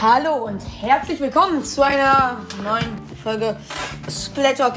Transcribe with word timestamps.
Hallo 0.00 0.44
und 0.46 0.60
herzlich 0.80 1.18
willkommen 1.18 1.64
zu 1.64 1.82
einer 1.82 2.36
neuen 2.62 2.96
Folge 3.20 3.56
Splattalk. 4.08 4.74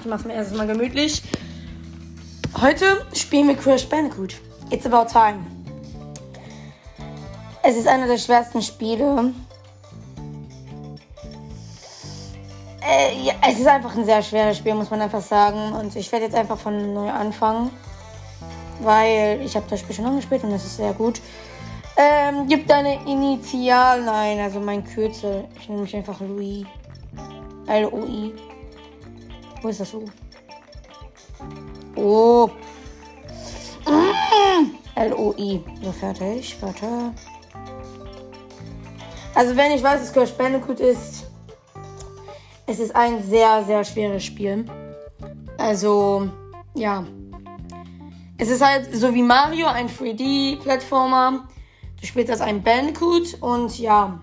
Ich 0.00 0.06
mach's 0.06 0.24
mir 0.24 0.32
erstmal 0.32 0.66
gemütlich. 0.66 1.22
Heute 2.58 3.04
spielen 3.12 3.48
wir 3.48 3.56
Crash 3.56 3.86
Bandicoot. 3.86 4.36
It's 4.70 4.86
about 4.86 5.12
time. 5.12 5.55
Es 7.68 7.74
ist 7.74 7.88
einer 7.88 8.06
der 8.06 8.18
schwersten 8.18 8.62
Spiele. 8.62 9.32
Äh, 12.80 13.24
ja, 13.24 13.34
es 13.44 13.58
ist 13.58 13.66
einfach 13.66 13.96
ein 13.96 14.04
sehr 14.04 14.22
schweres 14.22 14.58
Spiel, 14.58 14.74
muss 14.74 14.88
man 14.88 15.00
einfach 15.00 15.20
sagen. 15.20 15.72
Und 15.72 15.96
ich 15.96 16.12
werde 16.12 16.26
jetzt 16.26 16.36
einfach 16.36 16.56
von 16.56 16.94
neu 16.94 17.10
anfangen. 17.10 17.72
Weil 18.82 19.40
ich 19.44 19.56
habe 19.56 19.66
das 19.68 19.80
Spiel 19.80 19.96
schon 19.96 20.06
angespielt 20.06 20.44
und 20.44 20.52
das 20.52 20.64
ist 20.64 20.76
sehr 20.76 20.92
gut. 20.92 21.20
Ähm, 21.96 22.46
gib 22.46 22.68
deine 22.68 23.04
Initial. 23.04 24.00
Nein, 24.04 24.38
also 24.38 24.60
mein 24.60 24.84
Kürzel. 24.84 25.48
Ich 25.58 25.68
nenne 25.68 25.82
mich 25.82 25.96
einfach 25.96 26.20
Louis. 26.20 26.64
L-O-I. 27.66 28.32
Wo 29.60 29.68
ist 29.68 29.80
das 29.80 29.92
U? 29.92 30.04
Oh. 31.96 32.48
L-O-I. 34.94 35.64
So, 35.82 35.90
fertig. 35.90 36.56
Warte. 36.60 37.12
Also, 39.36 39.54
wenn 39.54 39.70
ich 39.72 39.82
weiß, 39.82 40.00
dass 40.00 40.12
Crash 40.14 40.32
Bandicoot 40.32 40.80
ist, 40.80 41.26
es 42.66 42.78
ist 42.78 42.96
ein 42.96 43.22
sehr, 43.22 43.62
sehr 43.64 43.84
schweres 43.84 44.24
Spiel. 44.24 44.64
Also, 45.58 46.30
ja. 46.74 47.04
Es 48.38 48.48
ist 48.48 48.64
halt 48.64 48.96
so 48.96 49.12
wie 49.12 49.22
Mario, 49.22 49.66
ein 49.66 49.90
3D-Plattformer. 49.90 51.46
Du 52.00 52.06
spielst 52.06 52.30
als 52.30 52.40
ein 52.40 52.62
Bandicoot 52.62 53.34
und 53.42 53.78
ja. 53.78 54.18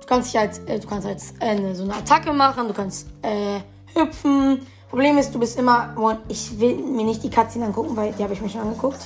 Du 0.00 0.06
kannst 0.06 0.32
dich 0.32 0.38
als, 0.38 0.60
äh, 0.60 0.78
du 0.78 0.86
kannst 0.86 1.08
als 1.08 1.34
äh, 1.40 1.74
so 1.74 1.82
eine 1.82 1.96
Attacke 1.96 2.32
machen, 2.32 2.68
du 2.68 2.74
kannst 2.74 3.08
äh, 3.22 3.58
hüpfen. 3.92 4.64
Problem 4.88 5.18
ist, 5.18 5.34
du 5.34 5.40
bist 5.40 5.58
immer. 5.58 6.20
Ich 6.28 6.60
will 6.60 6.76
mir 6.76 7.04
nicht 7.04 7.24
die 7.24 7.30
Cutscene 7.30 7.64
angucken, 7.64 7.96
weil 7.96 8.12
die 8.12 8.22
habe 8.22 8.34
ich 8.34 8.40
mir 8.40 8.48
schon 8.48 8.60
angeguckt. 8.60 9.00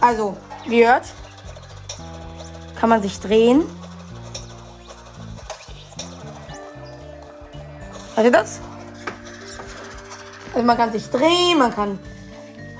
Also, 0.00 0.36
wie 0.68 0.86
hört, 0.86 1.02
kann 2.78 2.88
man 2.88 3.02
sich 3.02 3.18
drehen. 3.18 3.64
Hört 8.14 8.26
ihr 8.26 8.32
das? 8.32 8.60
Also 10.54 10.66
man 10.66 10.76
kann 10.76 10.92
sich 10.92 11.08
drehen, 11.10 11.58
man 11.58 11.74
kann 11.74 11.98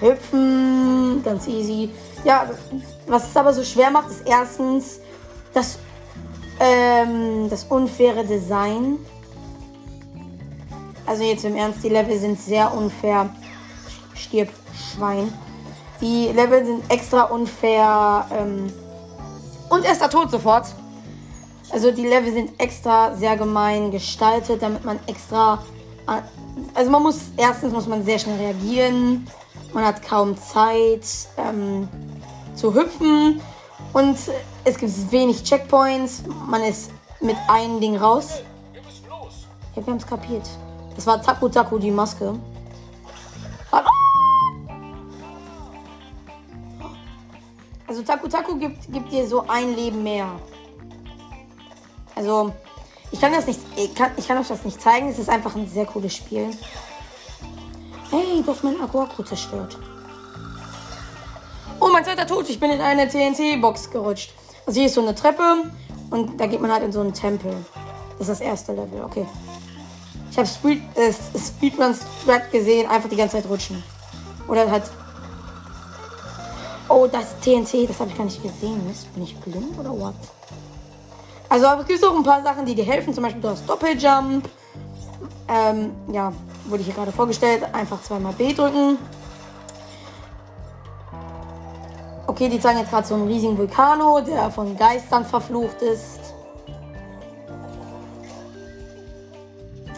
hüpfen, 0.01 1.23
ganz 1.25 1.47
easy. 1.47 1.91
Ja, 2.25 2.49
was 3.07 3.29
es 3.29 3.37
aber 3.37 3.53
so 3.53 3.63
schwer 3.65 3.91
macht, 3.91 4.11
ist 4.11 4.23
erstens 4.27 5.01
das, 5.53 5.79
ähm, 6.61 7.49
das 7.51 7.65
unfaire 7.65 8.25
Design. 8.25 8.99
Also 11.07 11.25
jetzt 11.25 11.45
im 11.45 11.57
Ernst, 11.57 11.83
die 11.83 11.89
Level 11.89 12.19
sind 12.19 12.39
sehr 12.39 12.73
unfair. 12.73 13.31
Stirb, 14.15 14.51
Schwein. 14.93 15.33
Die 16.01 16.29
Level 16.29 16.65
sind 16.65 16.91
extra 16.91 17.23
unfair. 17.23 18.27
Ähm, 18.33 18.73
und 19.71 19.85
er 19.85 19.93
ist 19.93 20.01
da 20.01 20.09
tot 20.09 20.31
sofort. 20.31 20.67
Also 21.71 21.91
die 21.91 22.07
Level 22.07 22.33
sind 22.33 22.59
extra 22.59 23.15
sehr 23.15 23.37
gemein 23.37 23.91
gestaltet, 23.91 24.63
damit 24.63 24.85
man 24.85 24.99
extra... 25.07 25.63
Also 26.75 26.91
man 26.91 27.03
muss, 27.03 27.19
erstens 27.37 27.73
muss 27.73 27.87
man 27.87 28.05
sehr 28.05 28.19
schnell 28.19 28.39
reagieren. 28.39 29.27
Man 29.75 29.85
hat 29.85 30.03
kaum 30.03 30.37
Zeit 30.37 31.05
ähm, 31.37 31.87
zu 32.55 32.75
hüpfen. 32.75 33.41
Und 33.93 34.17
es 34.65 34.79
gibt 34.79 35.13
wenig 35.13 35.45
Checkpoints. 35.45 36.23
Man 36.49 36.63
ist 36.63 36.91
mit 37.21 37.37
einem 37.49 37.81
Ding 37.81 37.97
raus. 37.97 38.43
Ja, 39.77 39.85
wir 39.85 39.93
haben 39.93 39.99
es 39.99 40.07
kapiert. 40.07 40.49
Das 40.97 41.07
war 41.07 41.21
Taku 41.21 41.49
Taku, 41.49 41.79
die 41.79 41.91
Maske. 41.91 42.35
Also 47.89 48.03
Taku 48.03 48.29
Taku 48.29 48.57
gibt, 48.57 48.93
gibt 48.93 49.11
dir 49.11 49.27
so 49.27 49.47
ein 49.49 49.75
Leben 49.75 50.03
mehr. 50.03 50.29
Also, 52.15 52.53
ich 53.11 53.19
kann 53.19 53.33
das 53.33 53.47
nicht, 53.47 53.61
ich 53.77 53.95
kann, 53.95 54.11
ich 54.19 54.29
kann 54.29 54.37
euch 54.37 54.49
das 54.49 54.65
nicht 54.65 54.81
zeigen. 54.81 55.09
Es 55.09 55.19
ist 55.19 55.31
einfach 55.31 55.57
ein 55.57 55.67
sehr 55.67 55.87
cooles 55.87 56.15
Spiel. 56.15 56.51
Hey, 58.11 58.43
du 58.45 58.53
hast 58.53 58.65
Akku 58.65 59.01
Akku 59.01 59.23
zerstört. 59.23 59.79
Oh, 61.81 61.89
mein 61.91 62.05
zweiter 62.05 62.27
Tod. 62.27 62.49
Ich 62.51 62.61
bin 62.61 62.71
in 62.71 62.81
eine 62.81 63.09
TNT-Box 63.09 63.91
gerutscht. 63.91 64.35
Also 64.67 64.79
hier 64.79 64.87
ist 64.89 64.95
so 64.95 65.01
eine 65.01 65.15
Treppe 65.15 65.71
und 66.11 66.39
da 66.39 66.47
geht 66.47 66.61
man 66.61 66.71
halt 66.71 66.83
in 66.83 66.93
so 66.93 67.01
einen 67.01 67.15
Tempel. 67.15 67.55
Das 68.19 68.29
ist 68.29 68.41
das 68.41 68.47
erste 68.47 68.73
Level, 68.73 69.03
okay. 69.03 69.27
Ich 70.31 70.37
habe 70.37 70.47
Speed, 70.47 70.83
äh, 70.97 71.13
Speedrun 71.39 71.95
Strat 71.95 72.51
gesehen, 72.53 72.89
einfach 72.89 73.09
die 73.09 73.17
ganze 73.17 73.37
Zeit 73.37 73.49
rutschen. 73.49 73.83
Oder 74.47 74.71
halt. 74.71 74.85
Oh, 76.89 77.07
das 77.07 77.39
TNT, 77.41 77.89
das 77.89 78.01
habe 78.01 78.11
ich 78.11 78.17
gar 78.17 78.25
nicht 78.25 78.43
gesehen. 78.43 78.81
Bin 79.15 79.23
ich 79.23 79.37
blind 79.41 79.79
oder 79.79 79.91
what? 79.91 80.15
Also 81.51 81.67
es 81.81 81.87
gibt 81.87 82.05
auch 82.05 82.17
ein 82.17 82.23
paar 82.23 82.43
Sachen, 82.43 82.65
die 82.65 82.75
dir 82.75 82.85
helfen. 82.85 83.13
Zum 83.13 83.23
Beispiel 83.23 83.43
du 83.43 83.49
hast 83.49 83.69
Doppeljump. 83.69 84.49
Ähm, 85.49 85.93
ja, 86.13 86.33
wurde 86.67 86.83
hier 86.83 86.95
gerade 86.95 87.13
vorgestellt. 87.13 87.63
Einfach 87.73 88.03
zweimal 88.03 88.33
B 88.33 88.55
drücken. 88.55 88.99
Okay, 92.27 92.49
die 92.49 92.61
zeigen 92.61 92.79
jetzt 92.79 92.91
gerade 92.91 93.07
so 93.07 93.15
einen 93.15 93.27
riesigen 93.27 93.57
Vulkano, 93.57 94.21
der 94.21 94.51
von 94.51 94.77
Geistern 94.77 95.25
verflucht 95.25 95.83
ist. 95.83 96.21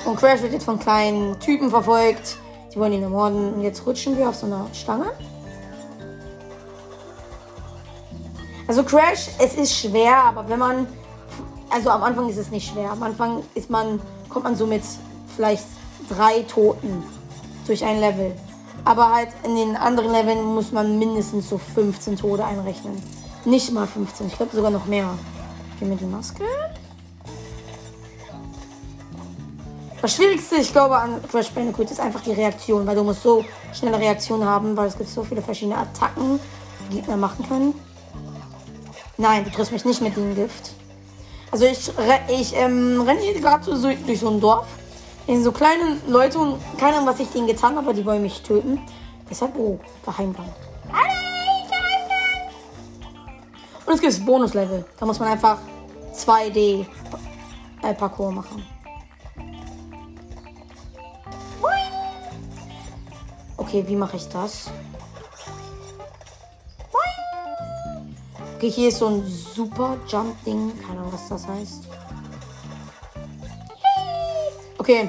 Und 0.04 0.16
Crash 0.16 0.40
wird 0.42 0.52
jetzt 0.52 0.64
von 0.64 0.78
kleinen 0.78 1.38
Typen 1.38 1.70
verfolgt. 1.70 2.36
Die 2.72 2.78
wollen 2.78 2.92
ihn 2.92 3.02
ermorden. 3.02 3.54
Und 3.54 3.62
jetzt 3.62 3.84
rutschen 3.86 4.16
wir 4.16 4.28
auf 4.28 4.36
so 4.36 4.46
einer 4.46 4.66
Stange. 4.72 5.12
Also 8.70 8.84
Crash, 8.84 9.30
es 9.40 9.54
ist 9.54 9.74
schwer, 9.74 10.14
aber 10.14 10.48
wenn 10.48 10.60
man... 10.60 10.86
Also 11.70 11.90
am 11.90 12.04
Anfang 12.04 12.28
ist 12.28 12.36
es 12.36 12.52
nicht 12.52 12.70
schwer. 12.70 12.92
Am 12.92 13.02
Anfang 13.02 13.42
ist 13.56 13.68
man, 13.68 14.00
kommt 14.28 14.44
man 14.44 14.54
so 14.54 14.64
mit 14.64 14.84
vielleicht 15.34 15.64
drei 16.08 16.42
Toten 16.42 17.02
durch 17.66 17.84
ein 17.84 17.98
Level. 17.98 18.32
Aber 18.84 19.12
halt 19.12 19.30
in 19.42 19.56
den 19.56 19.76
anderen 19.76 20.12
Leveln 20.12 20.44
muss 20.44 20.70
man 20.70 21.00
mindestens 21.00 21.48
so 21.48 21.58
15 21.58 22.16
Tode 22.16 22.44
einrechnen. 22.44 23.02
Nicht 23.44 23.72
mal 23.72 23.88
15, 23.88 24.28
ich 24.28 24.36
glaube 24.36 24.54
sogar 24.54 24.70
noch 24.70 24.86
mehr. 24.86 25.18
Gehen 25.80 25.90
wir 25.90 25.96
die 25.96 26.04
Maske. 26.04 26.44
Das 30.00 30.14
Schwierigste, 30.14 30.58
ich 30.58 30.70
glaube, 30.70 30.96
an 30.96 31.20
Crash 31.28 31.50
Bandicoot 31.50 31.90
ist 31.90 31.98
einfach 31.98 32.20
die 32.20 32.34
Reaktion, 32.34 32.86
weil 32.86 32.94
du 32.94 33.02
musst 33.02 33.24
so 33.24 33.44
schnelle 33.72 33.98
Reaktionen 33.98 34.44
haben, 34.44 34.76
weil 34.76 34.86
es 34.86 34.96
gibt 34.96 35.10
so 35.10 35.24
viele 35.24 35.42
verschiedene 35.42 35.76
Attacken, 35.76 36.38
die 36.88 36.98
Gegner 36.98 37.16
machen 37.16 37.44
können. 37.48 37.74
Nein, 39.20 39.44
du 39.44 39.50
triffst 39.50 39.70
mich 39.70 39.84
nicht 39.84 40.00
mit 40.00 40.16
dem 40.16 40.34
Gift. 40.34 40.70
Also 41.50 41.66
ich, 41.66 41.92
ich 42.28 42.56
ähm, 42.56 43.02
renne 43.02 43.20
hier 43.20 43.38
gerade 43.38 43.62
so 43.76 43.76
durch 43.76 44.18
so 44.18 44.30
ein 44.30 44.40
Dorf 44.40 44.66
in 45.26 45.44
so 45.44 45.52
kleine 45.52 45.98
Leute 46.08 46.38
und 46.38 46.58
keine 46.78 46.96
Ahnung, 46.96 47.08
was 47.08 47.20
ich 47.20 47.28
denen 47.28 47.46
getan 47.46 47.76
habe, 47.76 47.88
aber 47.88 47.92
die 47.92 48.06
wollen 48.06 48.22
mich 48.22 48.40
töten. 48.40 48.80
Deshalb, 49.28 49.54
oh, 49.58 49.78
Geheimgang. 50.06 50.48
Und 53.84 53.92
es 53.92 54.00
gibt 54.00 54.24
Bonuslevel. 54.24 54.86
Da 54.98 55.04
muss 55.04 55.18
man 55.18 55.28
einfach 55.28 55.58
2D 56.14 56.86
äh, 57.82 57.92
Parcours 57.92 58.34
machen. 58.34 58.64
Okay, 63.58 63.84
wie 63.86 63.96
mache 63.96 64.16
ich 64.16 64.26
das? 64.28 64.70
Okay, 68.60 68.70
hier 68.72 68.88
ist 68.90 68.98
so 68.98 69.06
ein 69.06 69.26
super 69.26 69.96
Jump-Ding. 70.06 70.72
Keine 70.86 71.00
Ahnung, 71.00 71.14
was 71.14 71.30
das 71.30 71.48
heißt. 71.48 71.84
Okay. 74.76 75.08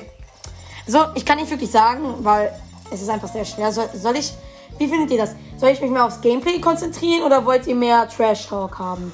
So, 0.88 1.00
ich 1.16 1.26
kann 1.26 1.38
nicht 1.38 1.52
wirklich 1.52 1.70
sagen, 1.70 2.16
weil 2.20 2.58
es 2.92 3.02
ist 3.02 3.10
einfach 3.10 3.28
sehr 3.28 3.44
schwer. 3.44 3.74
Soll, 3.74 3.90
soll 3.94 4.16
ich. 4.16 4.32
Wie 4.78 4.88
findet 4.88 5.12
ihr 5.12 5.18
das? 5.18 5.36
Soll 5.58 5.72
ich 5.72 5.82
mich 5.82 5.92
mehr 5.92 6.06
aufs 6.06 6.22
Gameplay 6.22 6.62
konzentrieren 6.62 7.24
oder 7.24 7.46
wollt 7.46 7.68
ihr 7.68 7.76
mehr 7.76 8.08
Trash 8.08 8.48
Talk 8.48 8.80
haben? 8.80 9.12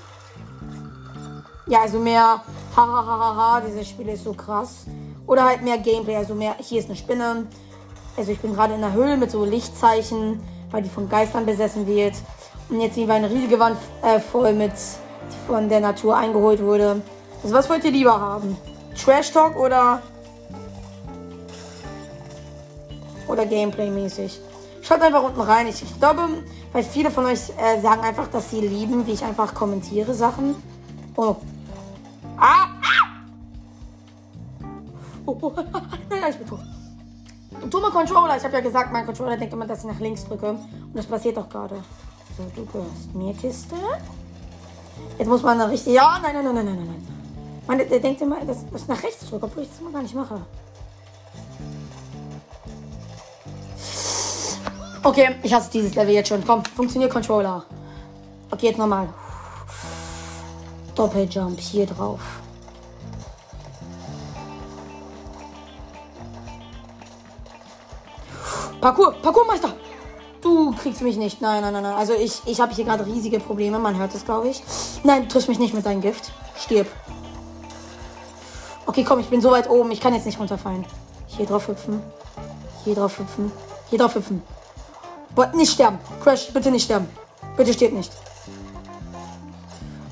Ja, 1.66 1.82
also 1.82 1.98
mehr 1.98 2.44
hahaha, 2.76 3.62
dieses 3.62 3.90
Spiel 3.90 4.08
ist 4.08 4.24
so 4.24 4.34
krass. 4.34 4.86
Oder 5.26 5.46
halt 5.46 5.64
mehr 5.64 5.80
Gameplay, 5.80 6.16
also 6.16 6.36
mehr, 6.36 6.56
hier 6.60 6.78
ist 6.80 6.90
eine 6.90 6.96
Spinne. 6.96 7.48
Also 8.16 8.32
ich 8.34 8.40
bin 8.40 8.54
gerade 8.54 8.76
in 8.76 8.82
der 8.82 8.94
Höhle 8.94 9.18
mit 9.18 9.32
so 9.32 9.44
Lichtzeichen. 9.44 10.40
weil 10.72 10.84
die 10.84 10.90
von 10.90 11.10
Geistern 11.10 11.46
besessen 11.46 11.88
wird. 11.88 12.14
Und 12.70 12.82
jetzt 12.82 12.96
sehen 12.96 13.08
wir 13.08 13.16
eine 13.16 13.30
riesige 13.30 13.60
Wand 13.60 13.78
äh, 14.04 14.20
voll 14.20 14.54
mit, 14.54 14.74
die 14.74 15.48
von 15.48 15.70
der 15.70 15.80
Natur 15.80 16.18
eingeholt 16.18 16.62
wurde. 16.62 17.02
Also 17.44 17.56
was 17.56 17.70
wollt 17.70 17.84
ihr 17.86 17.92
lieber 17.92 18.20
haben? 18.20 18.58
Trash 18.96 19.32
Talk 19.32 19.56
oder 19.58 20.02
oder 23.28 23.46
Gameplay-mäßig? 23.46 24.40
Schaut 24.82 25.02
einfach 25.02 25.24
unten 25.24 25.42
rein. 25.42 25.68
Ich, 25.68 25.82
ich, 25.84 26.00
glaube, 26.00 26.22
weil 26.72 26.84
viele 26.84 27.12
von 27.12 27.26
euch 27.26 27.50
äh, 27.58 27.80
sagen 27.82 28.02
einfach, 28.02 28.28
dass 28.28 28.52
sie 28.52 28.62
lieben, 28.62 29.06
wie 29.06 29.12
ich 29.12 29.24
einfach 29.24 29.54
kommentiere 29.54 30.14
Sachen. 30.14 30.56
Oh. 31.16 31.36
Ah! 32.38 32.68
Oh, 35.26 35.38
oh. 35.42 35.52
Nein, 36.10 36.22
ich 36.30 36.38
bin 36.38 36.48
tot. 36.48 36.60
Dumme 37.70 37.90
Controller. 37.90 38.38
Ich 38.38 38.44
habe 38.44 38.54
ja 38.54 38.62
gesagt, 38.62 38.94
mein 38.94 39.06
Controller 39.06 39.36
denkt 39.36 39.54
immer, 39.54 39.68
dass 39.68 39.80
ich 39.80 39.92
nach 39.92 40.00
links 40.00 40.26
drücke. 40.26 40.52
Und 40.52 40.92
das 40.94 41.06
passiert 41.06 41.38
doch 41.38 41.50
gerade. 41.50 41.76
So, 42.38 42.44
du 42.56 42.66
gehörst 42.68 43.16
mir 43.16 43.34
Kiste. 43.34 43.76
Jetzt 45.18 45.28
muss 45.28 45.42
man 45.42 45.60
richtig. 45.62 45.94
Ja, 45.94 46.20
nein, 46.22 46.36
nein, 46.36 46.46
nein, 46.46 46.54
nein, 46.54 46.66
nein, 46.66 46.86
nein. 46.86 47.08
Man, 47.66 47.78
der, 47.80 47.88
der 47.88 48.00
denkt 48.00 48.22
immer, 48.22 48.46
dass 48.46 48.58
ich 48.76 48.88
nach 48.88 49.02
rechts 49.02 49.28
drücke, 49.28 49.46
obwohl 49.46 49.64
ich 49.64 49.70
das 49.70 49.80
immer 49.80 49.92
gar 49.92 50.04
nicht 50.04 50.14
mache. 50.14 50.40
Okay, 55.04 55.36
ich 55.42 55.52
hasse 55.52 55.72
dieses 55.72 55.96
Level 55.96 56.14
jetzt 56.14 56.28
schon. 56.30 56.46
Komm, 56.46 56.64
funktioniert 56.64 57.12
Controller. 57.12 57.66
Okay, 58.52 58.68
jetzt 58.68 58.78
nochmal. 58.78 59.10
Doppeljump 60.94 61.60
hier 61.60 61.88
drauf. 61.88 62.20
Parkour, 68.80 69.14
Parkourmeister! 69.24 69.87
Du 70.42 70.74
kriegst 70.76 71.02
mich 71.02 71.18
nicht. 71.18 71.42
Nein, 71.42 71.62
nein, 71.62 71.74
nein, 71.74 71.84
nein. 71.84 71.96
Also 71.96 72.14
ich, 72.14 72.42
ich 72.46 72.60
habe 72.60 72.74
hier 72.74 72.86
gerade 72.86 73.06
riesige 73.06 73.40
Probleme. 73.40 73.80
Man 73.80 73.98
hört 73.98 74.14
es, 74.14 74.26
glaube 74.26 74.50
ich. 74.50 74.64
Nein, 75.04 75.28
triff 75.30 75.48
mich 75.48 75.60
nicht 75.60 75.74
mit 75.74 75.86
deinem 75.86 76.02
Gift. 76.02 76.32
Stirb. 76.58 76.88
Okay, 78.86 79.04
komm, 79.04 79.20
ich 79.20 79.28
bin 79.28 79.42
so 79.42 79.52
weit 79.52 79.70
oben. 79.70 79.92
Ich 79.92 80.00
kann 80.00 80.14
jetzt 80.14 80.26
nicht 80.26 80.40
runterfallen. 80.40 80.86
Hier 81.28 81.46
drauf 81.46 81.68
hüpfen. 81.68 82.02
Hier 82.84 82.96
drauf 82.96 83.20
hüpfen. 83.20 83.52
Hier 83.90 84.00
drauf 84.00 84.16
hüpfen. 84.16 84.42
Boah, 85.36 85.48
nicht 85.54 85.74
sterben. 85.74 86.00
Crash, 86.24 86.52
bitte 86.54 86.72
nicht 86.72 86.86
sterben. 86.86 87.08
Bitte 87.56 87.74
stirb 87.74 87.94
nicht. 87.94 88.12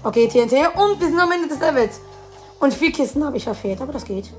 Okay, 0.03 0.27
TNT. 0.27 0.53
Und 0.75 0.99
wir 0.99 1.07
sind 1.07 1.19
am 1.19 1.31
Ende 1.31 1.47
des 1.47 1.59
Levels. 1.59 1.99
Und 2.59 2.73
vier 2.73 2.91
Kisten 2.91 3.23
habe 3.23 3.37
ich 3.37 3.43
verfehlt, 3.43 3.81
aber 3.81 3.93
das 3.93 4.05
geht. 4.05 4.31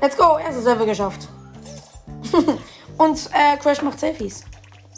Let's 0.00 0.16
go. 0.16 0.38
Erstes 0.38 0.64
Level 0.64 0.86
geschafft. 0.86 1.28
Und 2.98 3.30
äh, 3.32 3.56
Crash 3.56 3.82
macht 3.82 4.00
Selfies. 4.00 4.44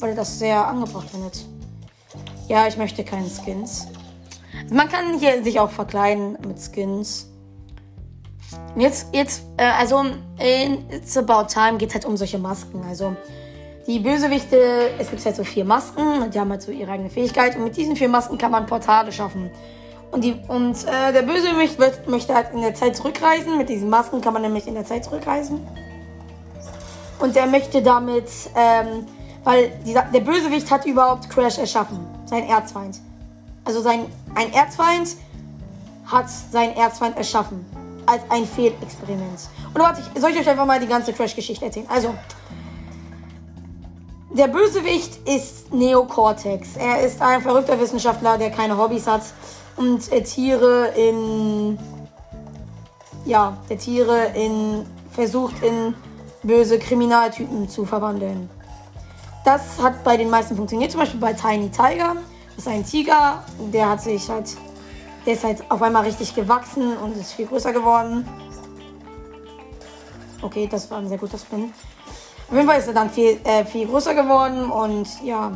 Weil 0.00 0.10
er 0.10 0.16
das 0.16 0.38
sehr 0.38 0.66
angebracht 0.66 1.10
findet. 1.10 1.44
Ja, 2.48 2.66
ich 2.66 2.76
möchte 2.76 3.04
keine 3.04 3.28
Skins. 3.28 3.86
Man 4.70 4.88
kann 4.88 5.18
hier 5.18 5.44
sich 5.44 5.60
auch 5.60 5.70
verkleiden 5.70 6.36
mit 6.46 6.58
Skins. 6.58 7.28
Jetzt, 8.76 9.14
jetzt, 9.14 9.42
äh, 9.56 9.64
also 9.64 10.00
in 10.38 10.90
It's 10.90 11.16
About 11.16 11.46
Time 11.52 11.78
geht 11.78 11.90
es 11.90 11.94
halt 11.94 12.06
um 12.06 12.16
solche 12.16 12.38
Masken. 12.38 12.82
Also 12.88 13.14
die 13.86 13.98
Bösewichte, 13.98 14.90
es 14.98 15.10
gibt 15.10 15.24
halt 15.24 15.36
so 15.36 15.44
vier 15.44 15.64
Masken 15.64 16.22
und 16.22 16.34
die 16.34 16.40
haben 16.40 16.50
halt 16.50 16.62
so 16.62 16.72
ihre 16.72 16.90
eigene 16.90 17.10
Fähigkeit. 17.10 17.56
Und 17.56 17.64
mit 17.64 17.76
diesen 17.76 17.96
vier 17.96 18.08
Masken 18.08 18.38
kann 18.38 18.50
man 18.50 18.66
Portale 18.66 19.12
schaffen. 19.12 19.50
Und, 20.10 20.24
die, 20.24 20.34
und 20.48 20.76
äh, 20.86 21.12
der 21.12 21.22
Bösewicht 21.22 21.78
wird, 21.78 22.08
möchte 22.08 22.34
halt 22.34 22.52
in 22.52 22.62
der 22.62 22.74
Zeit 22.74 22.96
zurückreisen. 22.96 23.58
Mit 23.58 23.68
diesen 23.68 23.90
Masken 23.90 24.20
kann 24.20 24.32
man 24.32 24.42
nämlich 24.42 24.66
in 24.66 24.74
der 24.74 24.84
Zeit 24.84 25.04
zurückreisen. 25.04 25.60
Und 27.20 27.36
der 27.36 27.46
möchte 27.46 27.82
damit, 27.82 28.28
ähm, 28.56 29.06
weil 29.44 29.70
dieser, 29.86 30.02
der 30.02 30.20
Bösewicht 30.20 30.70
hat 30.70 30.86
überhaupt 30.86 31.28
Crash 31.28 31.58
erschaffen, 31.58 31.98
sein 32.24 32.48
Erzfeind. 32.48 32.98
Also 33.64 33.82
sein, 33.82 34.06
ein 34.34 34.52
Erzfeind 34.52 35.16
hat 36.06 36.28
seinen 36.30 36.74
Erzfeind 36.76 37.16
erschaffen. 37.16 37.64
Als 38.06 38.22
ein 38.30 38.44
Fehlexperiment. 38.46 39.48
Und 39.72 39.80
warte, 39.80 40.00
ich, 40.00 40.20
soll 40.20 40.30
ich 40.30 40.38
euch 40.38 40.48
einfach 40.48 40.66
mal 40.66 40.80
die 40.80 40.86
ganze 40.86 41.12
Crash-Geschichte 41.12 41.66
erzählen? 41.66 41.86
Also, 41.88 42.14
der 44.32 44.48
Bösewicht 44.48 45.28
ist 45.28 45.72
Neocortex. 45.72 46.76
Er 46.76 47.02
ist 47.02 47.20
ein 47.20 47.42
verrückter 47.42 47.78
Wissenschaftler, 47.78 48.38
der 48.38 48.50
keine 48.50 48.76
Hobbys 48.76 49.06
hat 49.06 49.22
und 49.76 50.10
äh, 50.12 50.22
Tiere 50.22 50.88
in. 50.96 51.78
Ja, 53.26 53.58
der 53.68 53.78
Tiere 53.78 54.32
in. 54.34 54.86
versucht 55.12 55.62
in 55.62 55.94
böse 56.42 56.78
Kriminaltypen 56.78 57.68
zu 57.68 57.84
verwandeln. 57.84 58.48
Das 59.44 59.80
hat 59.82 60.04
bei 60.04 60.16
den 60.16 60.30
meisten 60.30 60.56
funktioniert, 60.56 60.90
zum 60.90 61.00
Beispiel 61.00 61.20
bei 61.20 61.32
Tiny 61.32 61.70
Tiger. 61.70 62.16
Das 62.56 62.66
ist 62.66 62.68
ein 62.68 62.84
Tiger, 62.84 63.42
der 63.72 63.88
hat 63.88 64.02
sich 64.02 64.28
halt, 64.28 64.56
der 65.24 65.34
ist 65.34 65.44
halt 65.44 65.62
auf 65.70 65.80
einmal 65.80 66.04
richtig 66.04 66.34
gewachsen 66.34 66.96
und 66.98 67.16
ist 67.16 67.32
viel 67.32 67.46
größer 67.46 67.72
geworden. 67.72 68.28
Okay, 70.42 70.68
das 70.70 70.90
war 70.90 70.98
ein 70.98 71.08
sehr 71.08 71.18
guter 71.18 71.38
Spin. 71.38 71.72
Auf 72.48 72.54
jeden 72.54 72.66
Fall 72.66 72.78
ist 72.78 72.88
er 72.88 72.94
dann 72.94 73.10
viel, 73.10 73.38
äh, 73.44 73.64
viel 73.64 73.86
größer 73.86 74.14
geworden 74.14 74.70
und 74.70 75.06
ja. 75.22 75.52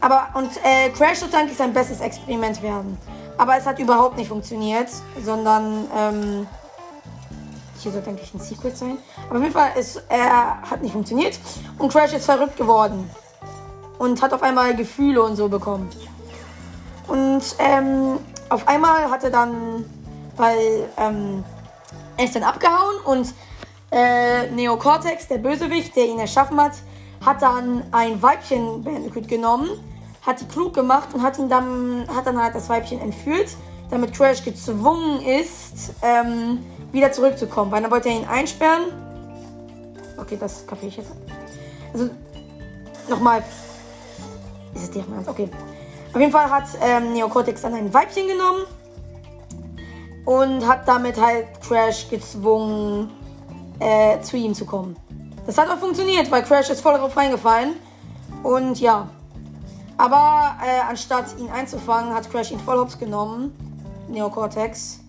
Aber 0.00 0.28
und 0.34 0.50
äh, 0.64 0.90
Crash 0.90 1.18
sollte 1.18 1.36
eigentlich 1.36 1.56
sein 1.56 1.72
bestes 1.72 2.00
Experiment 2.00 2.62
werden. 2.62 2.98
Aber 3.36 3.56
es 3.56 3.66
hat 3.66 3.78
überhaupt 3.78 4.16
nicht 4.16 4.28
funktioniert, 4.28 4.88
sondern 5.24 5.86
ähm, 5.96 6.46
hier 7.78 7.92
sollte 7.92 8.10
eigentlich 8.10 8.32
ein 8.34 8.40
Secret 8.40 8.76
sein. 8.76 8.98
Aber 9.28 9.38
auf 9.38 9.42
jeden 9.42 9.54
Fall, 9.54 9.70
ist, 9.78 10.02
er 10.08 10.60
hat 10.62 10.82
nicht 10.82 10.92
funktioniert. 10.92 11.38
Und 11.78 11.92
Crash 11.92 12.12
ist 12.12 12.24
verrückt 12.24 12.56
geworden. 12.56 13.10
Und 13.98 14.22
hat 14.22 14.32
auf 14.32 14.42
einmal 14.42 14.74
Gefühle 14.76 15.22
und 15.22 15.36
so 15.36 15.48
bekommen. 15.48 15.88
Und 17.08 17.42
ähm, 17.58 18.18
auf 18.48 18.68
einmal 18.68 19.10
hat 19.10 19.24
er 19.24 19.30
dann, 19.30 19.84
weil 20.36 20.88
ähm, 20.96 21.44
er 22.16 22.24
ist 22.24 22.34
dann 22.34 22.42
abgehauen 22.42 22.96
und 23.04 23.34
äh, 23.90 24.50
Neocortex, 24.50 25.28
der 25.28 25.38
Bösewicht, 25.38 25.96
der 25.96 26.06
ihn 26.06 26.18
erschaffen 26.18 26.60
hat, 26.60 26.72
hat 27.24 27.42
dann 27.42 27.84
ein 27.90 28.22
Weibchen 28.22 28.84
genommen, 29.26 29.68
hat 30.22 30.40
die 30.40 30.46
klug 30.46 30.74
gemacht 30.74 31.08
und 31.14 31.22
hat 31.22 31.38
ihn 31.38 31.48
dann, 31.48 32.06
hat 32.14 32.26
dann 32.26 32.40
halt 32.40 32.54
das 32.54 32.68
Weibchen 32.68 33.00
entführt, 33.00 33.48
damit 33.90 34.12
Crash 34.12 34.44
gezwungen 34.44 35.22
ist, 35.22 35.94
ähm, 36.02 36.58
wieder 36.92 37.12
zurückzukommen. 37.12 37.70
Weil 37.70 37.82
dann 37.82 37.90
wollte 37.90 38.08
er 38.08 38.16
ihn 38.16 38.26
einsperren. 38.26 38.84
Okay, 40.16 40.36
das 40.38 40.66
kapiere 40.66 40.88
ich 40.88 40.96
jetzt. 40.96 41.10
Also, 41.92 42.10
nochmal. 43.08 43.42
Ist 44.74 44.82
es 44.82 44.90
deren 44.90 45.12
Ernst? 45.12 45.28
Okay. 45.28 45.48
Auf 46.12 46.20
jeden 46.20 46.32
Fall 46.32 46.50
hat 46.50 46.64
ähm, 46.82 47.12
Neocortex 47.12 47.62
dann 47.62 47.74
ein 47.74 47.92
Weibchen 47.92 48.26
genommen. 48.26 48.64
Und 50.24 50.66
hat 50.66 50.86
damit 50.86 51.18
halt 51.18 51.46
Crash 51.66 52.08
gezwungen, 52.10 53.10
äh, 53.78 54.20
zu 54.20 54.36
ihm 54.36 54.54
zu 54.54 54.66
kommen. 54.66 54.96
Das 55.46 55.56
hat 55.56 55.70
auch 55.70 55.78
funktioniert, 55.78 56.30
weil 56.30 56.42
Crash 56.42 56.68
ist 56.68 56.82
voll 56.82 56.92
darauf 56.92 57.16
reingefallen. 57.16 57.74
Und 58.42 58.78
ja. 58.80 59.08
Aber 59.96 60.56
äh, 60.62 60.80
anstatt 60.88 61.26
ihn 61.38 61.48
einzufangen, 61.48 62.14
hat 62.14 62.30
Crash 62.30 62.50
ihn 62.50 62.60
voll 62.60 62.78
hops 62.78 62.98
genommen. 62.98 63.52
Neocortex 64.08 65.00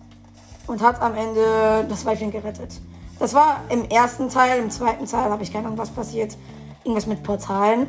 und 0.70 0.80
hat 0.82 1.02
am 1.02 1.16
Ende 1.16 1.84
das 1.88 2.04
Weibchen 2.06 2.30
gerettet. 2.30 2.80
Das 3.18 3.34
war 3.34 3.62
im 3.68 3.84
ersten 3.90 4.28
Teil, 4.28 4.60
im 4.60 4.70
zweiten 4.70 5.04
Teil 5.04 5.30
habe 5.30 5.42
ich 5.42 5.52
keine 5.52 5.66
Ahnung, 5.66 5.78
was 5.78 5.90
passiert. 5.90 6.36
Irgendwas 6.84 7.06
mit 7.06 7.22
Portalen. 7.24 7.88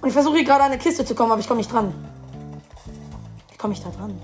Und 0.00 0.08
ich 0.08 0.14
versuche 0.14 0.36
hier 0.36 0.44
gerade 0.44 0.62
an 0.62 0.70
eine 0.70 0.78
Kiste 0.78 1.04
zu 1.04 1.14
kommen, 1.14 1.32
aber 1.32 1.40
ich 1.40 1.48
komme 1.48 1.58
nicht 1.58 1.72
dran. 1.72 1.92
Wie 3.50 3.56
komme 3.58 3.74
ich 3.74 3.82
da 3.82 3.90
dran? 3.90 4.18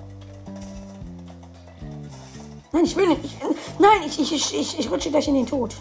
Nein, 2.73 2.85
ich 2.85 2.97
will 2.97 3.09
nicht. 3.09 3.25
Ich, 3.25 3.39
nein, 3.79 4.01
ich, 4.07 4.21
ich, 4.21 4.33
ich, 4.33 4.55
ich, 4.55 4.79
ich 4.79 4.91
rutsche 4.91 5.11
gleich 5.11 5.27
in 5.27 5.35
den 5.35 5.47
Tod. 5.47 5.75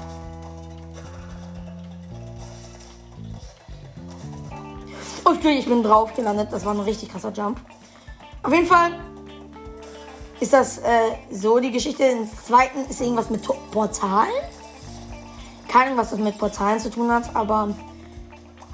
Okay, 5.23 5.59
ich 5.59 5.67
bin 5.67 5.83
drauf 5.83 6.13
gelandet. 6.15 6.49
Das 6.51 6.65
war 6.65 6.73
ein 6.73 6.79
richtig 6.79 7.09
krasser 7.09 7.31
Jump. 7.31 7.59
Auf 8.41 8.51
jeden 8.51 8.67
Fall 8.67 8.91
ist 10.45 10.53
das 10.53 10.77
äh, 10.77 11.11
so 11.31 11.59
die 11.59 11.71
Geschichte. 11.71 12.03
Im 12.03 12.29
zweiten 12.45 12.85
ist 12.87 13.01
irgendwas 13.01 13.29
mit 13.31 13.41
Portalen. 13.71 14.29
Keine 15.67 15.85
Ahnung, 15.85 15.97
was 15.97 16.11
das 16.11 16.19
mit 16.19 16.37
Portalen 16.37 16.79
zu 16.79 16.91
tun 16.91 17.11
hat, 17.11 17.35
aber. 17.35 17.69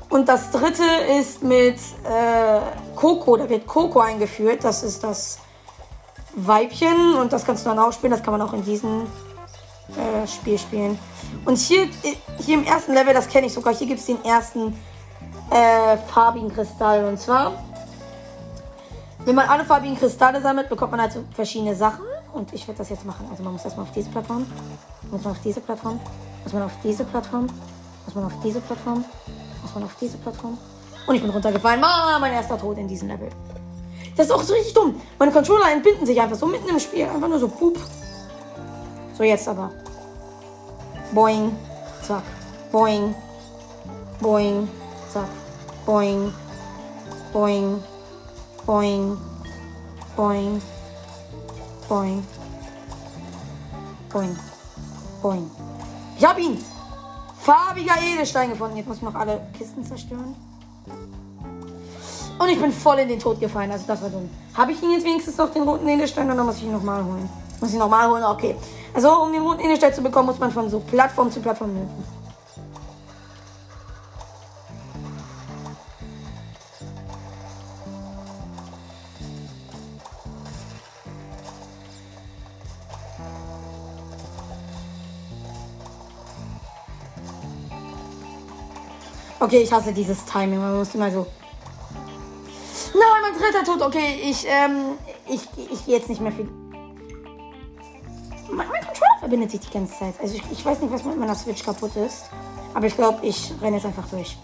Und 0.10 0.28
das 0.28 0.52
dritte 0.52 0.84
ist 1.18 1.42
mit 1.42 1.78
äh, 2.04 2.60
Coco. 2.98 3.38
Da 3.38 3.50
wird 3.50 3.66
Coco 3.66 4.02
eingeführt. 4.02 4.66
Das 4.66 4.84
ist 4.84 5.02
das 5.04 5.40
Weibchen 6.36 7.16
und 7.16 7.32
das 7.32 7.46
kannst 7.46 7.66
du 7.66 7.70
dann 7.70 7.80
auch 7.80 7.94
spielen. 7.94 8.12
Das 8.12 8.22
kann 8.22 8.38
man 8.38 8.42
auch 8.42 8.54
in 8.54 8.66
diesem 8.66 9.04
äh, 9.04 10.28
Spiel 10.28 10.60
spielen. 10.60 11.00
Und 11.46 11.58
hier, 11.58 11.88
hier 12.40 12.56
im 12.56 12.66
ersten 12.66 12.94
Level, 12.94 13.14
das 13.14 13.30
kenne 13.30 13.48
ich 13.48 13.54
sogar, 13.54 13.74
hier 13.74 13.88
gibt 13.88 14.02
es 14.02 14.06
den 14.08 14.22
ersten 14.26 14.78
äh, 15.50 15.96
farbigen 16.14 16.54
Kristall. 16.54 17.06
Und 17.06 17.18
zwar 17.18 17.54
wenn 19.26 19.36
man 19.36 19.48
alle 19.48 19.64
farbigen 19.64 19.98
Kristalle 19.98 20.42
sammelt, 20.42 20.70
bekommt 20.70 20.92
man 20.92 21.02
halt 21.02 21.14
so 21.14 21.24
verschiedene 21.34 21.76
Sachen. 21.76 22.06
Und 22.34 22.54
ich 22.54 22.68
werde 22.68 22.80
das 22.80 22.90
jetzt 22.90 23.06
machen. 23.06 23.28
Also 23.30 23.44
man 23.44 23.54
muss 23.54 23.66
erstmal 23.66 23.86
auf 23.86 23.92
diese 23.92 24.10
Plattform. 24.10 24.46
Muss 25.12 25.24
man 25.24 25.34
auf 25.34 25.42
diese 25.44 25.62
Plattform. 25.62 26.00
Muss 26.44 26.54
man 26.54 26.64
auf 26.64 26.72
diese 26.84 27.04
Plattform. 27.04 27.48
Muss 28.06 28.16
man 28.16 28.26
auf 28.26 28.34
diese 28.44 28.62
Plattform? 28.62 29.06
Muss 29.62 29.76
man 29.76 29.84
auf 29.84 29.96
diese 30.00 30.18
Plattform? 30.18 30.58
Und 31.08 31.16
ich 31.16 31.22
bin 31.22 31.30
runtergefallen. 31.30 31.84
Ah, 31.84 32.18
mein 32.20 32.34
erster 32.34 32.58
Tod 32.58 32.78
in 32.78 32.88
diesem 32.88 33.10
Level. 33.10 33.30
Das 34.16 34.28
ist 34.28 34.32
auch 34.32 34.44
so 34.44 34.54
richtig 34.54 34.74
dumm. 34.74 35.00
Meine 35.20 35.32
Controller 35.32 35.72
entbinden 35.72 36.06
sich 36.06 36.20
einfach 36.20 36.38
so 36.38 36.46
mitten 36.46 36.70
im 36.70 36.80
Spiel. 36.80 37.06
Einfach 37.06 37.28
nur 37.28 37.40
so 37.40 37.48
pup. 37.48 37.78
So, 39.18 39.24
jetzt 39.24 39.48
aber. 39.48 39.72
Boing. 41.12 41.56
Zack. 42.02 42.24
Boing. 42.72 43.14
Boing. 44.20 44.68
Zack. 45.12 45.28
Boing. 45.86 46.34
Boing. 47.34 47.84
Boing. 48.66 49.18
Boing. 50.16 50.62
Boing. 51.90 52.24
Boing. 54.12 54.38
Boing. 55.22 55.52
Ich 56.18 56.26
hab 56.26 56.38
ihn! 56.38 56.64
Farbiger 57.40 57.96
Edelstein 58.02 58.52
gefunden. 58.52 58.78
Jetzt 58.78 58.88
muss 58.88 58.98
ich 58.98 59.04
noch 59.04 59.16
alle 59.16 59.42
Kisten 59.58 59.84
zerstören. 59.84 60.36
Und 62.38 62.50
ich 62.50 62.62
bin 62.62 62.72
voll 62.72 63.00
in 63.00 63.10
den 63.10 63.20
Tod 63.20 63.40
gefallen. 63.40 63.72
Also 63.72 63.86
das 63.88 64.02
war 64.02 64.10
dumm. 64.10 64.30
Habe 64.54 64.72
ich 64.72 64.82
ihn 64.82 64.92
jetzt 64.92 65.06
wenigstens 65.06 65.38
noch 65.38 65.52
den 65.52 65.64
roten 65.64 65.88
Edelstein 65.88 66.32
oder 66.32 66.44
muss 66.44 66.58
ich 66.58 66.64
ihn 66.64 66.72
nochmal 66.72 67.04
holen? 67.04 67.30
Muss 67.60 67.72
ich 67.72 67.80
nochmal 67.80 68.10
holen? 68.10 68.24
Okay. 68.24 68.56
Also 68.94 69.12
um 69.24 69.32
den 69.32 69.42
roten 69.42 69.62
Edelstein 69.62 69.94
zu 69.94 70.02
bekommen, 70.02 70.28
muss 70.28 70.40
man 70.40 70.52
von 70.52 70.70
so 70.70 70.80
Plattform 70.80 71.32
zu 71.32 71.40
Plattform 71.40 71.72
hüpfen. 71.72 72.21
Okay, 89.42 89.64
ich 89.64 89.74
hasse 89.74 89.92
dieses 89.92 90.24
Timing. 90.24 90.60
Man 90.60 90.78
muss 90.78 90.94
immer 90.94 91.10
so 91.10 91.26
Nein, 92.94 93.22
mein 93.24 93.34
dritter 93.34 93.64
Tod. 93.64 93.82
Okay, 93.82 94.22
ich, 94.24 94.46
ähm, 94.48 94.98
ich, 95.28 95.42
ich 95.72 95.84
gehe 95.86 95.98
jetzt 95.98 96.10
nicht 96.10 96.22
mehr 96.22 96.32
viel. 96.32 96.48
Mein, 98.52 98.68
mein 98.68 98.82
Controller 98.86 99.18
verbindet 99.20 99.50
sich 99.50 99.62
die 99.62 99.72
ganze 99.72 99.98
Zeit. 99.98 100.14
Also 100.22 100.36
ich, 100.36 100.44
ich 100.52 100.64
weiß 100.64 100.80
nicht, 100.82 100.94
was 100.94 101.04
mit 101.04 101.18
meiner 101.18 101.34
Switch 101.34 101.66
kaputt 101.66 101.96
ist. 101.96 102.26
Aber 102.76 102.86
ich 102.86 102.96
glaube, 102.96 103.26
ich 103.26 103.52
renne 103.60 103.78
jetzt 103.78 103.86
einfach 103.88 104.08
durch. 104.10 104.38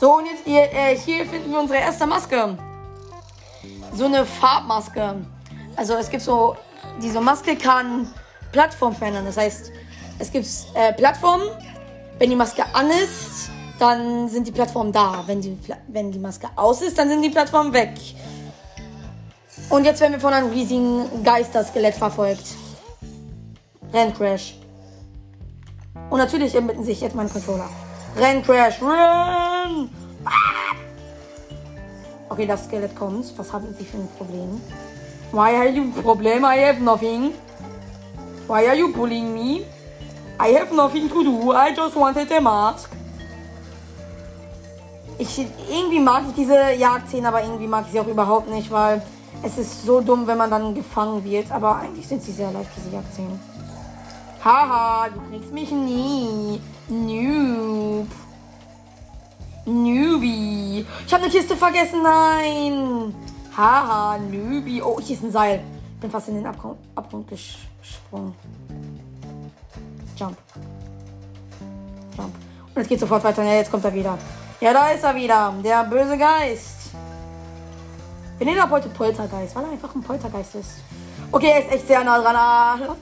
So, 0.00 0.16
und 0.16 0.26
jetzt 0.26 0.42
hier, 0.44 0.72
äh, 0.72 0.96
hier 0.96 1.24
finden 1.24 1.52
wir 1.52 1.60
unsere 1.60 1.78
erste 1.78 2.04
Maske. 2.04 2.58
So 3.94 4.06
eine 4.06 4.26
Farbmaske. 4.26 5.24
Also 5.76 5.94
es 5.94 6.10
gibt 6.10 6.24
so, 6.24 6.56
diese 7.00 7.20
Maske 7.20 7.54
kann 7.54 8.12
Plattform 8.50 8.96
verändern. 8.96 9.26
Das 9.26 9.36
heißt, 9.36 9.70
es 10.18 10.30
gibt 10.30 10.46
äh, 10.74 10.92
Plattformen. 10.92 11.48
Wenn 12.18 12.30
die 12.30 12.36
Maske 12.36 12.64
an 12.72 12.90
ist, 12.90 13.50
dann 13.78 14.28
sind 14.28 14.46
die 14.46 14.52
Plattformen 14.52 14.92
da. 14.92 15.24
Wenn 15.26 15.40
die, 15.40 15.58
wenn 15.88 16.12
die 16.12 16.18
Maske 16.18 16.48
aus 16.56 16.82
ist, 16.82 16.98
dann 16.98 17.08
sind 17.08 17.22
die 17.22 17.30
Plattformen 17.30 17.72
weg. 17.72 17.92
Und 19.68 19.84
jetzt 19.84 20.00
werden 20.00 20.12
wir 20.12 20.20
von 20.20 20.32
einem 20.32 20.50
riesigen 20.50 21.24
Geisterskelett 21.24 21.94
verfolgt. 21.94 22.54
Renncrash. 23.92 24.58
Und 26.10 26.18
natürlich 26.18 26.54
ermitten 26.54 26.84
sich 26.84 27.00
jetzt 27.00 27.16
mein 27.16 27.30
Controller. 27.30 27.68
Renncrash, 28.16 28.80
renn! 28.82 29.90
Ah! 30.24 30.62
Okay, 32.32 32.46
das 32.46 32.64
Skelett 32.64 32.96
kommt. 32.96 33.26
Was 33.36 33.52
haben 33.52 33.74
Sie 33.78 33.84
für 33.84 33.98
ein 33.98 34.08
Problem? 34.16 34.58
Why 35.32 35.54
are 35.54 35.68
you 35.68 35.90
problem? 36.02 36.44
I 36.44 36.64
have 36.64 36.80
nothing. 36.80 37.34
Why 38.46 38.66
are 38.66 38.74
you 38.74 38.90
bullying 38.90 39.34
me? 39.34 39.66
I 40.42 40.48
have 40.54 40.74
nothing 40.74 41.08
to 41.08 41.22
do. 41.22 41.52
I 41.52 41.72
just 41.72 41.94
wanted 41.94 42.30
a 42.32 42.40
mask. 42.40 42.90
Ich, 45.18 45.38
irgendwie 45.70 46.00
mag 46.00 46.24
ich 46.28 46.34
diese 46.34 46.72
Jagdszene, 46.72 47.28
aber 47.28 47.42
irgendwie 47.44 47.68
mag 47.68 47.84
ich 47.86 47.92
sie 47.92 48.00
auch 48.00 48.08
überhaupt 48.08 48.50
nicht, 48.50 48.68
weil 48.72 49.00
es 49.44 49.56
ist 49.56 49.86
so 49.86 50.00
dumm, 50.00 50.26
wenn 50.26 50.38
man 50.38 50.50
dann 50.50 50.74
gefangen 50.74 51.22
wird. 51.22 51.52
Aber 51.52 51.76
eigentlich 51.76 52.08
sind 52.08 52.24
sie 52.24 52.32
sehr 52.32 52.50
leicht, 52.50 52.70
diese 52.76 52.90
Jagdszenen. 52.90 53.38
Haha, 54.44 55.10
du 55.10 55.20
kriegst 55.30 55.52
mich 55.52 55.70
nie. 55.70 56.60
Noob. 56.88 58.08
Newbie. 59.64 60.84
Ich 61.06 61.14
habe 61.14 61.22
eine 61.22 61.32
Kiste 61.32 61.56
vergessen. 61.56 62.02
Nein. 62.02 63.14
Haha, 63.56 64.18
Newbie. 64.18 64.82
Oh, 64.82 64.98
hier 64.98 65.14
ist 65.14 65.22
ein 65.22 65.30
Seil. 65.30 65.62
Ich 65.94 66.00
bin 66.00 66.10
fast 66.10 66.28
in 66.30 66.34
den 66.34 66.46
Abgrund, 66.46 66.78
Abgrund 66.96 67.28
gesprungen. 67.28 68.34
Jump. 70.16 70.36
Jump. 72.16 72.34
Und 72.74 72.82
es 72.82 72.88
geht 72.88 73.00
sofort 73.00 73.24
weiter. 73.24 73.42
Ja, 73.42 73.54
jetzt 73.54 73.70
kommt 73.70 73.84
er 73.84 73.94
wieder. 73.94 74.18
Ja, 74.60 74.72
da 74.72 74.90
ist 74.90 75.04
er 75.04 75.14
wieder. 75.14 75.54
Der 75.62 75.84
böse 75.84 76.16
Geist. 76.16 76.90
Wir 78.38 78.46
nennen 78.46 78.58
ihn 78.58 78.70
heute 78.70 78.88
Poltergeist, 78.88 79.54
weil 79.54 79.64
er 79.64 79.70
einfach 79.70 79.94
ein 79.94 80.02
Poltergeist 80.02 80.54
ist. 80.56 80.70
Okay, 81.30 81.50
er 81.50 81.60
ist 81.60 81.72
echt 81.72 81.86
sehr 81.86 82.02
nah 82.04 82.20
dran. 82.20 82.96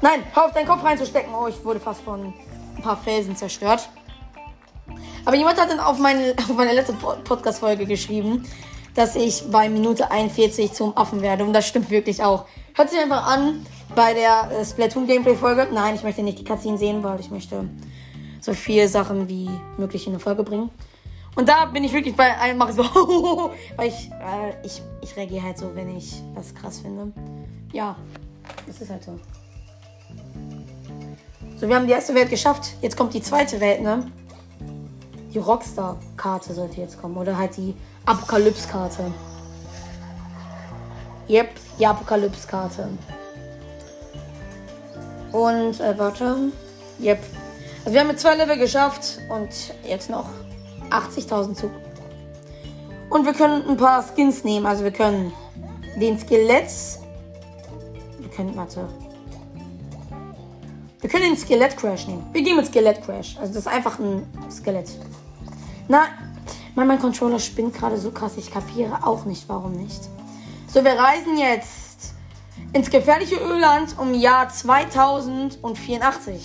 Nein, 0.00 0.24
hör 0.34 0.46
auf 0.46 0.52
deinen 0.52 0.66
Kopf 0.66 0.82
reinzustecken. 0.82 1.32
Oh, 1.32 1.46
ich 1.46 1.64
wurde 1.64 1.78
fast 1.78 2.00
von 2.00 2.34
ein 2.76 2.82
paar 2.82 2.96
Felsen 2.96 3.36
zerstört. 3.36 3.88
Aber 5.24 5.36
jemand 5.36 5.60
hat 5.60 5.70
dann 5.70 5.78
auf 5.78 5.98
meine, 5.98 6.34
auf 6.38 6.56
meine 6.56 6.72
letzte 6.72 6.94
Podcast-Folge 6.94 7.86
geschrieben, 7.86 8.44
dass 8.94 9.16
ich 9.16 9.50
bei 9.50 9.68
Minute 9.68 10.10
41 10.10 10.72
zum 10.72 10.96
Affen 10.96 11.22
werde. 11.22 11.44
Und 11.44 11.52
das 11.52 11.66
stimmt 11.66 11.90
wirklich 11.90 12.22
auch. 12.22 12.46
Hört 12.74 12.90
sich 12.90 12.98
einfach 12.98 13.26
an, 13.26 13.64
bei 13.94 14.14
der 14.14 14.50
äh, 14.50 14.64
Splatoon 14.64 15.06
Gameplay 15.06 15.34
Folge. 15.34 15.68
Nein, 15.72 15.94
ich 15.94 16.02
möchte 16.02 16.22
nicht 16.22 16.38
die 16.38 16.44
Cutscene 16.44 16.78
sehen, 16.78 17.02
weil 17.02 17.20
ich 17.20 17.30
möchte 17.30 17.68
so 18.40 18.54
viele 18.54 18.88
Sachen 18.88 19.28
wie 19.28 19.50
möglich 19.76 20.06
in 20.06 20.12
eine 20.12 20.20
Folge 20.20 20.42
bringen. 20.42 20.70
Und 21.34 21.48
da 21.48 21.64
bin 21.66 21.82
ich 21.84 21.92
wirklich 21.92 22.14
bei 22.14 22.36
einem 22.38 22.58
mache 22.58 22.74
so, 22.74 22.82
weil 23.76 23.88
ich, 23.88 24.10
äh, 24.10 24.66
ich, 24.66 24.82
ich 25.00 25.16
reagiere 25.16 25.42
halt 25.42 25.58
so, 25.58 25.74
wenn 25.74 25.96
ich 25.96 26.22
was 26.34 26.54
krass 26.54 26.80
finde. 26.80 27.12
Ja, 27.72 27.96
das 28.66 28.80
ist 28.80 28.90
halt 28.90 29.02
so. 29.02 29.18
So, 31.56 31.68
wir 31.68 31.76
haben 31.76 31.86
die 31.86 31.92
erste 31.92 32.14
Welt 32.14 32.28
geschafft. 32.28 32.74
Jetzt 32.82 32.96
kommt 32.96 33.14
die 33.14 33.22
zweite 33.22 33.60
Welt, 33.60 33.82
ne? 33.82 34.10
Die 35.32 35.38
Rockstar-Karte 35.38 36.52
sollte 36.52 36.80
jetzt 36.80 37.00
kommen. 37.00 37.16
Oder 37.16 37.38
halt 37.38 37.56
die 37.56 37.74
Apokalypse-Karte. 38.06 39.12
Yep, 41.28 41.50
die 41.78 41.86
Apokalypse-Karte. 41.86 42.88
Und, 45.32 45.80
äh, 45.80 45.98
warte. 45.98 46.52
Yep. 47.00 47.18
Also 47.84 47.94
wir 47.94 48.00
haben 48.00 48.08
mit 48.08 48.20
zwei 48.20 48.34
Level 48.34 48.58
geschafft 48.58 49.18
und 49.28 49.48
jetzt 49.84 50.10
noch 50.10 50.28
80.000 50.90 51.54
Zug. 51.54 51.70
Und 53.08 53.24
wir 53.24 53.32
können 53.32 53.68
ein 53.68 53.76
paar 53.76 54.02
Skins 54.02 54.44
nehmen. 54.44 54.66
Also 54.66 54.84
wir 54.84 54.92
können 54.92 55.32
den 56.00 56.18
Skelett. 56.18 56.70
Wir 58.18 58.28
können, 58.30 58.56
warte. 58.56 58.88
Wir 61.00 61.10
können 61.10 61.24
den 61.24 61.36
Skelett 61.36 61.76
Crash 61.76 62.06
nehmen. 62.06 62.24
Wir 62.32 62.42
gehen 62.42 62.56
mit 62.56 62.66
Skelett 62.66 63.04
Crash. 63.04 63.36
Also 63.38 63.54
das 63.54 63.62
ist 63.62 63.68
einfach 63.68 63.98
ein 63.98 64.26
Skelett. 64.50 64.90
Na, 65.88 66.06
mein, 66.74 66.86
mein 66.86 66.98
Controller 66.98 67.38
spinnt 67.38 67.74
gerade 67.74 67.98
so 67.98 68.10
krass. 68.10 68.32
Ich 68.36 68.50
kapiere 68.50 69.06
auch 69.06 69.24
nicht, 69.24 69.48
warum 69.48 69.72
nicht. 69.72 70.00
So, 70.68 70.84
wir 70.84 70.92
reisen 70.92 71.36
jetzt 71.38 72.14
ins 72.72 72.88
gefährliche 72.90 73.36
Ölland 73.36 73.98
um 73.98 74.14
Jahr 74.14 74.48
2084. 74.48 76.40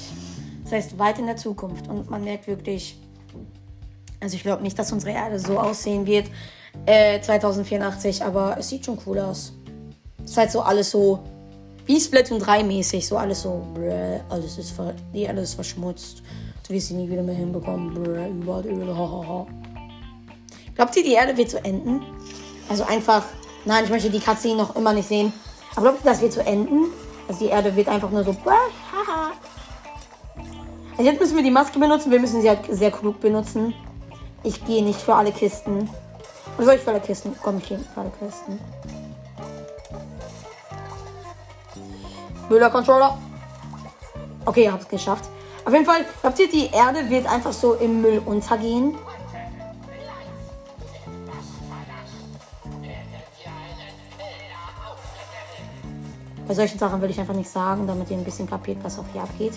Das 0.64 0.72
heißt, 0.74 1.00
weit 1.00 1.20
in 1.20 1.28
der 1.28 1.38
Zukunft. 1.38 1.88
Und 1.88 2.10
man 2.10 2.26
merkt 2.26 2.48
wirklich, 2.48 3.00
also 4.20 4.36
ich 4.36 4.44
glaube 4.44 4.64
nicht, 4.64 4.78
dass 4.78 4.92
unsere 4.92 5.14
Erde 5.14 5.40
so 5.40 5.58
aussehen 5.58 6.06
wird 6.06 6.30
äh, 6.86 7.22
2084, 7.22 8.24
aber 8.24 8.58
es 8.60 8.68
sieht 8.70 8.86
schon 8.86 8.98
cool 9.06 9.20
aus. 9.20 9.54
Es 10.24 10.32
ist 10.32 10.38
halt 10.38 10.52
so 10.52 10.62
alles 10.62 10.92
so 10.92 11.24
wie 11.86 12.00
Splatoon 12.02 12.40
3 12.40 12.64
mäßig, 12.64 13.08
so 13.08 13.16
alles 13.16 13.44
so, 13.44 13.66
brr, 13.74 14.20
alles 14.28 14.58
ist, 14.58 14.72
ver 14.72 14.94
die 15.14 15.22
Erde 15.22 15.42
ist 15.42 15.54
verschmutzt. 15.54 16.22
Du 16.68 16.74
wirst 16.74 16.90
sie 16.90 16.96
nie 16.96 17.10
wieder 17.10 17.24
mehr 17.24 17.36
hinbekommen. 17.36 17.94
Brr, 17.94 18.28
überall 18.28 18.66
Öl, 18.66 18.88
hahaha. 18.94 19.48
Glaubt 20.78 20.96
ihr, 20.96 21.04
die 21.04 21.14
Erde 21.14 21.36
wird 21.36 21.50
so 21.50 21.58
enden? 21.58 22.04
Also 22.70 22.84
einfach, 22.84 23.24
nein, 23.66 23.84
ich 23.84 23.90
möchte 23.90 24.12
die 24.12 24.20
Cutscene 24.20 24.56
noch 24.56 24.76
immer 24.76 24.94
nicht 24.94 25.10
sehen. 25.10 25.34
Aber 25.76 25.90
glaubt 25.90 26.06
ihr, 26.06 26.12
das 26.12 26.22
wird 26.22 26.34
so 26.34 26.42
enden? 26.42 26.86
Also 27.28 27.40
die 27.46 27.52
Erde 27.52 27.76
wird 27.76 27.90
einfach 27.90 28.12
nur 28.12 28.24
so. 28.24 28.36
Also 30.98 31.12
jetzt 31.12 31.20
müssen 31.20 31.36
wir 31.36 31.44
die 31.44 31.52
Maske 31.52 31.80
benutzen. 31.80 32.12
Wir 32.12 32.20
müssen 32.20 32.42
sie 32.42 32.50
halt 32.50 32.60
sehr 32.70 32.92
klug 32.92 33.20
benutzen. 33.20 33.74
Ich 34.44 34.64
gehe 34.66 34.84
nicht 34.84 35.02
für 35.02 35.16
alle 35.16 35.32
Kisten. 35.32 35.90
Oder 36.58 36.66
soll 36.66 36.76
ich 36.76 36.82
für 36.82 36.92
alle 36.92 37.02
Kisten? 37.02 37.36
Komm, 37.42 37.58
ich 37.58 37.68
gehe 37.68 37.80
für 37.80 38.02
alle 38.02 38.12
Kisten. 38.20 38.60
Müller 42.50 42.70
Controller. 42.70 43.18
Okay, 44.46 44.66
ihr 44.66 44.72
habt 44.72 44.84
es 44.84 44.90
geschafft. 44.90 45.26
Auf 45.66 45.74
jeden 45.74 45.86
Fall, 45.86 46.06
glaubt 46.22 46.40
ihr, 46.40 46.50
die 46.50 46.68
Erde 46.68 47.10
wird 47.10 47.26
einfach 47.26 47.52
so 47.52 47.74
im 47.74 48.02
Müll 48.02 48.22
untergehen? 48.24 48.96
Bei 56.48 56.54
solchen 56.54 56.80
Sachen 56.80 57.02
will 57.02 57.10
ich 57.10 57.20
einfach 57.20 57.34
nicht 57.34 57.50
sagen, 57.50 57.88
damit 57.88 58.10
ihr 58.10 58.18
ein 58.18 58.24
bisschen 58.24 58.50
kapiert, 58.50 58.78
was 58.82 58.98
auch 58.98 59.06
hier 59.12 59.22
abgeht. 59.22 59.54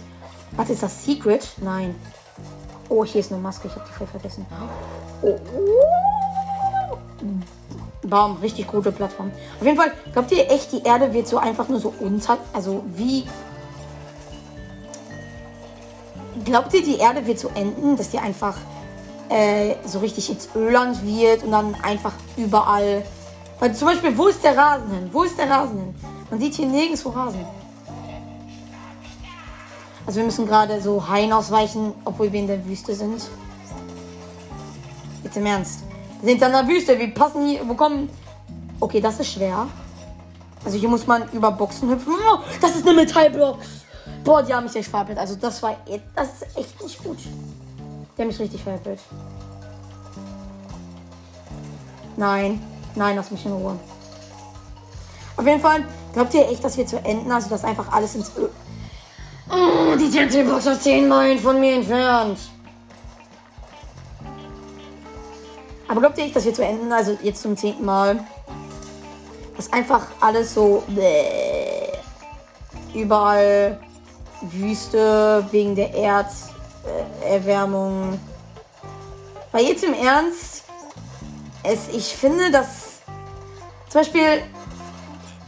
Was 0.57 0.71
ist 0.71 0.83
das 0.83 1.05
Secret? 1.05 1.47
Nein. 1.63 1.95
Oh, 2.89 3.05
hier 3.05 3.21
ist 3.21 3.31
eine 3.31 3.41
Maske. 3.41 3.69
Ich 3.69 3.75
habe 3.75 3.85
die 3.89 3.93
voll 3.93 4.09
vergessen. 4.09 4.45
Oh. 5.23 5.37
Baum, 8.03 8.39
richtig 8.39 8.67
gute 8.67 8.91
Plattform. 8.91 9.31
Auf 9.61 9.65
jeden 9.65 9.77
Fall, 9.77 9.93
glaubt 10.13 10.33
ihr 10.33 10.51
echt, 10.51 10.73
die 10.73 10.83
Erde 10.83 11.13
wird 11.13 11.29
so 11.29 11.39
einfach 11.39 11.69
nur 11.69 11.79
so 11.79 11.95
unter... 12.01 12.39
Also 12.53 12.83
wie... 12.97 13.25
Glaubt 16.45 16.75
ihr, 16.75 16.83
die 16.83 16.97
Erde 16.97 17.25
wird 17.27 17.39
so 17.39 17.51
enden, 17.55 17.97
dass 17.97 18.11
die 18.11 18.19
einfach 18.19 18.57
äh, 19.29 19.77
so 19.87 20.01
richtig 20.01 20.31
ins 20.31 20.49
Öland 20.57 21.07
wird 21.07 21.45
und 21.45 21.53
dann 21.53 21.77
einfach 21.83 22.15
überall... 22.37 23.05
Weil 23.61 23.75
zum 23.75 23.89
Beispiel, 23.89 24.17
wo 24.19 24.27
ist 24.27 24.43
der 24.43 24.57
Rasen 24.57 24.91
hin? 24.91 25.11
Wo 25.13 25.23
ist 25.23 25.39
der 25.39 25.49
Rasen 25.49 25.79
hin? 25.79 25.95
Man 26.31 26.39
sieht 26.41 26.55
hier 26.55 26.67
nirgendwo 26.67 27.11
Rasen. 27.11 27.45
Also 30.07 30.19
wir 30.19 30.25
müssen 30.25 30.47
gerade 30.47 30.81
so 30.81 31.09
Haien 31.09 31.33
ausweichen, 31.33 31.93
obwohl 32.05 32.33
wir 32.33 32.41
in 32.41 32.47
der 32.47 32.65
Wüste 32.65 32.95
sind. 32.95 33.23
Jetzt 35.23 35.37
im 35.37 35.47
Ernst. 35.47 35.81
Wir 36.23 36.31
sind 36.35 36.43
in 36.43 36.53
der 36.53 36.67
Wüste. 36.67 36.99
Wir 36.99 37.13
passen 37.13 37.47
hier. 37.47 37.69
Wo 37.69 37.75
kommen. 37.75 38.09
Okay, 38.79 39.01
das 39.01 39.21
ist 39.21 39.33
schwer. 39.33 39.67
Also 40.65 40.79
hier 40.79 40.89
muss 40.89 41.07
man 41.07 41.29
über 41.33 41.51
Boxen 41.53 41.91
hüpfen. 41.91 42.15
Oh, 42.15 42.39
das 42.61 42.77
ist 42.77 42.87
eine 42.87 42.97
Metallbox. 42.97 43.67
Boah, 44.25 44.43
die 44.43 44.53
haben 44.55 44.65
mich 44.65 44.77
echt 44.77 44.89
veräppelt. 44.89 45.19
Also 45.19 45.37
das 45.37 45.63
war. 45.63 45.77
E- 45.87 46.01
das 46.15 46.29
ist 46.43 46.57
echt 46.57 46.83
nicht 46.83 47.03
gut. 47.03 47.19
Die 48.17 48.21
haben 48.23 48.29
mich 48.29 48.39
richtig 48.39 48.63
veräppelt. 48.63 49.01
Nein. 52.17 52.61
Nein, 52.95 53.17
lass 53.17 53.31
mich 53.31 53.45
in 53.47 53.53
Ruhe. 53.53 53.79
Auf 55.37 55.47
jeden 55.47 55.61
Fall, 55.61 55.85
glaubt 56.13 56.35
ihr 56.35 56.49
echt, 56.49 56.63
dass 56.65 56.77
wir 56.77 56.87
zu 56.87 56.99
enden? 56.99 57.31
Also, 57.31 57.49
dass 57.49 57.65
einfach 57.65 57.93
alles 57.93 58.15
ins. 58.15 58.33
Oh, 59.51 59.97
die 59.97 60.11
TNT-Box 60.11 60.67
ist 60.67 60.83
10 60.85 61.09
Meilen 61.09 61.39
von 61.39 61.59
mir 61.59 61.75
entfernt. 61.75 62.39
Aber 65.89 66.01
glaubt 66.01 66.19
ihr 66.19 66.25
echt, 66.25 66.37
dass 66.37 66.45
wir 66.45 66.55
zu 66.55 66.65
enden? 66.65 66.93
Also, 66.93 67.19
jetzt 67.23 67.43
zum 67.43 67.57
zehnten 67.57 67.85
Mal. 67.85 68.25
Dass 69.57 69.73
einfach 69.73 70.07
alles 70.21 70.55
so. 70.55 70.83
Bäh, 70.89 71.93
überall 72.95 73.81
Wüste 74.43 75.45
wegen 75.51 75.75
der 75.75 75.93
Erderwärmung. 77.23 78.19
Weil 79.53 79.65
jetzt 79.65 79.83
im 79.85 79.95
Ernst, 79.95 80.65
es, 81.65 81.89
ich 81.93 82.15
finde, 82.15 82.51
dass 82.51 82.91
zum 83.91 84.03
Beispiel, 84.03 84.43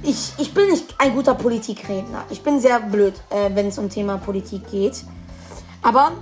ich, 0.03 0.33
ich 0.39 0.55
bin 0.55 0.71
nicht 0.71 0.95
ein 0.99 1.15
guter 1.15 1.35
Politikredner. 1.35 2.25
Ich 2.31 2.43
bin 2.43 2.61
sehr 2.61 2.81
blöd, 2.81 3.15
äh, 3.31 3.51
wenn 3.55 3.69
es 3.69 3.79
um 3.79 3.89
Thema 3.89 4.19
Politik 4.19 4.71
geht. 4.71 5.05
Aber 5.83 6.13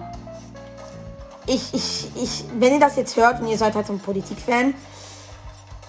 ich, 1.46 1.74
ich, 1.74 2.08
ich, 2.14 2.44
wenn 2.58 2.74
ihr 2.74 2.80
das 2.80 2.96
jetzt 2.96 3.16
hört 3.16 3.40
und 3.40 3.48
ihr 3.48 3.58
seid 3.58 3.74
halt 3.74 3.86
so 3.86 3.92
ein 3.92 3.98
Politikfan 3.98 4.74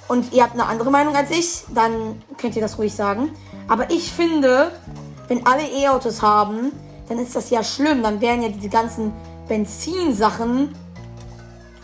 und 0.08 0.34
ihr 0.34 0.44
habt 0.44 0.54
eine 0.54 0.66
andere 0.66 0.90
Meinung 0.92 1.16
als 1.16 1.32
ich, 1.32 1.64
dann 1.74 2.22
könnt 2.38 2.56
ihr 2.56 2.62
das 2.62 2.78
ruhig 2.78 2.94
sagen. 2.94 3.32
Aber 3.68 3.90
ich 3.92 4.12
finde, 4.12 4.72
wenn 5.28 5.46
alle 5.46 5.64
E-Autos 5.64 6.22
haben, 6.22 6.72
dann 7.08 7.20
ist 7.20 7.36
das 7.36 7.50
ja 7.50 7.64
schlimm. 7.64 8.04
Dann 8.04 8.22
wären 8.22 8.42
ja 8.42 8.50
diese 8.50 8.70
ganzen 8.70 9.14
Benzinsachen, 9.48 10.74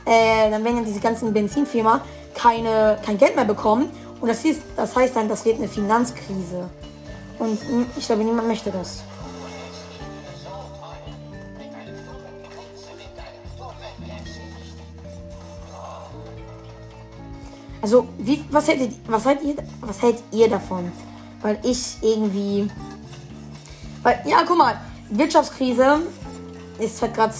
äh, 0.05 0.49
dann 0.49 0.63
werden 0.63 0.77
ja 0.77 0.83
diese 0.83 0.99
ganzen 0.99 1.33
Benzinfirma 1.33 2.01
keine, 2.33 2.97
kein 3.05 3.17
Geld 3.17 3.35
mehr 3.35 3.45
bekommen. 3.45 3.89
Und 4.19 4.27
das, 4.27 4.43
ist, 4.45 4.61
das 4.75 4.95
heißt 4.95 5.15
dann, 5.15 5.29
das 5.29 5.45
wird 5.45 5.57
eine 5.57 5.67
Finanzkrise. 5.67 6.69
Und 7.39 7.59
ich 7.95 8.05
glaube, 8.05 8.23
niemand 8.23 8.47
möchte 8.47 8.71
das. 8.71 9.03
Also, 17.81 18.07
wie, 18.17 18.43
was, 18.49 18.67
hättet, 18.67 18.95
was, 19.07 19.23
hält 19.23 19.43
ihr, 19.43 19.55
was 19.81 20.01
hält 20.01 20.23
ihr 20.31 20.49
davon? 20.49 20.91
Weil 21.41 21.59
ich 21.63 21.97
irgendwie. 22.01 22.69
Weil, 24.01 24.21
ja, 24.25 24.43
guck 24.45 24.57
mal, 24.57 24.81
Wirtschaftskrise 25.09 26.01
ist 26.79 27.01
halt 27.01 27.13
gerade 27.13 27.33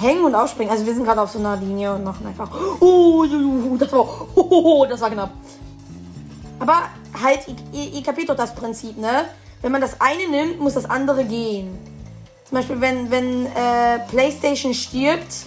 hängen 0.00 0.24
und 0.24 0.34
aufspringen. 0.34 0.70
Also 0.70 0.86
wir 0.86 0.94
sind 0.94 1.04
gerade 1.04 1.20
auf 1.20 1.30
so 1.30 1.38
einer 1.38 1.56
Linie 1.56 1.94
und 1.94 2.04
machen 2.04 2.26
einfach. 2.26 2.50
Oh, 2.80 3.24
das 3.78 3.92
war, 3.92 4.06
oh, 4.34 4.86
das 4.88 5.00
war 5.00 5.10
knapp. 5.10 5.30
Aber 6.58 6.82
halt, 7.22 7.46
ihr, 7.72 8.02
kapiert 8.02 8.28
doch 8.28 8.36
das 8.36 8.54
Prinzip, 8.54 8.96
ne? 8.98 9.26
Wenn 9.62 9.72
man 9.72 9.80
das 9.80 10.00
eine 10.00 10.28
nimmt, 10.28 10.60
muss 10.60 10.74
das 10.74 10.88
andere 10.88 11.24
gehen. 11.24 11.76
Zum 12.48 12.58
Beispiel, 12.58 12.80
wenn, 12.80 13.10
wenn 13.10 13.46
äh, 13.46 13.98
PlayStation 14.08 14.72
stirbt, 14.72 15.46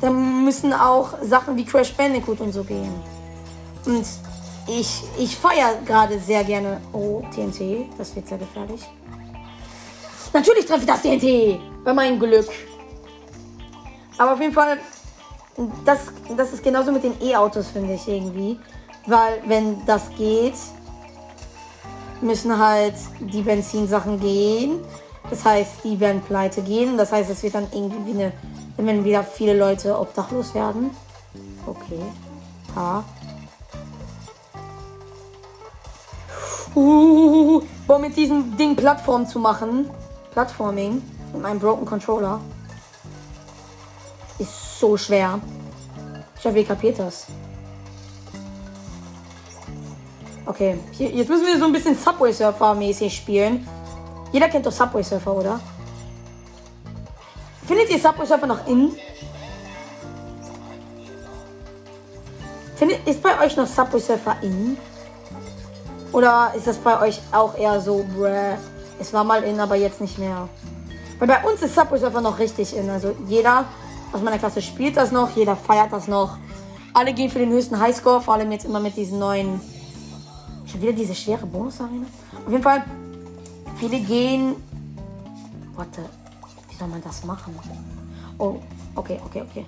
dann 0.00 0.44
müssen 0.44 0.72
auch 0.72 1.14
Sachen 1.22 1.56
wie 1.56 1.64
Crash 1.64 1.92
Bandicoot 1.94 2.40
und 2.40 2.52
so 2.52 2.62
gehen. 2.64 2.92
Und 3.86 4.04
ich, 4.68 5.02
ich 5.18 5.36
feiere 5.36 5.76
gerade 5.84 6.18
sehr 6.18 6.44
gerne. 6.44 6.80
Oh, 6.92 7.22
TNT, 7.34 7.88
das 7.96 8.14
wird 8.14 8.28
sehr 8.28 8.38
gefährlich. 8.38 8.82
Natürlich 10.32 10.66
treffe 10.66 10.80
ich 10.80 10.86
das 10.86 11.02
TNT 11.02 11.58
bei 11.84 11.94
meinem 11.94 12.18
Glück. 12.18 12.48
Aber 14.18 14.32
auf 14.32 14.40
jeden 14.40 14.52
Fall, 14.52 14.78
das, 15.84 16.00
das 16.36 16.52
ist 16.52 16.62
genauso 16.62 16.92
mit 16.92 17.04
den 17.04 17.14
E-Autos, 17.22 17.68
finde 17.68 17.94
ich 17.94 18.06
irgendwie. 18.08 18.58
Weil, 19.06 19.40
wenn 19.46 19.84
das 19.86 20.10
geht, 20.16 20.54
müssen 22.20 22.58
halt 22.58 22.94
die 23.20 23.42
Benzinsachen 23.42 24.20
gehen. 24.20 24.80
Das 25.30 25.44
heißt, 25.44 25.84
die 25.84 25.98
werden 26.00 26.20
pleite 26.22 26.62
gehen. 26.62 26.96
Das 26.96 27.12
heißt, 27.12 27.30
es 27.30 27.42
wird 27.42 27.54
dann 27.54 27.68
irgendwie 27.72 28.06
wie 28.06 28.22
eine. 28.22 28.32
Werden 28.76 29.04
wieder 29.04 29.24
viele 29.24 29.58
Leute 29.58 29.98
obdachlos 29.98 30.54
werden. 30.54 30.90
Okay. 31.66 32.00
Ha. 32.76 33.02
Uh, 36.76 37.60
boah, 37.88 37.98
mit 37.98 38.16
diesem 38.16 38.56
Ding 38.56 38.76
Plattform 38.76 39.26
zu 39.26 39.40
machen. 39.40 39.90
Plattforming. 40.30 41.02
Mit 41.32 41.42
meinem 41.42 41.58
Broken 41.58 41.84
Controller. 41.86 42.40
Ist 44.38 44.78
so 44.78 44.96
schwer. 44.96 45.40
Ich 46.38 46.44
hoffe, 46.44 46.58
ihr 46.58 46.66
kapiert 46.66 46.98
das. 46.98 47.26
Okay, 50.46 50.78
hier, 50.92 51.10
jetzt 51.10 51.28
müssen 51.28 51.44
wir 51.44 51.58
so 51.58 51.66
ein 51.66 51.72
bisschen 51.72 51.96
Subway 51.96 52.32
Surfer 52.32 52.74
mäßig 52.74 53.14
spielen. 53.14 53.68
Jeder 54.32 54.48
kennt 54.48 54.64
doch 54.64 54.72
Subway 54.72 55.02
Surfer, 55.02 55.34
oder? 55.34 55.60
Findet 57.66 57.90
ihr 57.90 57.98
Subway 57.98 58.24
Surfer 58.24 58.46
noch 58.46 58.66
in? 58.66 58.92
Findet, 62.76 63.06
ist 63.06 63.22
bei 63.22 63.38
euch 63.44 63.56
noch 63.56 63.66
Subway 63.66 64.00
Surfer 64.00 64.36
in? 64.40 64.78
Oder 66.12 66.52
ist 66.56 66.66
das 66.66 66.78
bei 66.78 66.98
euch 67.00 67.20
auch 67.32 67.54
eher 67.58 67.80
so, 67.80 68.06
bruh, 68.14 68.56
es 68.98 69.12
war 69.12 69.24
mal 69.24 69.42
in, 69.42 69.60
aber 69.60 69.74
jetzt 69.74 70.00
nicht 70.00 70.18
mehr? 70.18 70.48
Weil 71.18 71.28
bei 71.28 71.44
uns 71.44 71.60
ist 71.60 71.74
Subway 71.74 71.98
Surfer 71.98 72.20
noch 72.20 72.38
richtig 72.38 72.74
in. 72.74 72.88
Also 72.88 73.14
jeder 73.26 73.66
aus 74.12 74.22
meiner 74.22 74.38
Klasse 74.38 74.62
spielt 74.62 74.96
das 74.96 75.12
noch, 75.12 75.36
jeder 75.36 75.56
feiert 75.56 75.92
das 75.92 76.08
noch. 76.08 76.38
Alle 76.94 77.12
gehen 77.12 77.30
für 77.30 77.38
den 77.38 77.50
höchsten 77.50 77.78
Highscore, 77.78 78.20
vor 78.20 78.34
allem 78.34 78.50
jetzt 78.52 78.64
immer 78.64 78.80
mit 78.80 78.96
diesen 78.96 79.18
neuen. 79.18 79.60
Schon 80.66 80.82
wieder 80.82 80.92
diese 80.92 81.14
schwere 81.14 81.46
Bonus-Arena. 81.46 82.06
Auf 82.44 82.50
jeden 82.50 82.62
Fall, 82.62 82.84
viele 83.76 84.00
gehen. 84.00 84.56
Warte, 85.74 86.02
wie 86.68 86.76
soll 86.76 86.88
man 86.88 87.02
das 87.02 87.24
machen? 87.24 87.54
Oh, 88.38 88.56
okay, 88.94 89.20
okay, 89.24 89.42
okay. 89.42 89.66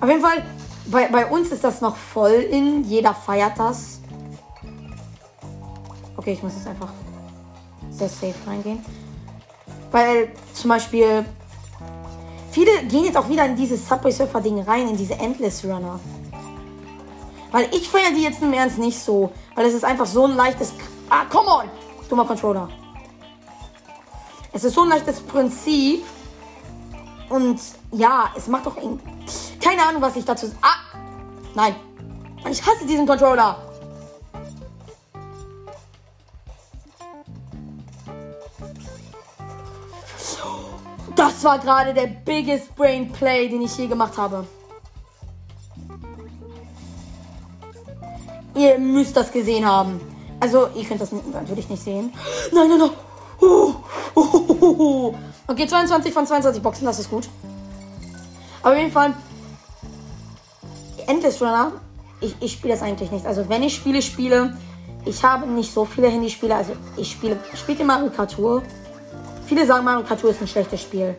Auf 0.00 0.08
jeden 0.08 0.20
Fall, 0.20 0.44
bei, 0.86 1.08
bei 1.08 1.26
uns 1.26 1.50
ist 1.50 1.64
das 1.64 1.80
noch 1.80 1.96
voll 1.96 2.32
in. 2.32 2.84
Jeder 2.84 3.14
feiert 3.14 3.58
das. 3.58 4.00
Okay, 6.16 6.32
ich 6.32 6.42
muss 6.42 6.54
jetzt 6.54 6.66
einfach 6.66 6.92
sehr 7.90 8.08
safe 8.08 8.34
reingehen. 8.46 8.84
Weil 9.90 10.32
zum 10.52 10.70
Beispiel 10.70 11.24
viele 12.50 12.84
gehen 12.84 13.04
jetzt 13.04 13.16
auch 13.16 13.28
wieder 13.28 13.46
in 13.46 13.56
dieses 13.56 13.88
Subway 13.88 14.10
Surfer 14.10 14.40
Ding 14.40 14.60
rein, 14.60 14.88
in 14.88 14.96
diese 14.96 15.14
Endless 15.14 15.64
Runner. 15.64 15.98
Weil 17.50 17.68
ich 17.72 17.88
feiere 17.88 18.10
die 18.10 18.22
jetzt 18.22 18.42
im 18.42 18.52
Ernst 18.52 18.78
nicht 18.78 18.98
so. 18.98 19.30
Weil 19.54 19.66
es 19.66 19.74
ist 19.74 19.84
einfach 19.84 20.06
so 20.06 20.24
ein 20.24 20.34
leichtes. 20.34 20.72
Ah, 21.08 21.24
come 21.30 21.48
on! 21.48 21.70
Dummer 22.08 22.24
Controller. 22.24 22.68
Es 24.52 24.64
ist 24.64 24.74
so 24.74 24.82
ein 24.82 24.88
leichtes 24.88 25.20
Prinzip. 25.20 26.04
Und 27.28 27.60
ja, 27.92 28.30
es 28.36 28.48
macht 28.48 28.66
doch. 28.66 28.76
Keine 29.60 29.82
Ahnung, 29.86 30.02
was 30.02 30.16
ich 30.16 30.24
dazu. 30.24 30.50
Ah! 30.62 30.98
Nein. 31.54 31.76
Ich 32.50 32.60
hasse 32.64 32.84
diesen 32.86 33.06
Controller. 33.06 33.56
Das 41.44 41.52
war 41.52 41.58
gerade 41.58 41.92
der 41.92 42.06
biggest 42.06 42.74
brain 42.74 43.12
play, 43.12 43.50
den 43.50 43.60
ich 43.60 43.76
je 43.76 43.86
gemacht 43.86 44.16
habe. 44.16 44.46
Ihr 48.54 48.78
müsst 48.78 49.14
das 49.14 49.30
gesehen 49.30 49.66
haben. 49.66 50.00
Also, 50.40 50.68
ihr 50.74 50.84
könnt 50.84 51.02
das 51.02 51.12
natürlich 51.12 51.68
nicht 51.68 51.82
sehen. 51.82 52.14
Nein, 52.50 52.70
nein, 52.70 52.78
nein. 52.78 52.90
Okay, 55.46 55.66
22 55.66 56.14
von 56.14 56.26
22 56.26 56.62
Boxen, 56.62 56.86
das 56.86 56.98
ist 56.98 57.10
gut. 57.10 57.28
Aber 58.62 58.72
auf 58.72 58.80
jeden 58.80 58.90
Fall, 58.90 59.12
Endless 61.06 61.42
Runner, 61.42 61.72
ich, 62.22 62.34
ich 62.40 62.52
spiele 62.52 62.72
das 62.72 62.82
eigentlich 62.82 63.10
nicht. 63.10 63.26
Also, 63.26 63.50
wenn 63.50 63.62
ich 63.62 63.74
Spiele 63.74 64.00
spiele, 64.00 64.56
ich 65.04 65.22
habe 65.22 65.46
nicht 65.46 65.74
so 65.74 65.84
viele 65.84 66.08
Handyspiele. 66.08 66.56
Also, 66.56 66.72
ich 66.96 67.10
spiele, 67.10 67.36
spiele 67.54 67.84
Mario 67.84 68.08
Kart 68.08 68.32
Tour. 68.32 68.62
Viele 69.44 69.66
sagen, 69.66 69.84
Mario 69.84 70.06
Kart 70.06 70.22
Tour 70.22 70.30
ist 70.30 70.40
ein 70.40 70.48
schlechtes 70.48 70.80
Spiel. 70.80 71.14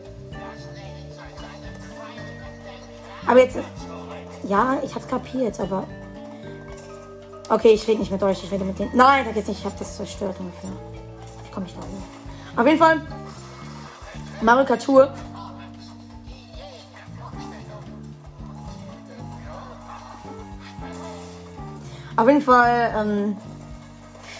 Aber 3.26 3.40
jetzt, 3.40 3.58
ja, 4.44 4.78
ich 4.84 4.94
hab's 4.94 5.08
kapiert, 5.08 5.58
aber. 5.60 5.84
Okay, 7.48 7.68
ich 7.68 7.86
rede 7.86 8.00
nicht 8.00 8.10
mit 8.10 8.22
euch, 8.22 8.42
ich 8.42 8.50
rede 8.50 8.64
mit 8.64 8.78
denen. 8.78 8.90
Nein, 8.94 9.24
sag 9.24 9.36
jetzt 9.36 9.48
nicht, 9.48 9.60
ich 9.60 9.64
hab 9.64 9.78
das 9.78 9.96
zerstört 9.96 10.36
ungefähr. 10.38 10.70
Wie 11.44 11.50
komme 11.50 11.66
ich 11.66 11.74
da 11.74 11.80
hoch? 11.80 12.60
Auf 12.60 12.66
jeden 12.66 12.78
Fall, 12.78 13.02
Tour. 14.78 15.12
Auf 22.16 22.28
jeden 22.28 22.40
Fall, 22.40 22.94
ähm, 22.96 23.36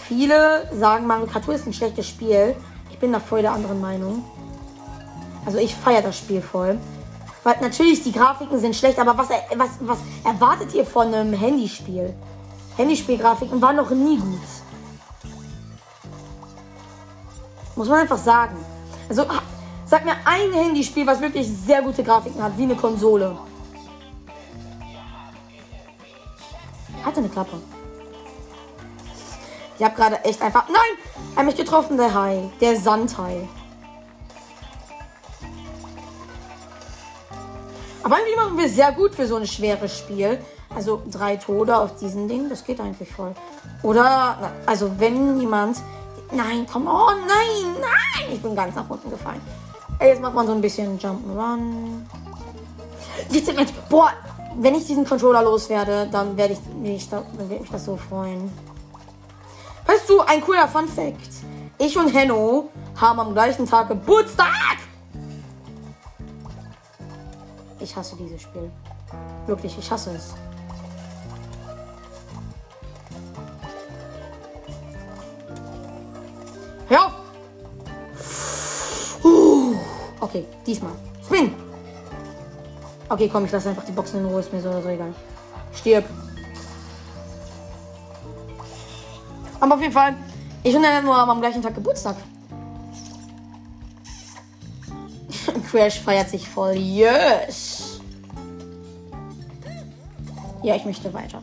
viele 0.07 0.67
sagen, 0.73 1.05
Tour 1.39 1.53
ist 1.53 1.67
ein 1.67 1.73
schlechtes 1.73 2.07
Spiel. 2.07 2.55
Ich 2.89 2.97
bin 2.97 3.13
da 3.13 3.19
voll 3.19 3.41
der 3.43 3.51
anderen 3.51 3.79
Meinung. 3.79 4.23
Also 5.45 5.59
ich 5.59 5.75
feiere 5.75 6.01
das 6.01 6.17
Spiel 6.17 6.41
voll. 6.41 6.79
Weil 7.47 7.61
natürlich, 7.61 8.03
die 8.03 8.11
Grafiken 8.11 8.59
sind 8.59 8.75
schlecht, 8.75 8.99
aber 8.99 9.17
was, 9.17 9.29
was, 9.29 9.69
was 9.79 9.99
erwartet 10.25 10.73
ihr 10.73 10.85
von 10.85 11.13
einem 11.13 11.31
Handyspiel? 11.31 12.13
Handyspielgrafiken 12.75 13.61
waren 13.61 13.77
noch 13.77 13.89
nie 13.89 14.17
gut. 14.17 14.41
Muss 17.77 17.87
man 17.87 17.99
einfach 17.99 18.17
sagen. 18.17 18.57
Also, 19.07 19.23
sag 19.85 20.03
mir 20.03 20.15
ein 20.25 20.51
Handyspiel, 20.51 21.07
was 21.07 21.21
wirklich 21.21 21.47
sehr 21.47 21.81
gute 21.81 22.03
Grafiken 22.03 22.43
hat, 22.43 22.57
wie 22.57 22.63
eine 22.63 22.75
Konsole. 22.75 23.37
Hatte 27.05 27.19
eine 27.19 27.29
Klappe. 27.29 27.61
Ich 29.79 29.85
habe 29.85 29.95
gerade 29.95 30.25
echt 30.25 30.41
einfach. 30.41 30.67
Nein! 30.67 30.97
Er 31.33 31.37
hat 31.37 31.45
mich 31.45 31.55
getroffen, 31.55 31.95
der 31.95 32.13
Hai. 32.13 32.49
Der 32.59 32.75
Sandhai. 32.75 33.47
Aber 38.07 38.15
eigentlich 38.15 38.37
machen 38.37 38.57
wir 38.57 38.69
sehr 38.69 38.93
gut 38.93 39.13
für 39.13 39.27
so 39.27 39.35
ein 39.35 39.45
schweres 39.45 39.97
Spiel. 39.97 40.39
Also 40.73 41.01
drei 41.11 41.35
Tode 41.35 41.75
auf 41.75 41.97
diesem 41.97 42.29
Ding, 42.29 42.47
das 42.47 42.63
geht 42.63 42.79
eigentlich 42.79 43.11
voll. 43.11 43.35
Oder, 43.83 44.53
also 44.65 44.97
wenn 44.97 45.37
jemand 45.41 45.75
Nein, 46.31 46.65
komm, 46.71 46.87
oh 46.87 47.09
nein, 47.09 47.75
nein. 47.81 48.31
Ich 48.31 48.41
bin 48.41 48.55
ganz 48.55 48.75
nach 48.75 48.89
unten 48.89 49.09
gefallen. 49.09 49.41
Jetzt 49.99 50.21
macht 50.21 50.35
man 50.35 50.47
so 50.47 50.53
ein 50.53 50.61
bisschen 50.61 50.97
Jump'n'Run. 50.97 52.05
Jetzt 53.29 53.49
im 53.49 53.57
boah, 53.89 54.13
wenn 54.55 54.75
ich 54.75 54.87
diesen 54.87 55.03
Controller 55.05 55.43
loswerde, 55.43 56.07
dann 56.09 56.37
werde 56.37 56.53
ich 56.53 56.59
mich, 56.81 57.09
da, 57.09 57.23
dann 57.37 57.49
werde 57.49 57.65
ich 57.65 57.69
das 57.69 57.83
so 57.83 57.97
freuen. 57.97 58.49
Weißt 59.85 60.09
du, 60.09 60.21
ein 60.21 60.39
cooler 60.39 60.69
Fun 60.69 60.87
Fact. 60.87 61.43
Ich 61.77 61.97
und 61.97 62.13
Henno 62.13 62.69
haben 62.95 63.19
am 63.19 63.33
gleichen 63.33 63.67
Tag 63.67 63.89
Geburtstag. 63.89 64.77
Ich 67.87 67.95
hasse 67.95 68.17
dieses 68.17 68.41
Spiel. 68.41 68.69
Wirklich, 69.45 69.77
ich 69.79 69.89
hasse 69.89 70.11
es. 70.11 70.33
Hör 76.89 77.05
auf! 77.05 77.13
Okay, 80.19 80.45
diesmal. 80.65 80.91
Spin! 81.25 81.55
Okay, 83.07 83.29
komm, 83.31 83.45
ich 83.45 83.53
lasse 83.53 83.69
einfach 83.69 83.85
die 83.85 83.93
Boxen 83.93 84.19
in 84.19 84.25
Ruhe, 84.25 84.41
ist 84.41 84.51
mir 84.51 84.61
so 84.61 84.67
oder 84.67 84.81
so 84.81 84.89
egal. 84.89 85.13
Stirb. 85.71 86.03
Aber 89.61 89.75
auf 89.75 89.81
jeden 89.81 89.93
Fall, 89.93 90.13
ich 90.61 90.75
und 90.75 90.83
er 90.83 91.01
nur 91.01 91.15
am 91.15 91.39
gleichen 91.39 91.61
Tag 91.61 91.73
Geburtstag. 91.73 92.17
Crash 95.77 95.99
feiert 95.99 96.27
sich 96.27 96.49
voll. 96.49 96.73
Yes! 96.73 97.99
Ja, 100.63 100.75
ich 100.75 100.85
möchte 100.85 101.13
weiter. 101.13 101.39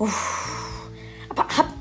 Uff. 0.00 0.90
Aber 1.28 1.42
habt 1.56 1.72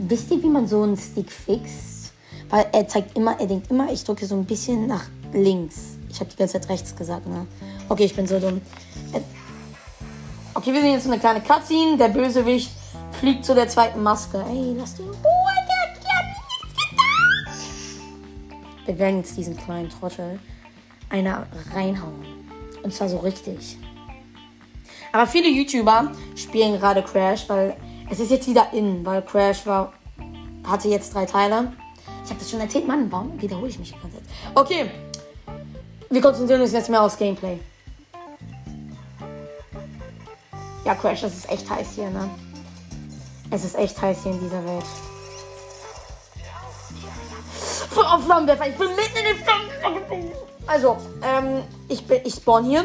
wisst 0.00 0.30
ihr, 0.30 0.42
wie 0.42 0.48
man 0.50 0.68
so 0.68 0.82
einen 0.82 0.98
Stick 0.98 1.32
fixt? 1.32 2.12
Weil 2.50 2.66
er 2.72 2.86
zeigt 2.86 3.16
immer, 3.16 3.40
er 3.40 3.46
denkt 3.46 3.70
immer, 3.70 3.90
ich 3.90 4.04
drücke 4.04 4.26
so 4.26 4.34
ein 4.34 4.44
bisschen 4.44 4.86
nach 4.86 5.04
links. 5.32 5.96
Ich 6.10 6.20
habe 6.20 6.28
die 6.28 6.36
ganze 6.36 6.60
Zeit 6.60 6.68
rechts 6.68 6.94
gesagt, 6.94 7.26
ne? 7.26 7.46
Okay, 7.88 8.04
ich 8.04 8.14
bin 8.14 8.26
so 8.26 8.38
dumm. 8.38 8.60
Okay, 10.52 10.74
wir 10.74 10.82
sehen 10.82 10.92
jetzt 10.92 11.06
eine 11.06 11.18
kleine 11.18 11.40
Cutscene. 11.40 11.96
Der 11.96 12.08
Bösewicht 12.08 12.72
fliegt 13.20 13.46
zu 13.46 13.54
der 13.54 13.68
zweiten 13.68 14.02
Maske. 14.02 14.44
Ey, 14.46 14.74
lass 14.76 14.96
den 14.96 15.06
Wir 18.90 18.98
werden 18.98 19.18
jetzt 19.18 19.36
diesen 19.36 19.56
kleinen 19.56 19.88
Trottel 19.88 20.40
einer 21.10 21.46
reinhauen. 21.72 22.26
Und 22.82 22.92
zwar 22.92 23.08
so 23.08 23.18
richtig. 23.18 23.76
Aber 25.12 25.28
viele 25.28 25.48
YouTuber 25.48 26.10
spielen 26.34 26.80
gerade 26.80 27.00
Crash, 27.04 27.48
weil 27.48 27.76
es 28.10 28.18
ist 28.18 28.32
jetzt 28.32 28.48
wieder 28.48 28.72
in, 28.72 29.06
weil 29.06 29.22
Crash 29.22 29.64
war, 29.64 29.92
hatte 30.66 30.88
jetzt 30.88 31.14
drei 31.14 31.24
Teile. 31.24 31.72
Ich 32.24 32.30
habe 32.30 32.40
das 32.40 32.50
schon 32.50 32.58
erzählt, 32.58 32.88
Mann, 32.88 33.06
warum 33.12 33.40
wiederhole 33.40 33.68
ich 33.68 33.78
mich 33.78 33.92
die 33.92 34.00
ganze 34.00 34.16
Zeit? 34.16 34.26
Okay, 34.56 34.90
wir 36.10 36.20
konzentrieren 36.20 36.60
uns 36.60 36.72
jetzt 36.72 36.90
mehr 36.90 37.02
aufs 37.02 37.16
Gameplay. 37.16 37.60
Ja, 40.84 40.96
Crash, 40.96 41.20
das 41.20 41.36
ist 41.36 41.48
echt 41.48 41.70
heiß 41.70 41.94
hier, 41.94 42.10
ne? 42.10 42.28
Es 43.52 43.64
ist 43.64 43.78
echt 43.78 44.02
heiß 44.02 44.24
hier 44.24 44.32
in 44.32 44.40
dieser 44.40 44.64
Welt. 44.64 44.84
Auf 47.96 48.24
Flammenwerfer, 48.24 48.68
ich 48.68 48.76
bin 48.76 48.88
mitten 48.88 49.16
in 49.16 49.24
den 49.24 49.44
Flammenwerfer. 49.44 50.36
Also, 50.66 50.96
ähm, 51.22 51.62
ich, 51.88 52.06
bin, 52.06 52.20
ich 52.24 52.34
spawn 52.34 52.64
hier 52.64 52.84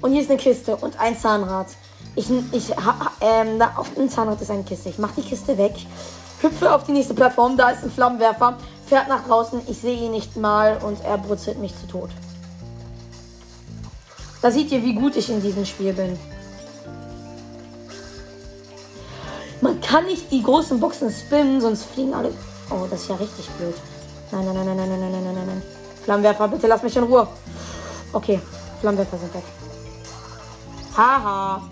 und 0.00 0.12
hier 0.12 0.22
ist 0.22 0.30
eine 0.30 0.38
Kiste 0.38 0.76
und 0.76 0.98
ein 0.98 1.18
Zahnrad. 1.18 1.68
Ich, 2.16 2.28
ich, 2.52 2.70
ähm, 3.20 3.58
da 3.58 3.74
auf 3.76 3.94
dem 3.94 4.08
Zahnrad 4.08 4.40
ist 4.40 4.50
eine 4.50 4.64
Kiste. 4.64 4.88
Ich 4.88 4.98
mache 4.98 5.14
die 5.18 5.22
Kiste 5.22 5.56
weg, 5.56 5.74
hüpfe 6.40 6.74
auf 6.74 6.84
die 6.84 6.92
nächste 6.92 7.14
Plattform. 7.14 7.56
Da 7.56 7.70
ist 7.70 7.84
ein 7.84 7.90
Flammenwerfer, 7.90 8.58
fährt 8.86 9.08
nach 9.08 9.26
draußen. 9.26 9.62
Ich 9.68 9.78
sehe 9.78 9.96
ihn 9.96 10.10
nicht 10.10 10.36
mal 10.36 10.78
und 10.84 11.04
er 11.04 11.18
brutzelt 11.18 11.58
mich 11.58 11.72
zu 11.78 11.86
Tod. 11.86 12.10
Da 14.42 14.50
seht 14.50 14.72
ihr, 14.72 14.82
wie 14.82 14.94
gut 14.94 15.16
ich 15.16 15.30
in 15.30 15.42
diesem 15.42 15.66
Spiel 15.66 15.92
bin. 15.92 16.18
Man 19.60 19.80
kann 19.80 20.06
nicht 20.06 20.32
die 20.32 20.42
großen 20.42 20.80
Boxen 20.80 21.10
spinnen, 21.10 21.60
sonst 21.60 21.84
fliegen 21.84 22.14
alle. 22.14 22.32
Oh, 22.70 22.86
das 22.90 23.02
ist 23.02 23.08
ja 23.08 23.16
richtig 23.16 23.48
blöd. 23.50 23.74
Nein, 24.32 24.44
nein, 24.44 24.54
nein, 24.54 24.66
nein, 24.66 24.76
nein, 24.76 24.88
nein, 24.88 25.00
nein, 25.00 25.24
nein, 25.24 25.34
nein, 25.34 25.46
nein. 25.46 25.62
Flammenwerfer, 26.04 26.48
bitte 26.48 26.66
lass 26.66 26.82
mich 26.82 26.96
in 26.96 27.04
Ruhe. 27.04 27.26
Okay, 28.12 28.40
Flammenwerfer 28.80 29.18
sind 29.18 29.34
weg. 29.34 29.44
Haha. 30.96 31.62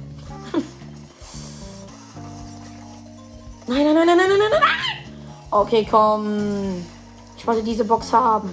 Nein, 3.66 3.84
nein, 3.84 3.94
nein, 3.94 4.06
nein, 4.06 4.16
nein, 4.16 4.28
nein, 4.28 4.38
nein, 4.38 4.60
nein. 4.60 4.62
Okay, 5.50 5.86
komm. 5.90 6.84
Ich 7.36 7.46
wollte 7.46 7.62
diese 7.62 7.84
Box 7.84 8.12
haben. 8.12 8.50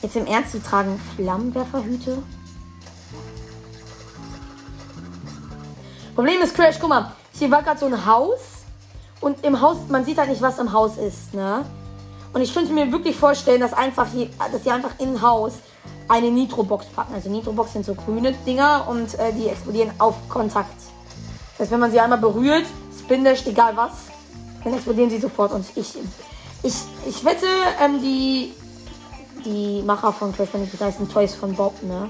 Jetzt 0.00 0.16
im 0.16 0.26
Ernst, 0.26 0.54
die 0.54 0.60
tragen 0.60 1.00
Flammenwerferhüte? 1.16 2.22
Problem 6.14 6.40
ist, 6.42 6.54
Crash, 6.54 6.78
guck 6.80 6.88
mal. 6.88 7.12
Hier 7.32 7.50
war 7.50 7.62
gerade 7.62 7.80
so 7.80 7.86
ein 7.86 8.06
Haus. 8.06 8.59
Und 9.20 9.44
im 9.44 9.60
Haus, 9.60 9.76
man 9.88 10.04
sieht 10.04 10.18
halt 10.18 10.30
nicht, 10.30 10.42
was 10.42 10.58
im 10.58 10.72
Haus 10.72 10.96
ist, 10.96 11.34
ne? 11.34 11.64
Und 12.32 12.42
ich 12.42 12.54
könnte 12.54 12.72
mir 12.72 12.90
wirklich 12.92 13.16
vorstellen, 13.16 13.60
dass 13.60 13.72
einfach 13.72 14.06
hier, 14.12 14.28
dass 14.52 14.62
sie 14.62 14.70
einfach 14.70 14.92
im 14.98 15.20
Haus 15.20 15.54
eine 16.08 16.30
Nitro-Box 16.30 16.86
packen. 16.86 17.14
Also 17.14 17.28
Nitro-Box 17.28 17.72
sind 17.72 17.84
so 17.84 17.94
grüne 17.94 18.32
Dinger 18.46 18.86
und 18.88 19.18
äh, 19.18 19.32
die 19.32 19.48
explodieren 19.48 19.90
auf 19.98 20.14
Kontakt. 20.28 20.78
Das 21.52 21.60
heißt, 21.60 21.70
wenn 21.72 21.80
man 21.80 21.90
sie 21.90 22.00
einmal 22.00 22.18
berührt, 22.18 22.64
spindischt, 22.98 23.46
egal 23.46 23.76
was, 23.76 23.92
dann 24.64 24.74
explodieren 24.74 25.10
sie 25.10 25.18
sofort. 25.18 25.52
Und 25.52 25.66
ich, 25.74 25.94
ich, 26.62 26.74
ich 27.06 27.24
wette, 27.24 27.46
ähm, 27.82 28.00
die, 28.00 28.52
die 29.44 29.82
Macher 29.82 30.12
von 30.12 30.32
Crash 30.32 30.50
Bandicoot 30.50 30.80
heißen 30.80 31.08
Toys 31.08 31.34
von 31.34 31.54
Bob, 31.54 31.82
ne? 31.82 32.08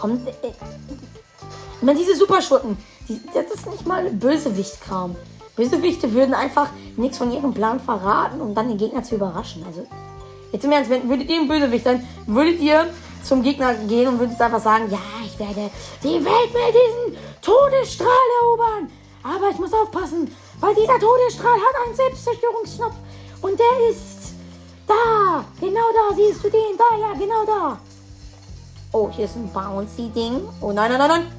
Kommt, 0.00 0.26
äh, 0.26 0.30
äh, 0.30 1.92
ich 1.92 1.98
diese 1.98 2.16
Superschurken, 2.16 2.76
die, 3.08 3.20
das 3.34 3.54
ist 3.54 3.66
nicht 3.66 3.86
mal 3.86 4.08
Bösewicht-Kram. 4.10 5.14
Bösewichte 5.56 6.12
würden 6.14 6.32
einfach 6.32 6.68
nichts 6.96 7.18
von 7.18 7.30
ihrem 7.30 7.52
Plan 7.52 7.78
verraten, 7.80 8.40
um 8.40 8.54
dann 8.54 8.68
den 8.68 8.78
Gegner 8.78 9.02
zu 9.02 9.16
überraschen. 9.16 9.62
Also, 9.66 9.86
jetzt 10.52 10.64
im 10.64 10.72
Ernst, 10.72 10.88
wenn, 10.88 11.06
würdet 11.08 11.28
ihr 11.28 11.40
ein 11.40 11.48
Bösewicht 11.48 11.84
sein, 11.84 12.06
würdet 12.26 12.60
ihr 12.60 12.86
zum 13.22 13.42
Gegner 13.42 13.74
gehen 13.74 14.08
und 14.08 14.18
würdet 14.18 14.40
einfach 14.40 14.60
sagen, 14.60 14.90
ja, 14.90 14.98
ich 15.22 15.38
werde 15.38 15.70
die 16.02 16.24
Welt 16.24 16.50
mit 16.54 16.74
diesem 16.74 17.20
Todesstrahl 17.42 18.08
erobern. 18.42 18.90
Aber 19.22 19.50
ich 19.50 19.58
muss 19.58 19.72
aufpassen, 19.74 20.34
weil 20.60 20.74
dieser 20.74 20.98
Todesstrahl 20.98 21.58
hat 21.58 21.86
einen 21.86 21.94
Selbstzerstörungsknopf 21.94 22.94
und 23.42 23.58
der 23.58 23.90
ist 23.90 24.32
da, 24.86 25.44
genau 25.60 25.92
da, 25.92 26.14
siehst 26.14 26.42
du 26.42 26.48
den, 26.48 26.78
da, 26.78 26.96
ja, 26.96 27.12
genau 27.12 27.44
da. 27.44 27.78
Oh, 28.92 29.08
hier 29.10 29.24
ist 29.26 29.36
ein 29.36 29.50
Bouncy-Ding. 29.52 30.40
Oh 30.60 30.72
nein, 30.72 30.90
nein, 30.90 30.98
nein, 30.98 31.08
nein. 31.08 31.32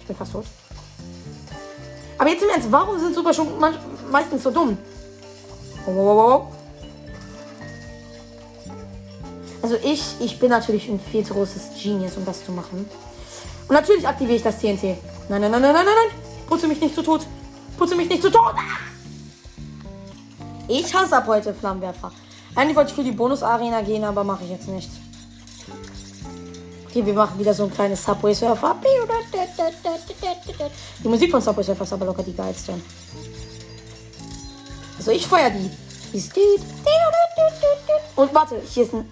Ich 0.00 0.06
bin 0.06 0.16
fast 0.16 0.32
tot. 0.32 0.46
Aber 2.16 2.30
jetzt 2.30 2.42
im 2.42 2.48
Ernst, 2.48 2.72
warum 2.72 2.98
sind 2.98 3.14
Super 3.14 3.34
schon 3.34 3.48
meistens 4.10 4.42
so 4.42 4.50
dumm? 4.50 4.78
Oh, 5.86 5.90
oh, 5.90 5.94
oh, 5.94 6.32
oh. 6.32 6.46
Also 9.60 9.76
ich, 9.84 10.02
ich 10.20 10.38
bin 10.38 10.48
natürlich 10.48 10.88
ein 10.88 10.98
viel 10.98 11.24
zu 11.24 11.34
großes 11.34 11.82
Genius, 11.82 12.16
um 12.16 12.24
das 12.24 12.44
zu 12.44 12.52
machen. 12.52 12.88
Und 13.68 13.74
natürlich 13.74 14.08
aktiviere 14.08 14.36
ich 14.36 14.42
das 14.42 14.58
TNT. 14.58 14.82
Nein, 15.28 15.42
nein, 15.42 15.50
nein, 15.50 15.60
nein, 15.60 15.74
nein, 15.74 15.84
nein. 15.84 16.18
Putze 16.48 16.66
mich 16.66 16.80
nicht 16.80 16.94
zu 16.94 17.02
tot. 17.02 17.26
Putze 17.76 17.94
mich 17.96 18.08
nicht 18.08 18.22
zu 18.22 18.30
tot. 18.30 18.54
Ich 20.68 20.94
hasse 20.94 21.16
ab 21.16 21.26
heute 21.26 21.52
Flammenwerfer. 21.52 22.12
Eigentlich 22.54 22.76
wollte 22.76 22.90
ich 22.90 22.96
für 22.96 23.04
die 23.04 23.12
Bonus-Arena 23.12 23.82
gehen, 23.82 24.04
aber 24.04 24.24
mache 24.24 24.44
ich 24.44 24.50
jetzt 24.50 24.68
nicht. 24.68 24.90
Okay, 26.98 27.06
wir 27.06 27.14
machen 27.14 27.38
wieder 27.38 27.54
so 27.54 27.62
ein 27.62 27.70
kleines 27.70 28.04
Subway 28.04 28.34
Surfer. 28.34 28.74
Die 31.04 31.08
Musik 31.08 31.30
von 31.30 31.40
Subway 31.40 31.62
Surfer 31.62 31.84
ist 31.84 31.92
aber 31.92 32.06
locker 32.06 32.24
die 32.24 32.34
geilste. 32.34 32.74
Also 34.96 35.12
ich 35.12 35.24
feuer 35.24 35.48
die. 35.50 35.70
Und 38.16 38.34
warte, 38.34 38.60
hier 38.68 38.82
ist 38.82 38.94
ein. 38.94 39.08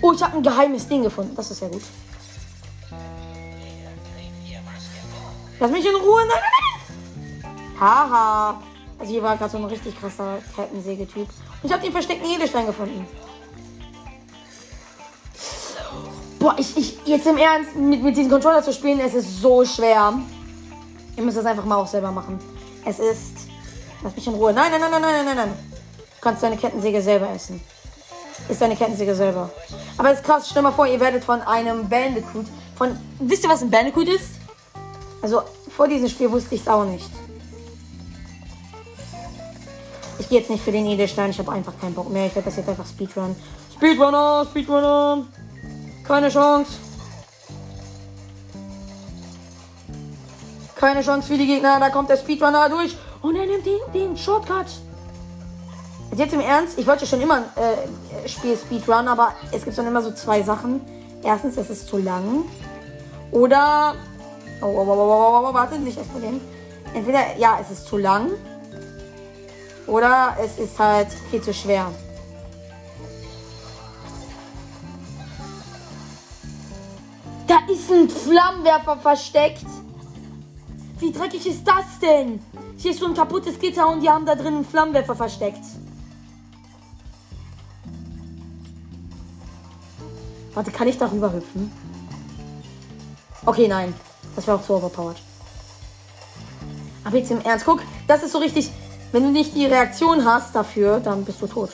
Oh, 0.00 0.12
ich 0.12 0.22
habe 0.22 0.36
ein 0.36 0.42
geheimes 0.44 0.86
Ding 0.86 1.02
gefunden. 1.02 1.34
Das 1.34 1.50
ist 1.50 1.60
ja 1.60 1.66
gut. 1.66 1.82
Lass 5.58 5.70
mich 5.72 5.84
in 5.84 5.96
Ruhe. 5.96 6.22
Haha. 7.80 8.62
Also 8.96 9.12
hier 9.12 9.22
war 9.24 9.36
gerade 9.36 9.50
so 9.50 9.58
ein 9.58 9.64
richtig 9.64 9.98
krasser 9.98 10.38
Kettensägetyp. 10.54 11.26
Ich 11.62 11.72
habe 11.72 11.82
den 11.82 11.92
versteckten 11.92 12.30
Edelstein 12.30 12.66
gefunden. 12.66 13.06
Boah, 16.38 16.54
ich, 16.58 16.74
ich, 16.76 16.98
jetzt 17.04 17.26
im 17.26 17.36
Ernst, 17.36 17.76
mit, 17.76 18.02
mit 18.02 18.16
diesem 18.16 18.30
Controller 18.30 18.62
zu 18.62 18.72
spielen, 18.72 18.98
es 19.00 19.12
ist 19.12 19.42
so 19.42 19.64
schwer. 19.64 20.14
Ihr 21.16 21.22
müsst 21.22 21.36
das 21.36 21.44
einfach 21.44 21.66
mal 21.66 21.76
auch 21.76 21.86
selber 21.86 22.10
machen. 22.10 22.38
Es 22.84 22.98
ist. 22.98 23.34
Lass 24.02 24.16
mich 24.16 24.26
in 24.26 24.34
Ruhe. 24.34 24.52
Nein, 24.54 24.70
nein, 24.70 24.80
nein, 24.80 24.90
nein, 24.90 25.02
nein, 25.02 25.24
nein, 25.26 25.36
nein. 25.36 25.52
Du 25.98 26.20
kannst 26.22 26.42
deine 26.42 26.56
Kettensäge 26.56 27.02
selber 27.02 27.28
essen. 27.30 27.60
Ist 28.48 28.62
deine 28.62 28.74
Kettensäge 28.74 29.14
selber. 29.14 29.50
Aber 29.98 30.10
es 30.12 30.20
ist 30.20 30.24
krass, 30.24 30.48
stell 30.48 30.62
mal 30.62 30.72
vor, 30.72 30.86
ihr 30.86 30.98
werdet 30.98 31.22
von 31.22 31.42
einem 31.42 31.86
Bandicoot. 31.86 32.46
Von. 32.74 32.98
Wisst 33.18 33.44
ihr, 33.44 33.50
was 33.50 33.60
ein 33.60 33.70
Bandicoot 33.70 34.08
ist? 34.08 34.30
Also, 35.20 35.42
vor 35.76 35.88
diesem 35.88 36.08
Spiel 36.08 36.30
wusste 36.30 36.54
ich 36.54 36.62
es 36.62 36.68
auch 36.68 36.86
nicht. 36.86 37.10
Ich 40.20 40.28
gehe 40.28 40.38
jetzt 40.38 40.50
nicht 40.50 40.62
für 40.62 40.70
den 40.70 40.84
Edelstein, 40.84 41.30
ich 41.30 41.38
habe 41.38 41.50
einfach 41.50 41.72
keinen 41.80 41.94
Bock 41.94 42.10
mehr. 42.10 42.26
Ich 42.26 42.34
werde 42.34 42.44
das 42.44 42.56
jetzt 42.56 42.68
einfach 42.68 42.86
Speedrun. 42.86 43.34
Speedrunner, 43.74 44.46
Speedrunner. 44.50 45.26
Keine 46.06 46.28
Chance. 46.28 46.72
Keine 50.76 51.00
Chance 51.00 51.26
für 51.26 51.38
die 51.38 51.46
Gegner. 51.46 51.80
Da 51.80 51.88
kommt 51.88 52.10
der 52.10 52.18
Speedrunner 52.18 52.68
durch. 52.68 52.96
Und 53.22 53.34
er 53.34 53.46
nimmt 53.46 53.64
den, 53.64 53.80
den 53.94 54.16
Shortcut. 54.16 54.66
Jetzt 56.14 56.34
im 56.34 56.40
Ernst, 56.40 56.78
ich 56.78 56.86
wollte 56.86 57.06
schon 57.06 57.22
immer 57.22 57.38
äh, 57.56 58.28
Spiel 58.28 58.58
Speedrun, 58.58 59.08
aber 59.08 59.32
es 59.52 59.64
gibt 59.64 59.78
dann 59.78 59.86
immer 59.86 60.02
so 60.02 60.10
zwei 60.12 60.42
Sachen. 60.42 60.82
Erstens, 61.22 61.56
es 61.56 61.70
ist 61.70 61.88
zu 61.88 61.96
lang. 61.96 62.44
Oder. 63.30 63.94
Oh, 64.60 64.66
oh, 64.66 64.84
oh, 64.86 64.92
oh, 64.92 65.48
oh, 65.48 65.54
warte, 65.54 65.78
nicht 65.78 65.98
explodieren. 65.98 66.42
Entweder, 66.92 67.38
ja, 67.38 67.58
es 67.58 67.70
ist 67.70 67.86
zu 67.86 67.96
lang. 67.96 68.32
Oder 69.90 70.36
es 70.40 70.56
ist 70.58 70.78
halt 70.78 71.08
viel 71.30 71.42
zu 71.42 71.52
schwer. 71.52 71.92
Da 77.48 77.58
ist 77.68 77.90
ein 77.90 78.08
Flammenwerfer 78.08 78.96
versteckt. 78.98 79.66
Wie 81.00 81.10
dreckig 81.10 81.44
ist 81.44 81.66
das 81.66 81.98
denn? 82.00 82.40
Hier 82.76 82.92
ist 82.92 83.00
so 83.00 83.06
ein 83.06 83.14
kaputtes 83.14 83.58
Gitter 83.58 83.88
und 83.88 84.00
die 84.00 84.08
haben 84.08 84.24
da 84.24 84.36
drin 84.36 84.54
einen 84.54 84.64
Flammenwerfer 84.64 85.16
versteckt. 85.16 85.64
Warte, 90.54 90.70
kann 90.70 90.86
ich 90.86 90.98
darüber 90.98 91.32
hüpfen? 91.32 91.72
Okay, 93.44 93.66
nein. 93.66 93.92
Das 94.36 94.46
wäre 94.46 94.56
auch 94.56 94.62
zu 94.62 94.74
overpowered. 94.74 95.20
Aber 97.02 97.16
jetzt 97.16 97.32
im 97.32 97.40
Ernst, 97.40 97.64
guck, 97.64 97.82
das 98.06 98.22
ist 98.22 98.30
so 98.30 98.38
richtig. 98.38 98.70
Wenn 99.12 99.24
du 99.24 99.30
nicht 99.30 99.54
die 99.54 99.66
Reaktion 99.66 100.24
hast 100.24 100.54
dafür, 100.54 101.00
dann 101.00 101.24
bist 101.24 101.42
du 101.42 101.46
tot. 101.46 101.70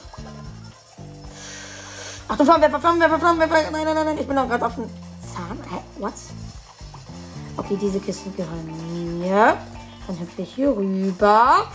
Achtung, 2.28 2.46
Flammenwerfer, 2.46 2.80
Flammenwerfer, 2.80 3.18
Flammenwerfer. 3.18 3.70
Nein, 3.70 3.84
nein, 3.84 3.94
nein, 3.94 4.06
nein. 4.06 4.18
Ich 4.18 4.26
bin 4.26 4.36
doch 4.36 4.48
gerade 4.48 4.64
auf 4.64 4.74
dem 4.74 4.84
Zahn. 5.20 5.58
Hä? 5.70 5.78
What? 5.98 6.14
Okay, 7.58 7.78
diese 7.80 8.00
Kisten 8.00 8.34
gehören 8.34 9.20
mir. 9.20 9.56
Dann 10.06 10.18
hüpfe 10.18 10.42
ich 10.42 10.54
hier 10.54 10.76
rüber. 10.76 11.66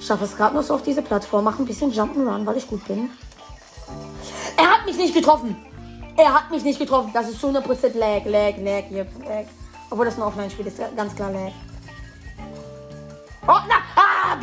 Schaffe 0.00 0.24
es 0.24 0.36
gerade 0.36 0.54
noch 0.54 0.62
so 0.62 0.74
auf 0.74 0.82
diese 0.82 1.02
Plattform. 1.02 1.44
Mache 1.44 1.62
ein 1.62 1.66
bisschen 1.66 1.92
Jump'n'Run, 1.92 2.44
weil 2.44 2.56
ich 2.56 2.68
gut 2.68 2.86
bin. 2.86 3.10
Er 4.56 4.70
hat 4.70 4.86
mich 4.86 4.96
nicht 4.96 5.14
getroffen. 5.14 5.56
Er 6.16 6.34
hat 6.34 6.50
mich 6.50 6.64
nicht 6.64 6.78
getroffen. 6.78 7.10
Das 7.14 7.28
ist 7.28 7.42
100% 7.42 7.96
Lag, 7.96 8.24
Lag, 8.24 8.56
Lag, 8.58 8.84
hier, 8.88 9.06
Lag. 9.20 9.46
Obwohl 9.90 10.06
das 10.06 10.16
ein 10.16 10.22
Offline-Spiel 10.22 10.66
ist, 10.66 10.78
ganz 10.96 11.14
klar 11.14 11.30
Lag. 11.30 11.52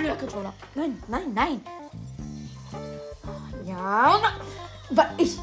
Blöder 0.02 0.16
Controller. 0.16 0.54
Nein, 0.74 1.04
nein, 1.08 1.34
nein. 1.34 1.62
Ja. 3.68 4.20
Ich, 5.18 5.38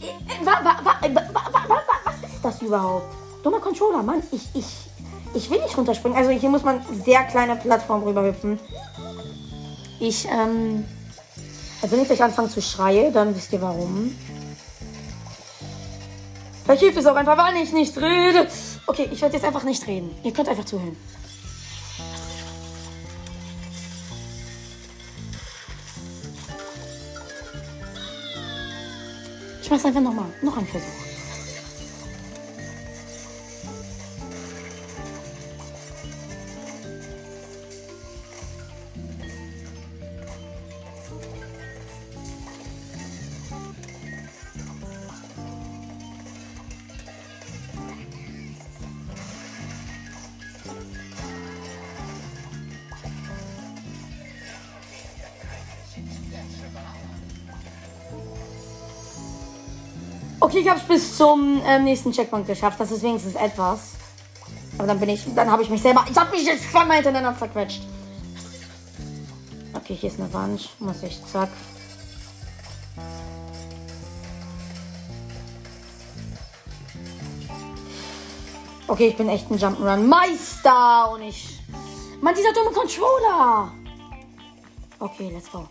wa, 0.45 0.65
wa, 0.65 0.77
wa, 0.83 1.81
was 2.05 2.31
ist 2.33 2.45
das 2.45 2.63
überhaupt? 2.63 3.07
Dummer 3.45 3.61
Controller, 3.61 4.03
Mann. 4.03 4.21
Ich, 4.33 4.49
ich, 4.55 4.67
ich 5.35 5.49
will 5.49 5.63
nicht 5.63 5.77
runterspringen. 5.77 6.19
Also 6.19 6.31
hier 6.31 6.51
muss 6.51 6.65
man 6.65 6.85
sehr 7.05 7.23
kleine 7.25 7.55
Plattform 7.55 8.03
rüberhüpfen. 8.03 8.59
Ich, 10.01 10.27
ähm. 10.27 10.85
Also 11.81 11.95
wenn 11.95 12.03
ich 12.03 12.09
gleich 12.09 12.23
anfange 12.23 12.49
zu 12.49 12.61
schreien, 12.61 13.13
dann 13.13 13.37
wisst 13.37 13.53
ihr 13.53 13.63
warum. 13.63 14.13
Vielleicht 16.65 16.83
hilft 16.83 16.99
es 16.99 17.07
auch 17.07 17.15
einfach, 17.15 17.39
weil 17.39 17.63
ich 17.63 17.73
nicht 17.73 17.97
rede. 17.97 18.49
Okay, 18.89 19.09
ich 19.13 19.23
werde 19.23 19.37
jetzt 19.37 19.47
einfach 19.47 19.63
nicht 19.63 19.87
reden. 19.87 20.11
Ihr 20.25 20.33
könnt 20.33 20.49
einfach 20.49 20.65
zuhören. 20.65 20.97
Ich 29.69 29.71
mach's 29.71 29.85
einfach 29.85 30.01
nochmal. 30.01 30.25
Noch 30.41 30.57
einen 30.57 30.67
Versuch. 30.67 31.18
Ich 60.69 60.71
habe 60.71 60.83
es 60.83 60.87
bis 60.87 61.17
zum 61.17 61.63
ähm, 61.65 61.85
nächsten 61.85 62.13
Checkpoint 62.13 62.47
geschafft. 62.47 62.79
Das 62.79 62.91
ist 62.91 63.03
wenigstens 63.03 63.37
etwas. 63.37 63.93
Aber 64.77 64.87
dann 64.87 65.01
bin 65.01 65.09
ich, 65.09 65.25
dann 65.35 65.51
habe 65.51 65.63
ich 65.63 65.71
mich 65.71 65.81
selber, 65.81 66.05
ich 66.11 66.15
habe 66.15 66.31
mich 66.31 66.45
jetzt 66.45 66.67
voll 66.67 66.85
mal 66.85 66.97
hintereinander 66.97 67.35
zerquetscht. 67.39 67.81
Okay, 69.73 69.95
hier 69.95 70.11
ist 70.11 70.21
eine 70.21 70.31
Wand. 70.35 70.69
Muss 70.79 71.03
ich, 71.03 71.25
zack. 71.25 71.49
Okay, 78.89 79.09
ich 79.09 79.17
bin 79.17 79.31
echt 79.31 79.51
ein 79.51 79.59
Jump'n'Run 79.59 80.07
Meister 80.07 81.13
und 81.13 81.23
ich. 81.23 81.61
Mann, 82.21 82.35
dieser 82.35 82.53
dumme 82.53 82.73
Controller! 82.73 83.73
Okay, 84.99 85.31
let's 85.33 85.51
go. 85.51 85.67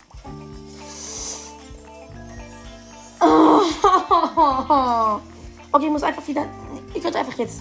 Okay, 5.71 5.85
ich 5.85 5.91
muss 5.91 6.03
einfach 6.03 6.25
wieder. 6.27 6.45
Ich 6.93 7.03
würde 7.03 7.19
einfach 7.19 7.37
jetzt 7.37 7.59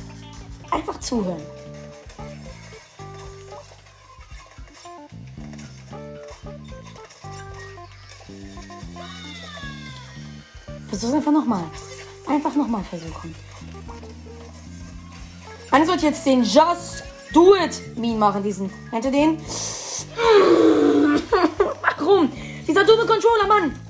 einfach 0.71 0.99
zuhören. 1.01 1.43
Versuch's 10.89 11.13
einfach 11.13 11.33
nochmal. 11.33 11.65
Einfach 12.27 12.55
nochmal 12.55 12.85
versuchen. 12.85 13.35
Wann 15.71 15.85
sollte 15.85 16.07
ich 16.07 16.13
jetzt 16.13 16.25
den 16.25 16.43
Just 16.43 17.05
Do 17.33 17.55
It 17.57 17.99
Mean 17.99 18.19
machen? 18.19 18.43
Diesen. 18.43 18.71
Kennt 18.91 19.05
ihr 19.05 19.11
den? 19.11 19.39
Warum? 21.99 22.31
Dieser 22.67 22.85
dumme 22.85 23.05
Controller, 23.05 23.47
Mann! 23.47 23.86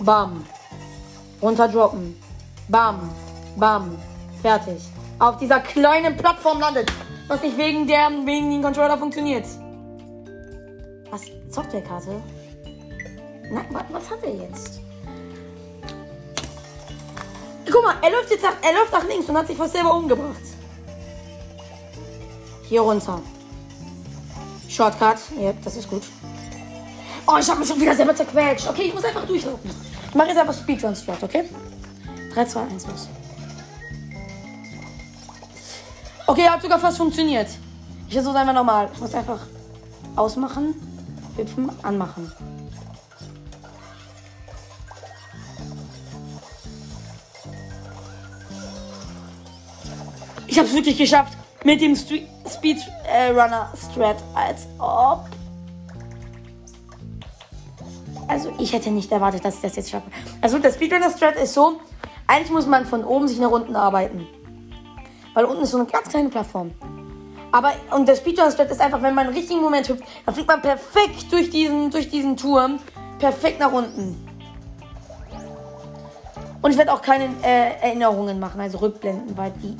Bam. 0.00 0.46
Runterdroppen. 1.42 2.16
Bam. 2.68 3.10
Bam. 3.56 3.98
Fertig. 4.40 4.82
Auf 5.18 5.36
dieser 5.36 5.60
kleinen 5.60 6.16
Plattform 6.16 6.60
landet. 6.60 6.90
Was 7.28 7.42
nicht 7.42 7.58
wegen 7.58 7.86
der, 7.86 8.08
wegen 8.24 8.50
dem 8.50 8.62
Controller 8.62 8.96
funktioniert. 8.96 9.44
Was? 11.10 11.22
Softwarekarte? 11.50 12.22
Nein, 13.50 13.66
was 13.90 14.10
hat 14.10 14.22
er 14.22 14.34
jetzt? 14.34 14.80
Guck 17.70 17.82
mal, 17.84 17.94
er 18.02 18.10
läuft 18.10 18.30
jetzt 18.30 18.42
nach, 18.42 18.54
er 18.62 18.72
läuft 18.72 18.92
nach 18.92 19.06
links 19.06 19.28
und 19.28 19.36
hat 19.36 19.46
sich 19.46 19.56
fast 19.56 19.72
selber 19.72 19.94
umgebracht. 19.94 20.40
Hier 22.68 22.80
runter. 22.80 23.20
Shortcut. 24.68 25.18
Ja, 25.38 25.52
das 25.64 25.76
ist 25.76 25.90
gut. 25.90 26.02
Oh, 27.26 27.36
ich 27.38 27.48
habe 27.48 27.60
mich 27.60 27.68
schon 27.68 27.80
wieder 27.80 27.94
selber 27.94 28.14
zerquetscht. 28.14 28.68
Okay, 28.68 28.84
ich 28.84 28.94
muss 28.94 29.04
einfach 29.04 29.26
durchlaufen. 29.26 29.89
Ich 30.10 30.16
mache 30.16 30.28
jetzt 30.28 30.38
einfach 30.38 30.54
Speedrun-Strat, 30.54 31.22
okay? 31.22 31.44
3, 32.34 32.44
2, 32.44 32.60
1, 32.62 32.86
los. 32.88 33.08
Okay, 36.26 36.48
hat 36.48 36.60
sogar 36.60 36.80
fast 36.80 36.98
funktioniert. 36.98 37.48
Ich 38.08 38.14
versuche 38.14 38.36
einfach 38.36 38.52
nochmal. 38.52 38.88
Ich 38.92 39.00
muss 39.00 39.14
einfach 39.14 39.38
ausmachen, 40.16 40.74
hüpfen, 41.36 41.70
anmachen. 41.84 42.32
Ich 50.48 50.58
habe 50.58 50.66
es 50.66 50.74
wirklich 50.74 50.98
geschafft 50.98 51.38
mit 51.62 51.80
dem 51.80 51.94
Speedrunner 51.94 53.72
Strat, 53.76 54.16
als 54.34 54.66
ob. 54.78 55.28
Also 58.30 58.52
ich 58.58 58.72
hätte 58.72 58.92
nicht 58.92 59.10
erwartet, 59.10 59.44
dass 59.44 59.56
ich 59.56 59.60
das 59.62 59.74
jetzt 59.74 59.90
schaffe. 59.90 60.08
Also 60.40 60.58
der 60.60 60.72
Speedrunner 60.72 61.10
Strat 61.10 61.34
ist 61.34 61.52
so, 61.52 61.80
eigentlich 62.28 62.52
muss 62.52 62.66
man 62.66 62.86
von 62.86 63.04
oben 63.04 63.26
sich 63.26 63.40
nach 63.40 63.50
unten 63.50 63.74
arbeiten. 63.74 64.24
Weil 65.34 65.46
unten 65.46 65.64
ist 65.64 65.72
so 65.72 65.78
eine 65.78 65.86
ganz 65.86 66.08
kleine 66.08 66.28
Plattform. 66.28 66.70
Aber, 67.50 67.72
und 67.90 68.06
der 68.06 68.14
Speedrunner 68.14 68.52
Strat 68.52 68.70
ist 68.70 68.80
einfach, 68.80 69.02
wenn 69.02 69.14
man 69.16 69.26
einen 69.26 69.36
richtigen 69.36 69.60
Moment 69.60 69.88
hüpft, 69.88 70.04
dann 70.24 70.34
fliegt 70.34 70.46
man 70.46 70.62
perfekt 70.62 71.32
durch 71.32 71.50
diesen, 71.50 71.90
durch 71.90 72.08
diesen 72.08 72.36
Turm, 72.36 72.78
perfekt 73.18 73.58
nach 73.58 73.72
unten. 73.72 74.24
Und 76.62 76.70
ich 76.70 76.78
werde 76.78 76.92
auch 76.92 77.02
keine 77.02 77.24
äh, 77.42 77.80
Erinnerungen 77.82 78.38
machen, 78.38 78.60
also 78.60 78.78
Rückblenden, 78.78 79.36
weil 79.36 79.50
die, 79.60 79.76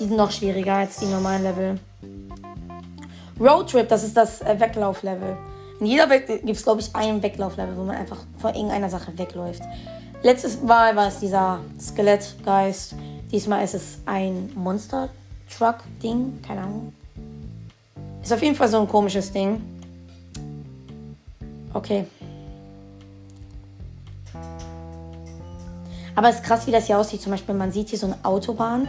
die 0.00 0.04
sind 0.06 0.16
noch 0.16 0.32
schwieriger 0.32 0.74
als 0.74 0.96
die 0.96 1.06
normalen 1.06 1.44
Level. 1.44 1.80
Roadtrip, 3.38 3.88
das 3.88 4.02
ist 4.02 4.16
das 4.16 4.40
äh, 4.40 4.58
Weglauflevel. 4.58 5.36
In 5.80 5.86
jeder 5.86 6.08
Welt 6.08 6.26
gibt 6.26 6.48
es, 6.50 6.62
glaube 6.62 6.80
ich, 6.80 6.94
ein 6.94 7.22
Weglauflevel, 7.22 7.76
wo 7.76 7.84
man 7.84 7.96
einfach 7.96 8.18
von 8.38 8.54
irgendeiner 8.54 8.88
Sache 8.88 9.16
wegläuft. 9.18 9.62
Letztes 10.22 10.62
Mal 10.62 10.96
war 10.96 11.08
es 11.08 11.20
dieser 11.20 11.60
Skelettgeist. 11.78 12.94
Diesmal 13.30 13.62
ist 13.62 13.74
es 13.74 13.98
ein 14.06 14.50
Monster-Truck-Ding. 14.54 16.40
Keine 16.46 16.62
Ahnung. 16.62 16.92
Ist 18.22 18.32
auf 18.32 18.42
jeden 18.42 18.56
Fall 18.56 18.68
so 18.68 18.80
ein 18.80 18.88
komisches 18.88 19.30
Ding. 19.30 19.62
Okay. 21.74 22.06
Aber 26.14 26.30
es 26.30 26.36
ist 26.36 26.44
krass, 26.44 26.66
wie 26.66 26.70
das 26.70 26.86
hier 26.86 26.98
aussieht. 26.98 27.20
Zum 27.20 27.32
Beispiel, 27.32 27.54
man 27.54 27.70
sieht 27.70 27.90
hier 27.90 27.98
so 27.98 28.06
eine 28.06 28.16
Autobahn. 28.24 28.88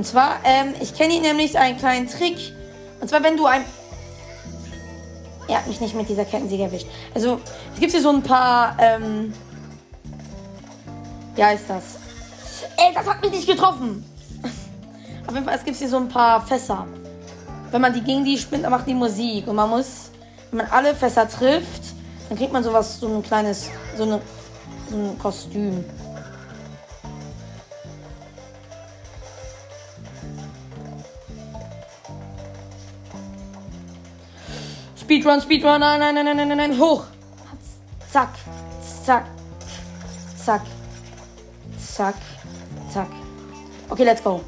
Und 0.00 0.06
zwar, 0.06 0.38
ähm, 0.44 0.72
ich 0.80 0.94
kenne 0.94 1.12
ihn 1.12 1.20
nämlich 1.20 1.58
einen 1.58 1.76
kleinen 1.76 2.08
Trick. 2.08 2.54
Und 3.02 3.10
zwar, 3.10 3.22
wenn 3.22 3.36
du 3.36 3.44
ein. 3.44 3.66
Er 5.46 5.58
hat 5.58 5.66
mich 5.66 5.78
nicht 5.78 5.94
mit 5.94 6.08
dieser 6.08 6.24
Kettensäge 6.24 6.62
erwischt. 6.62 6.86
Also, 7.14 7.38
es 7.74 7.80
gibt 7.80 7.92
hier 7.92 8.00
so 8.00 8.08
ein 8.08 8.22
paar. 8.22 8.78
Ähm, 8.78 9.34
ja, 11.36 11.50
ist 11.50 11.68
das. 11.68 11.98
Ey, 12.78 12.94
das 12.94 13.06
hat 13.06 13.20
mich 13.20 13.30
nicht 13.30 13.46
getroffen. 13.46 14.02
Auf 15.26 15.34
jeden 15.34 15.44
Fall, 15.44 15.56
es 15.56 15.64
gibt 15.64 15.76
hier 15.76 15.90
so 15.90 15.98
ein 15.98 16.08
paar 16.08 16.46
Fässer. 16.46 16.86
Wenn 17.70 17.82
man 17.82 17.92
die 17.92 18.00
gegen 18.00 18.24
die 18.24 18.38
spinnt, 18.38 18.64
dann 18.64 18.70
macht 18.70 18.86
die 18.86 18.94
Musik. 18.94 19.48
Und 19.48 19.56
man 19.56 19.68
muss, 19.68 20.12
wenn 20.50 20.64
man 20.64 20.70
alle 20.70 20.94
Fässer 20.94 21.28
trifft, 21.28 21.82
dann 22.30 22.38
kriegt 22.38 22.54
man 22.54 22.64
sowas, 22.64 23.00
so 23.00 23.06
ein 23.06 23.22
kleines, 23.22 23.68
so, 23.98 24.04
eine, 24.04 24.22
so 24.88 24.96
ein 24.96 25.18
Kostüm. 25.18 25.84
Speedrun, 35.10 35.40
Speedrun, 35.40 35.80
nein, 35.80 35.98
nein, 35.98 36.14
nein, 36.14 36.36
nein, 36.36 36.46
nein, 36.46 36.56
nein, 36.56 36.78
hoch. 36.78 37.02
Zack, 38.12 38.28
zack, 39.04 39.26
zack, 40.36 40.62
zack, 41.76 42.14
zack. 42.92 43.08
Okay, 43.88 44.04
let's 44.04 44.22
go. 44.22 44.40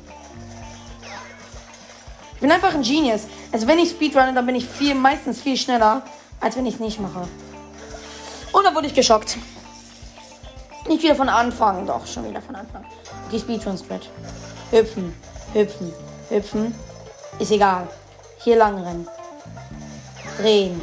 Ich 2.35 2.41
bin 2.41 2.53
einfach 2.53 2.73
ein 2.73 2.83
Genius. 2.83 3.23
Also 3.51 3.67
wenn 3.67 3.81
ich 3.81 3.91
Speedrunne, 3.91 4.33
dann 4.33 4.47
bin 4.47 4.55
ich 4.55 4.65
viel, 4.65 4.95
meistens 4.95 5.41
viel 5.41 5.57
schneller, 5.57 6.03
als 6.39 6.57
wenn 6.57 6.67
ich 6.67 6.75
es 6.75 6.81
nicht 6.81 7.01
mache. 7.01 7.27
Und 8.53 8.65
da 8.65 8.73
wurde 8.73 8.87
ich 8.87 8.95
geschockt. 8.95 9.39
Nicht 10.87 11.03
wieder 11.03 11.17
von 11.17 11.29
Anfang, 11.29 11.89
doch, 11.89 12.07
schon 12.07 12.31
wieder 12.31 12.41
von 12.41 12.55
Anfang. 12.55 12.85
Die 13.33 13.41
Speedrun-Strat. 13.41 14.09
Hüpfen, 14.71 15.13
hüpfen, 15.55 15.93
hüpfen. 16.29 16.73
Ist 17.41 17.51
egal. 17.51 17.89
Hier 18.45 18.55
lang 18.55 18.81
rennen 18.81 19.09
drehen, 20.39 20.81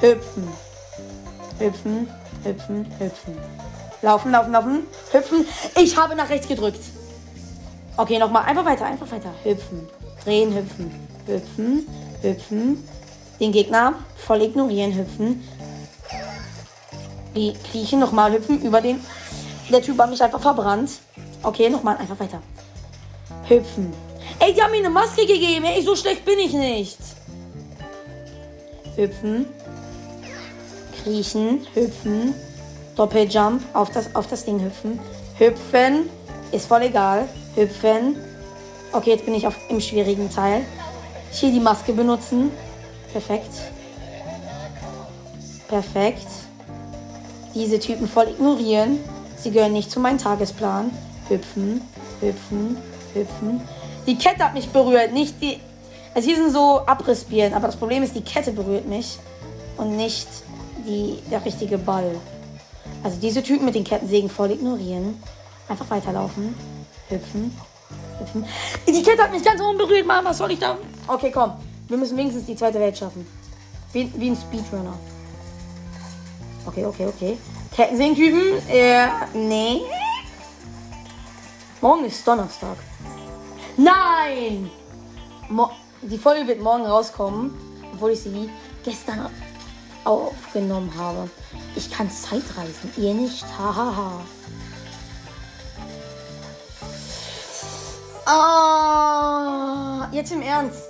hüpfen, 0.00 0.48
hüpfen, 1.58 2.08
hüpfen, 2.44 2.86
hüpfen. 2.98 3.38
Laufen, 4.02 4.30
laufen, 4.30 4.52
laufen, 4.52 4.86
hüpfen. 5.12 5.46
Ich 5.76 5.96
habe 5.96 6.14
nach 6.14 6.28
rechts 6.28 6.46
gedrückt. 6.46 6.80
Okay, 7.96 8.18
nochmal. 8.18 8.44
Einfach 8.44 8.64
weiter, 8.64 8.86
einfach 8.86 9.10
weiter. 9.10 9.34
Hüpfen, 9.42 9.88
drehen, 10.24 10.54
hüpfen, 10.54 11.08
hüpfen, 11.26 11.86
hüpfen. 12.22 12.88
Den 13.40 13.52
Gegner 13.52 13.94
voll 14.16 14.42
ignorieren, 14.42 14.94
hüpfen. 14.94 15.42
Die 17.34 17.54
kriechen, 17.70 18.00
nochmal 18.00 18.32
hüpfen 18.32 18.62
über 18.62 18.80
den. 18.80 19.04
Der 19.70 19.82
Typ 19.82 19.98
hat 19.98 20.10
mich 20.10 20.22
einfach 20.22 20.40
verbrannt. 20.40 20.90
Okay, 21.42 21.68
nochmal, 21.68 21.96
einfach 21.96 22.18
weiter. 22.18 22.40
Hüpfen. 23.48 23.92
Ey, 24.38 24.54
die 24.54 24.62
haben 24.62 24.70
mir 24.70 24.78
eine 24.78 24.90
Maske 24.90 25.26
gegeben. 25.26 25.64
Ey, 25.64 25.82
so 25.82 25.96
schlecht 25.96 26.24
bin 26.24 26.38
ich 26.38 26.52
nicht 26.52 26.98
hüpfen, 28.98 29.46
kriechen, 31.02 31.66
hüpfen, 31.74 32.34
Doppeljump, 32.96 33.62
auf 33.72 33.90
das, 33.90 34.14
auf 34.14 34.26
das 34.26 34.44
Ding 34.44 34.60
hüpfen, 34.60 34.98
hüpfen, 35.38 36.10
ist 36.50 36.66
voll 36.66 36.82
egal, 36.82 37.28
hüpfen. 37.54 38.16
Okay, 38.92 39.10
jetzt 39.10 39.24
bin 39.24 39.34
ich 39.34 39.46
auf, 39.46 39.56
im 39.68 39.80
schwierigen 39.80 40.28
Teil. 40.30 40.64
Hier 41.30 41.52
die 41.52 41.60
Maske 41.60 41.92
benutzen. 41.92 42.50
Perfekt. 43.12 43.52
Perfekt. 45.68 46.26
Diese 47.54 47.78
Typen 47.78 48.08
voll 48.08 48.28
ignorieren. 48.28 48.98
Sie 49.36 49.50
gehören 49.50 49.74
nicht 49.74 49.90
zu 49.90 50.00
meinem 50.00 50.18
Tagesplan. 50.18 50.90
Hüpfen, 51.28 51.82
hüpfen, 52.20 52.78
hüpfen. 53.14 53.60
Die 54.06 54.16
Kette 54.16 54.42
hat 54.42 54.54
mich 54.54 54.70
berührt, 54.70 55.12
nicht 55.12 55.40
die, 55.42 55.60
also 56.18 56.30
hier 56.30 56.36
sind 56.36 56.50
so 56.50 56.80
Abrissbirnen, 56.84 57.54
aber 57.54 57.68
das 57.68 57.76
Problem 57.76 58.02
ist, 58.02 58.12
die 58.16 58.22
Kette 58.22 58.50
berührt 58.50 58.88
mich 58.88 59.20
und 59.76 59.96
nicht 59.96 60.26
die, 60.84 61.22
der 61.30 61.44
richtige 61.44 61.78
Ball. 61.78 62.20
Also 63.04 63.20
diese 63.20 63.40
Typen 63.40 63.64
mit 63.64 63.76
den 63.76 63.84
Kettensägen 63.84 64.28
voll 64.28 64.50
ignorieren. 64.50 65.22
Einfach 65.68 65.88
weiterlaufen. 65.90 66.56
Hüpfen. 67.08 67.56
Hüpfen. 68.18 68.44
Die 68.88 69.00
Kette 69.00 69.22
hat 69.22 69.30
mich 69.30 69.44
ganz 69.44 69.60
unberührt, 69.60 70.08
Mann. 70.08 70.24
Was 70.24 70.38
soll 70.38 70.50
ich 70.50 70.58
da? 70.58 70.76
Okay, 71.06 71.30
komm. 71.32 71.52
Wir 71.86 71.96
müssen 71.96 72.16
wenigstens 72.16 72.46
die 72.46 72.56
zweite 72.56 72.80
Welt 72.80 72.98
schaffen. 72.98 73.24
Wie, 73.92 74.12
wie 74.16 74.30
ein 74.30 74.36
Speedrunner. 74.36 74.98
Okay, 76.66 76.84
okay, 76.84 77.06
okay. 77.06 77.38
Kettensägen-Typen? 77.76 78.68
Äh, 78.68 79.06
nee. 79.34 79.82
Morgen 81.80 82.06
ist 82.06 82.26
Donnerstag. 82.26 82.76
Nein! 83.76 84.68
Mo 85.48 85.70
die 86.02 86.18
Folge 86.18 86.46
wird 86.46 86.60
morgen 86.60 86.86
rauskommen, 86.86 87.52
obwohl 87.92 88.12
ich 88.12 88.20
sie 88.20 88.48
gestern 88.84 89.28
aufgenommen 90.04 90.92
habe. 90.96 91.28
Ich 91.76 91.90
kann 91.90 92.10
Zeitreisen, 92.10 92.90
ihr 92.96 93.14
nicht. 93.14 93.44
Hahaha. 93.58 94.20
Ah, 98.26 100.08
jetzt 100.12 100.32
im 100.32 100.42
Ernst. 100.42 100.82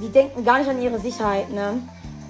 Die 0.00 0.08
denken 0.08 0.44
gar 0.44 0.58
nicht 0.58 0.70
an 0.70 0.80
ihre 0.80 1.00
Sicherheit, 1.00 1.50
ne? 1.50 1.82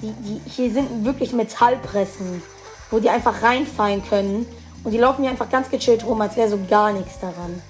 Die, 0.03 0.13
die, 0.13 0.41
hier 0.49 0.71
sind 0.71 1.05
wirklich 1.05 1.33
Metallpressen, 1.33 2.43
wo 2.91 2.99
die 2.99 3.11
einfach 3.11 3.43
reinfallen 3.43 4.03
können. 4.09 4.47
Und 4.85 4.93
die 4.93 4.99
laufen 4.99 5.23
hier 5.23 5.31
einfach 5.31 5.51
ganz 5.51 5.69
gechillt 5.69 6.05
rum, 6.05 6.21
als 6.21 6.37
wäre 6.37 6.49
so 6.49 6.59
gar 6.69 6.93
nichts 6.93 7.19
daran. 7.19 7.61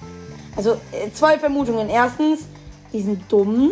Also 0.55 0.73
äh, 0.91 1.11
zwei 1.13 1.39
Vermutungen. 1.39 1.89
Erstens, 1.89 2.41
die 2.93 3.01
sind 3.01 3.31
dumm. 3.31 3.71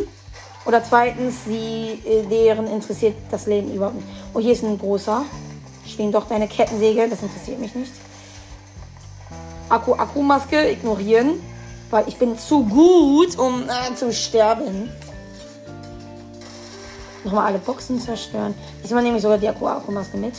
Oder 0.66 0.84
zweitens, 0.84 1.45
sie, 1.45 2.01
äh, 2.05 2.24
deren 2.24 2.68
interessiert 2.68 3.16
das 3.30 3.45
Leben 3.45 3.74
überhaupt 3.74 3.95
nicht. 3.95 4.07
Oh, 4.34 4.39
hier 4.39 4.53
ist 4.53 4.63
ein 4.63 4.80
großer. 4.80 5.24
Schwing 5.86 6.11
doch 6.11 6.28
deine 6.28 6.47
Kettensäge, 6.47 7.07
das 7.07 7.22
interessiert 7.22 7.59
mich 7.59 7.76
nicht. 7.76 7.91
Akku-Akku-Maske 9.70 10.72
ignorieren, 10.72 11.39
weil 11.91 12.07
ich 12.07 12.18
bin 12.18 12.38
zu 12.38 12.63
gut, 12.66 13.38
um 13.38 13.63
äh, 13.63 13.95
zu 13.95 14.11
sterben. 14.11 14.89
Nochmal 17.24 17.47
alle 17.47 17.59
Boxen 17.59 17.99
zerstören. 17.99 18.53
Diesmal 18.84 19.03
nehme 19.03 19.18
ich 19.18 19.24
sogar 19.24 19.38
die 19.38 19.47
Akku-Akku-Maske 19.47 20.18
mit. 20.18 20.34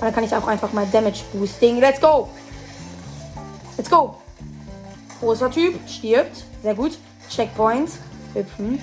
Dann 0.00 0.14
kann 0.14 0.24
ich 0.24 0.34
auch 0.34 0.46
einfach 0.46 0.72
mal 0.72 0.86
Damage 0.86 1.24
boosting. 1.32 1.80
Let's 1.80 2.00
go! 2.00 2.28
Let's 3.76 3.90
go! 3.90 4.16
Großer 5.20 5.50
Typ, 5.50 5.74
stirbt. 5.88 6.44
Sehr 6.62 6.74
gut. 6.74 6.98
Checkpoint. 7.28 7.90
Hüpfen. 8.34 8.80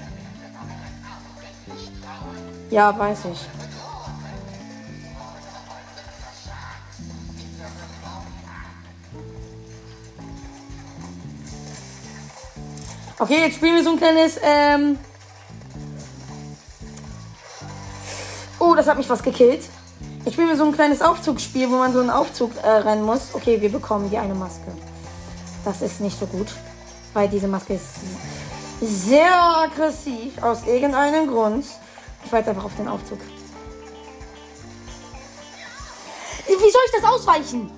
Ja, 2.70 2.98
weiß 2.98 3.20
ich. 3.32 3.40
Okay, 13.18 13.40
jetzt 13.40 13.56
spielen 13.56 13.76
wir 13.76 13.84
so 13.84 13.92
ein 13.92 13.98
kleines. 13.98 14.38
Ähm 14.44 14.98
oh, 18.60 18.76
das 18.76 18.88
hat 18.88 18.98
mich 18.98 19.08
fast 19.08 19.24
gekillt. 19.24 19.70
Spielen 20.36 20.50
wir 20.50 20.58
so 20.58 20.66
ein 20.66 20.74
kleines 20.74 21.02
Aufzugsspiel, 21.02 21.70
wo 21.70 21.76
man 21.76 21.94
so 21.94 22.02
einen 22.02 22.10
Aufzug 22.10 22.52
äh, 22.62 22.68
rennen 22.70 23.06
muss. 23.06 23.30
Okay, 23.32 23.62
wir 23.62 23.72
bekommen 23.72 24.10
die 24.10 24.18
eine 24.18 24.36
Maske. 24.36 24.70
Das 25.64 25.82
ist 25.82 26.02
nicht 26.02 26.20
so 26.20 26.26
gut, 26.26 26.48
weil 27.14 27.30
diese 27.30 27.48
Maske 27.48 27.76
ist 27.76 27.86
sehr 28.82 29.32
aggressiv 29.32 30.44
aus 30.44 30.68
irgendeinem 30.68 31.28
Grund. 31.28 31.64
Ich 32.26 32.32
war 32.34 32.40
jetzt 32.40 32.50
einfach 32.50 32.66
auf 32.66 32.76
den 32.76 32.90
Aufzug. 32.90 33.18
Wie 36.48 36.54
soll 36.54 36.82
ich 36.86 37.02
das 37.02 37.10
ausweichen? 37.10 37.72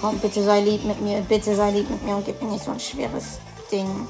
Komm, 0.00 0.18
bitte 0.20 0.42
sei 0.42 0.60
lieb 0.62 0.86
mit 0.86 1.02
mir. 1.02 1.20
Bitte 1.20 1.54
sei 1.54 1.70
lieb 1.70 1.90
mit 1.90 2.02
mir 2.02 2.16
und 2.16 2.24
gib 2.24 2.40
mir 2.40 2.52
nicht 2.52 2.64
so 2.64 2.70
ein 2.70 2.80
schweres 2.80 3.40
Ding. 3.70 4.08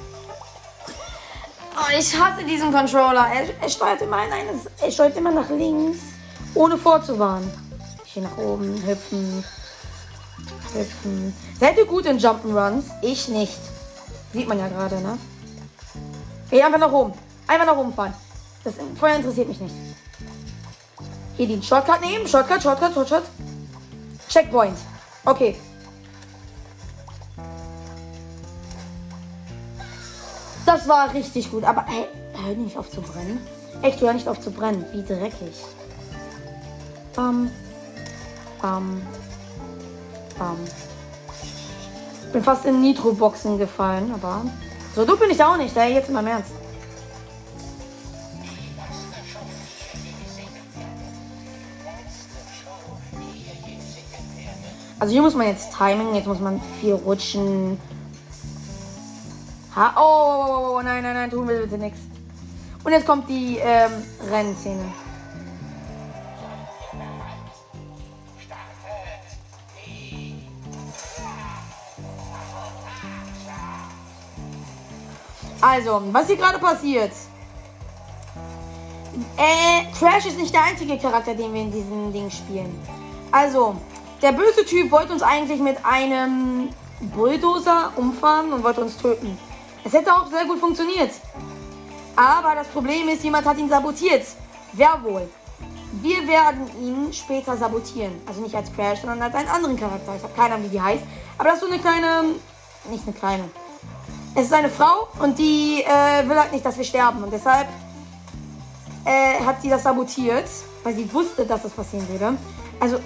Oh, 1.81 1.91
ich 1.97 2.18
hasse 2.18 2.45
diesen 2.45 2.72
Controller. 2.72 3.26
Er, 3.29 3.62
er 3.62 3.68
steuert 3.68 4.03
immer 4.03 4.26
in 4.26 4.33
eines, 4.33 4.62
er 4.81 4.91
steuert 4.91 5.16
immer 5.16 5.31
nach 5.31 5.49
links, 5.49 5.99
ohne 6.55 6.76
vorzuwarnen. 6.76 7.49
Hier 8.05 8.24
nach 8.24 8.37
oben, 8.37 8.83
hüpfen, 8.85 9.45
hüpfen. 10.74 11.35
Seid 11.61 11.79
ihr 11.79 11.87
gut 11.87 12.07
in 12.07 12.18
Jump'n'Runs? 12.18 12.85
Ich 13.03 13.29
nicht. 13.29 13.61
Sieht 14.33 14.49
man 14.49 14.59
ja 14.59 14.66
gerade, 14.66 15.01
ne? 15.01 15.18
Geh 16.51 16.62
einfach 16.62 16.81
nach 16.81 16.93
oben. 16.93 17.12
Einfach 17.47 17.66
nach 17.66 17.76
oben 17.76 17.95
fahren. 17.95 18.14
Das 18.64 18.74
Feuer 18.99 19.16
interessiert 19.16 19.49
mich 19.49 19.61
nicht. 19.61 19.74
Hier 21.37 21.47
den 21.47 21.62
Shortcut 21.62 22.01
nehmen. 22.01 22.26
Shortcut, 22.26 22.61
Shortcut, 22.61 22.93
Shortcut. 22.93 23.22
Checkpoint. 24.29 24.76
Okay. 25.24 25.57
Das 30.69 30.87
war 30.87 31.14
richtig 31.14 31.51
gut. 31.51 31.64
Aber 31.64 31.83
hey, 31.87 32.05
hör 32.45 32.55
nicht 32.55 32.77
auf 32.77 32.91
zu 32.91 33.01
brennen. 33.01 33.41
Echt, 33.81 34.03
hör 34.03 34.12
nicht 34.12 34.29
auf 34.29 34.39
zu 34.39 34.51
brennen. 34.51 34.85
Wie 34.93 35.03
dreckig. 35.03 35.64
Bam. 37.16 37.51
Bam. 38.61 39.01
Bam. 40.39 40.59
Bin 42.35 42.45
fast 42.45 42.66
in 42.66 42.83
Nitro-Boxen 42.83 43.57
gefallen, 43.57 44.12
aber 44.12 44.43
so 44.95 45.07
du 45.07 45.16
bin 45.16 45.31
ich 45.31 45.43
auch 45.43 45.57
nicht. 45.57 45.75
Ey, 45.75 45.95
jetzt 45.95 46.11
mal 46.11 46.21
im 46.21 46.27
Ernst. 46.27 46.53
Also 54.99 55.12
hier 55.14 55.23
muss 55.23 55.35
man 55.35 55.47
jetzt 55.47 55.73
Timing, 55.75 56.14
jetzt 56.14 56.27
muss 56.27 56.41
man 56.41 56.61
viel 56.79 56.93
rutschen. 56.93 57.81
Oh, 59.81 59.91
oh, 59.95 60.01
oh, 60.01 60.76
oh, 60.76 60.83
nein, 60.83 61.05
nein, 61.05 61.14
nein, 61.14 61.31
tun 61.31 61.47
wir 61.47 61.61
bitte 61.61 61.79
nichts. 61.79 62.01
Und 62.83 62.91
jetzt 62.91 63.07
kommt 63.07 63.29
die 63.29 63.59
ähm, 63.59 63.93
Rennszene. 64.29 64.93
Also, 75.61 76.03
was 76.11 76.26
hier 76.26 76.37
gerade 76.37 76.59
passiert. 76.59 77.12
Äh, 79.37 79.85
Crash 79.97 80.26
ist 80.26 80.39
nicht 80.39 80.53
der 80.53 80.64
einzige 80.64 80.99
Charakter, 80.99 81.37
den 81.37 81.55
wir 81.55 81.62
in 81.62 81.70
diesem 81.70 82.12
Ding 82.12 82.29
spielen. 82.31 82.76
Also, 83.31 83.76
der 84.22 84.33
böse 84.33 84.64
Typ 84.64 84.91
wollte 84.91 85.12
uns 85.12 85.22
eigentlich 85.22 85.61
mit 85.61 85.76
einem 85.85 86.70
Bulldozer 87.14 87.93
umfahren 87.95 88.53
und 88.53 88.64
wollte 88.64 88.81
uns 88.81 88.97
töten. 88.97 89.39
Es 89.85 89.93
hätte 89.93 90.12
auch 90.12 90.26
sehr 90.26 90.45
gut 90.45 90.59
funktioniert. 90.59 91.11
Aber 92.16 92.55
das 92.55 92.66
Problem 92.68 93.09
ist, 93.09 93.22
jemand 93.22 93.47
hat 93.47 93.59
ihn 93.59 93.68
sabotiert. 93.68 94.26
Wer 94.72 95.03
wohl? 95.03 95.29
Wir 96.03 96.26
werden 96.26 96.66
ihn 96.83 97.12
später 97.12 97.57
sabotieren. 97.57 98.20
Also 98.26 98.41
nicht 98.41 98.55
als 98.55 98.72
Crash, 98.72 99.01
sondern 99.01 99.22
als 99.22 99.35
einen 99.35 99.49
anderen 99.49 99.76
Charakter. 99.79 100.14
Ich 100.16 100.22
habe 100.22 100.35
keine 100.35 100.55
Ahnung, 100.55 100.66
wie 100.66 100.76
die 100.76 100.81
heißt. 100.81 101.03
Aber 101.39 101.49
das 101.49 101.55
ist 101.55 101.61
so 101.61 101.72
eine 101.72 101.79
kleine. 101.79 102.35
Nicht 102.91 103.05
eine 103.07 103.16
kleine. 103.16 103.45
Es 104.35 104.47
ist 104.47 104.53
eine 104.53 104.68
Frau 104.68 105.09
und 105.20 105.39
die 105.39 105.83
äh, 105.83 106.29
will 106.29 106.39
halt 106.39 106.53
nicht, 106.53 106.64
dass 106.64 106.76
wir 106.76 106.85
sterben. 106.85 107.22
Und 107.24 107.33
deshalb 107.33 107.66
äh, 109.05 109.45
hat 109.45 109.62
sie 109.62 109.70
das 109.70 109.83
sabotiert, 109.83 110.45
weil 110.83 110.95
sie 110.95 111.12
wusste, 111.12 111.47
dass 111.47 111.62
das 111.62 111.72
passieren 111.72 112.09
würde. 112.09 112.37
Also, 112.79 112.99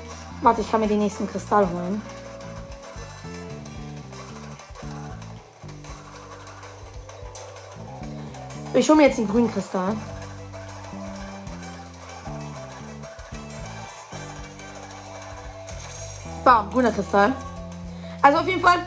warte, 0.43 0.61
ich 0.61 0.71
kann 0.71 0.81
mir 0.81 0.89
den 0.89 0.99
nächsten 0.99 1.29
Kristall 1.29 1.69
holen. 1.71 2.03
Ich 8.75 8.89
hole 8.89 8.97
mir 8.97 9.07
jetzt 9.07 9.19
den 9.19 9.29
grünen 9.29 9.53
Kristall. 9.53 9.95
Bam, 16.43 16.71
grüner 16.71 16.91
Kristall. 16.91 17.33
Also 18.23 18.39
auf 18.39 18.49
jeden 18.49 18.63
Fall, 18.63 18.79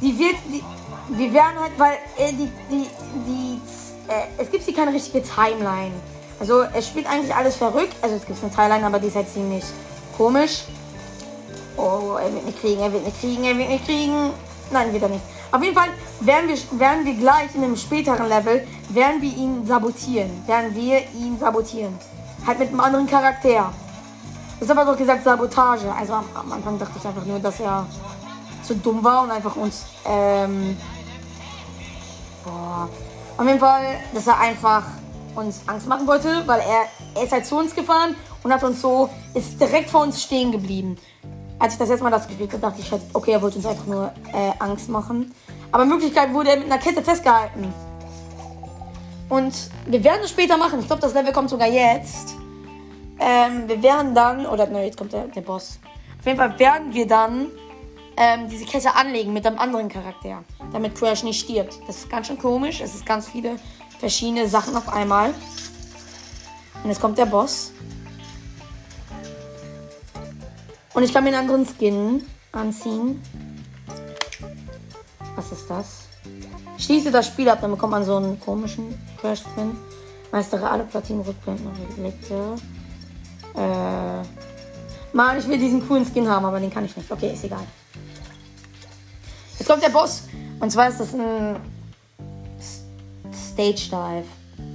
die 0.00 0.16
wird, 0.16 0.36
die, 0.52 0.62
wir 1.08 1.32
werden 1.32 1.58
halt, 1.60 1.72
weil 1.76 1.94
äh, 2.18 2.32
die, 2.32 2.50
die, 2.70 2.86
die, 3.26 3.60
äh, 4.08 4.26
es 4.38 4.50
gibt 4.50 4.64
hier 4.64 4.74
keine 4.74 4.92
richtige 4.92 5.22
Timeline. 5.22 5.92
Also 6.38 6.62
es 6.62 6.86
spielt 6.86 7.06
eigentlich 7.06 7.34
alles 7.34 7.56
verrückt. 7.56 7.96
Also 8.02 8.14
es 8.14 8.24
gibt 8.24 8.40
eine 8.42 8.52
Timeline, 8.52 8.86
aber 8.86 9.00
die 9.00 9.08
ist 9.08 9.16
halt 9.16 9.28
ziemlich 9.28 9.64
komisch. 10.16 10.64
Oh, 11.76 12.16
er 12.16 12.32
wird 12.32 12.44
mich 12.46 12.60
kriegen, 12.60 12.80
er 12.80 12.92
wird 12.92 13.04
mich 13.04 13.20
kriegen, 13.20 13.44
er 13.44 13.58
wird 13.58 13.68
mich 13.68 13.84
kriegen. 13.84 14.30
Nein, 14.70 14.92
wird 14.92 15.02
er 15.02 15.08
nicht. 15.08 15.24
Auf 15.50 15.62
jeden 15.62 15.74
Fall 15.74 15.88
werden 16.20 16.48
wir, 16.48 16.78
werden 16.78 17.04
wir 17.04 17.14
gleich 17.14 17.54
in 17.54 17.64
einem 17.64 17.76
späteren 17.76 18.28
Level, 18.28 18.66
werden 18.90 19.22
wir 19.22 19.36
ihn 19.36 19.66
sabotieren. 19.66 20.30
Werden 20.46 20.74
wir 20.74 21.00
ihn 21.14 21.38
sabotieren. 21.38 21.96
Halt 22.46 22.58
mit 22.58 22.68
einem 22.68 22.80
anderen 22.80 23.06
Charakter. 23.06 23.72
Das 24.58 24.68
ist 24.68 24.70
aber 24.70 24.84
doch 24.84 24.98
gesagt 24.98 25.24
Sabotage. 25.24 25.90
Also 25.92 26.14
am, 26.14 26.24
am, 26.34 26.52
Anfang 26.52 26.78
dachte 26.78 26.92
ich 26.98 27.06
einfach 27.06 27.24
nur, 27.24 27.38
dass 27.38 27.60
er 27.60 27.86
zu 28.62 28.74
dumm 28.74 29.02
war 29.02 29.22
und 29.22 29.30
einfach 29.30 29.56
uns, 29.56 29.86
ähm, 30.06 30.76
boah. 32.44 32.88
Auf 33.38 33.46
jeden 33.46 33.58
Fall, 33.58 33.96
dass 34.12 34.26
er 34.26 34.38
einfach 34.38 34.84
uns 35.34 35.62
Angst 35.66 35.86
machen 35.86 36.06
wollte, 36.06 36.42
weil 36.46 36.60
er, 36.60 36.84
er 37.14 37.24
ist 37.24 37.32
halt 37.32 37.46
zu 37.46 37.56
uns 37.56 37.74
gefahren 37.74 38.14
und 38.42 38.52
hat 38.52 38.62
uns 38.62 38.82
so, 38.82 39.08
ist 39.32 39.58
direkt 39.58 39.88
vor 39.88 40.02
uns 40.02 40.22
stehen 40.22 40.52
geblieben. 40.52 40.96
Als 41.58 41.74
ich 41.74 41.78
das 41.78 41.90
erste 41.90 42.04
Mal 42.04 42.10
das 42.10 42.26
gespielt 42.26 42.52
habe, 42.52 42.60
dachte 42.60 42.80
ich 42.80 42.90
halt, 42.90 43.02
okay, 43.14 43.32
er 43.32 43.42
wollte 43.42 43.56
uns 43.56 43.66
einfach 43.66 43.86
nur 43.86 44.12
äh, 44.32 44.52
Angst 44.58 44.88
machen. 44.88 45.34
Aber 45.72 45.84
in 45.84 45.90
Wirklichkeit 45.90 46.32
wurde 46.32 46.50
er 46.50 46.56
mit 46.56 46.66
einer 46.66 46.78
Kette 46.78 47.02
festgehalten. 47.02 47.72
Und 49.28 49.70
wir 49.86 50.02
werden 50.02 50.20
es 50.24 50.30
später 50.30 50.56
machen. 50.56 50.80
Ich 50.80 50.86
glaube, 50.86 51.02
das 51.02 51.14
Level 51.14 51.32
kommt 51.32 51.50
sogar 51.50 51.68
jetzt. 51.68 52.34
Ähm, 53.20 53.68
wir 53.68 53.82
werden 53.82 54.14
dann, 54.14 54.46
oder 54.46 54.66
ne, 54.66 54.84
jetzt 54.86 54.96
kommt 54.96 55.12
der, 55.12 55.28
der 55.28 55.42
Boss. 55.42 55.78
Auf 56.18 56.26
jeden 56.26 56.38
Fall 56.38 56.58
werden 56.58 56.92
wir 56.92 57.06
dann 57.06 57.46
ähm, 58.16 58.48
diese 58.48 58.64
Kette 58.64 58.94
anlegen 58.94 59.32
mit 59.32 59.46
einem 59.46 59.58
anderen 59.58 59.88
Charakter, 59.88 60.42
damit 60.72 60.94
Crash 60.96 61.22
nicht 61.22 61.44
stirbt. 61.44 61.78
Das 61.86 61.98
ist 61.98 62.10
ganz 62.10 62.26
schön 62.26 62.38
komisch. 62.38 62.80
Es 62.80 62.94
ist 62.94 63.06
ganz 63.06 63.28
viele 63.28 63.56
verschiedene 63.98 64.48
Sachen 64.48 64.76
auf 64.76 64.88
einmal. 64.88 65.32
Und 66.82 66.90
jetzt 66.90 67.00
kommt 67.00 67.18
der 67.18 67.26
Boss. 67.26 67.72
Und 70.92 71.02
ich 71.04 71.12
kann 71.12 71.24
mir 71.24 71.30
einen 71.30 71.48
anderen 71.48 71.66
Skin 71.66 72.26
anziehen. 72.52 73.22
Was 75.40 75.52
ist 75.52 75.70
das? 75.70 76.00
Schließe 76.76 77.10
das 77.10 77.28
Spiel 77.28 77.48
ab, 77.48 77.60
dann 77.62 77.70
bekommt 77.70 77.92
man 77.92 78.04
so 78.04 78.16
einen 78.16 78.38
komischen 78.38 78.94
Crash-Spin. 79.18 79.74
Meistere 80.30 80.68
alle 80.68 80.84
Platinen 80.84 81.22
rückblenden 81.22 81.66
und 81.66 81.96
Relikte. 81.96 82.56
Äh. 83.56 85.16
Mann, 85.16 85.38
ich 85.38 85.48
will 85.48 85.58
diesen 85.58 85.88
coolen 85.88 86.04
Skin 86.04 86.28
haben, 86.28 86.44
aber 86.44 86.60
den 86.60 86.70
kann 86.70 86.84
ich 86.84 86.94
nicht. 86.94 87.10
Okay, 87.10 87.32
ist 87.32 87.42
egal. 87.44 87.62
Jetzt 89.58 89.66
kommt 89.66 89.82
der 89.82 89.88
Boss. 89.88 90.24
Und 90.60 90.70
zwar 90.70 90.88
ist 90.90 91.00
das 91.00 91.14
ein 91.14 91.56
Stage 93.32 93.88
Dive. 93.90 94.26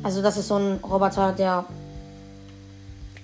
Also 0.01 0.23
das 0.23 0.37
ist 0.37 0.47
so 0.47 0.55
ein 0.55 0.79
Roboter, 0.83 1.31
der 1.31 1.63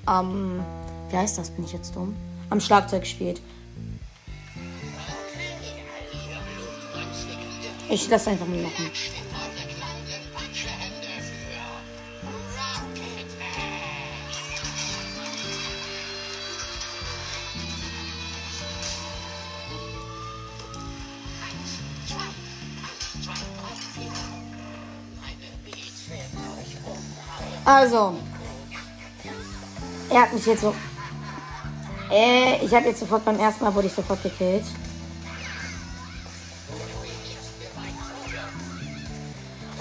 am, 0.05 0.59
ähm, 0.59 0.63
wie 1.09 1.17
heißt 1.17 1.39
das, 1.39 1.49
bin 1.49 1.65
ich 1.65 1.73
jetzt 1.73 1.95
dumm? 1.95 2.15
Am 2.51 2.59
Schlagzeug 2.59 3.07
spielt. 3.07 3.41
Ich 7.93 8.07
lasse 8.07 8.29
einfach 8.29 8.47
mal 8.47 8.57
machen. 8.57 8.89
Also, 27.65 28.15
er 30.09 30.21
hat 30.21 30.33
mich 30.33 30.45
jetzt 30.45 30.61
so. 30.61 30.73
Äh, 32.09 32.63
ich 32.65 32.73
habe 32.73 32.87
jetzt 32.87 33.01
sofort 33.01 33.25
beim 33.25 33.37
ersten 33.37 33.65
Mal 33.65 33.75
wurde 33.75 33.87
ich 33.87 33.93
sofort 33.93 34.23
gekillt. 34.23 34.63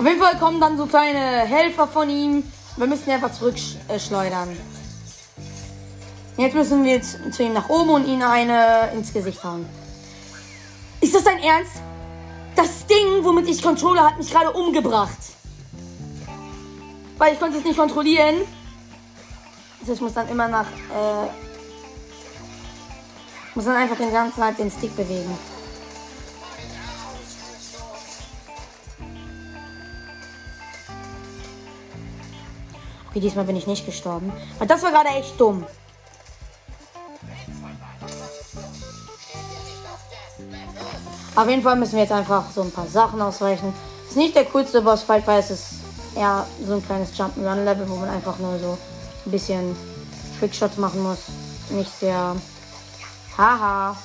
Auf 0.00 0.06
jeden 0.06 0.18
Fall 0.18 0.38
kommen 0.38 0.62
dann 0.62 0.78
so 0.78 0.86
kleine 0.86 1.18
Helfer 1.18 1.86
von 1.86 2.08
ihm. 2.08 2.42
Wir 2.78 2.86
müssen 2.86 3.10
ihn 3.10 3.16
einfach 3.16 3.32
zurückschleudern. 3.32 4.56
Jetzt 6.38 6.54
müssen 6.54 6.84
wir 6.84 6.92
jetzt 6.92 7.18
zu 7.32 7.42
ihm 7.42 7.52
nach 7.52 7.68
oben 7.68 7.90
und 7.90 8.06
ihn 8.06 8.22
eine 8.22 8.92
ins 8.94 9.12
Gesicht 9.12 9.44
hauen. 9.44 9.68
Ist 11.02 11.14
das 11.14 11.24
dein 11.24 11.38
Ernst? 11.40 11.82
Das 12.56 12.86
Ding, 12.86 13.22
womit 13.22 13.46
ich 13.50 13.62
Controller, 13.62 14.06
hat 14.06 14.16
mich 14.16 14.30
gerade 14.30 14.50
umgebracht. 14.52 15.18
Weil 17.18 17.34
ich 17.34 17.38
konnte 17.38 17.58
es 17.58 17.64
nicht 17.64 17.78
kontrollieren. 17.78 18.36
Also 19.80 19.92
ich 19.92 20.00
muss 20.00 20.14
dann 20.14 20.30
immer 20.30 20.48
nach... 20.48 20.64
Äh, 20.64 21.28
muss 23.54 23.66
dann 23.66 23.76
einfach 23.76 23.98
den 23.98 24.10
ganzen 24.10 24.40
Zeit 24.40 24.58
den 24.58 24.70
Stick 24.70 24.96
bewegen. 24.96 25.36
Okay, 33.10 33.20
diesmal 33.20 33.44
bin 33.44 33.56
ich 33.56 33.66
nicht 33.66 33.84
gestorben. 33.84 34.32
Aber 34.56 34.66
das 34.66 34.82
war 34.82 34.92
gerade 34.92 35.08
echt 35.08 35.40
dumm. 35.40 35.66
Auf 41.34 41.48
jeden 41.48 41.62
Fall 41.62 41.76
müssen 41.76 41.94
wir 41.94 42.02
jetzt 42.02 42.12
einfach 42.12 42.50
so 42.54 42.62
ein 42.62 42.70
paar 42.70 42.86
Sachen 42.86 43.20
ausweichen. 43.20 43.72
Ist 44.08 44.16
nicht 44.16 44.34
der 44.36 44.44
coolste 44.44 44.82
Bossfight, 44.82 45.26
weil 45.26 45.40
es 45.40 45.50
ist 45.50 45.66
eher 46.14 46.46
so 46.66 46.74
ein 46.74 46.84
kleines 46.84 47.16
Jump'n'Run-Level, 47.16 47.88
wo 47.88 47.96
man 47.96 48.08
einfach 48.10 48.38
nur 48.38 48.58
so 48.58 48.78
ein 49.26 49.30
bisschen 49.30 49.76
Trickshots 50.38 50.76
machen 50.76 51.02
muss. 51.02 51.18
Nicht 51.70 51.90
sehr. 51.98 52.36
Haha. 53.36 53.96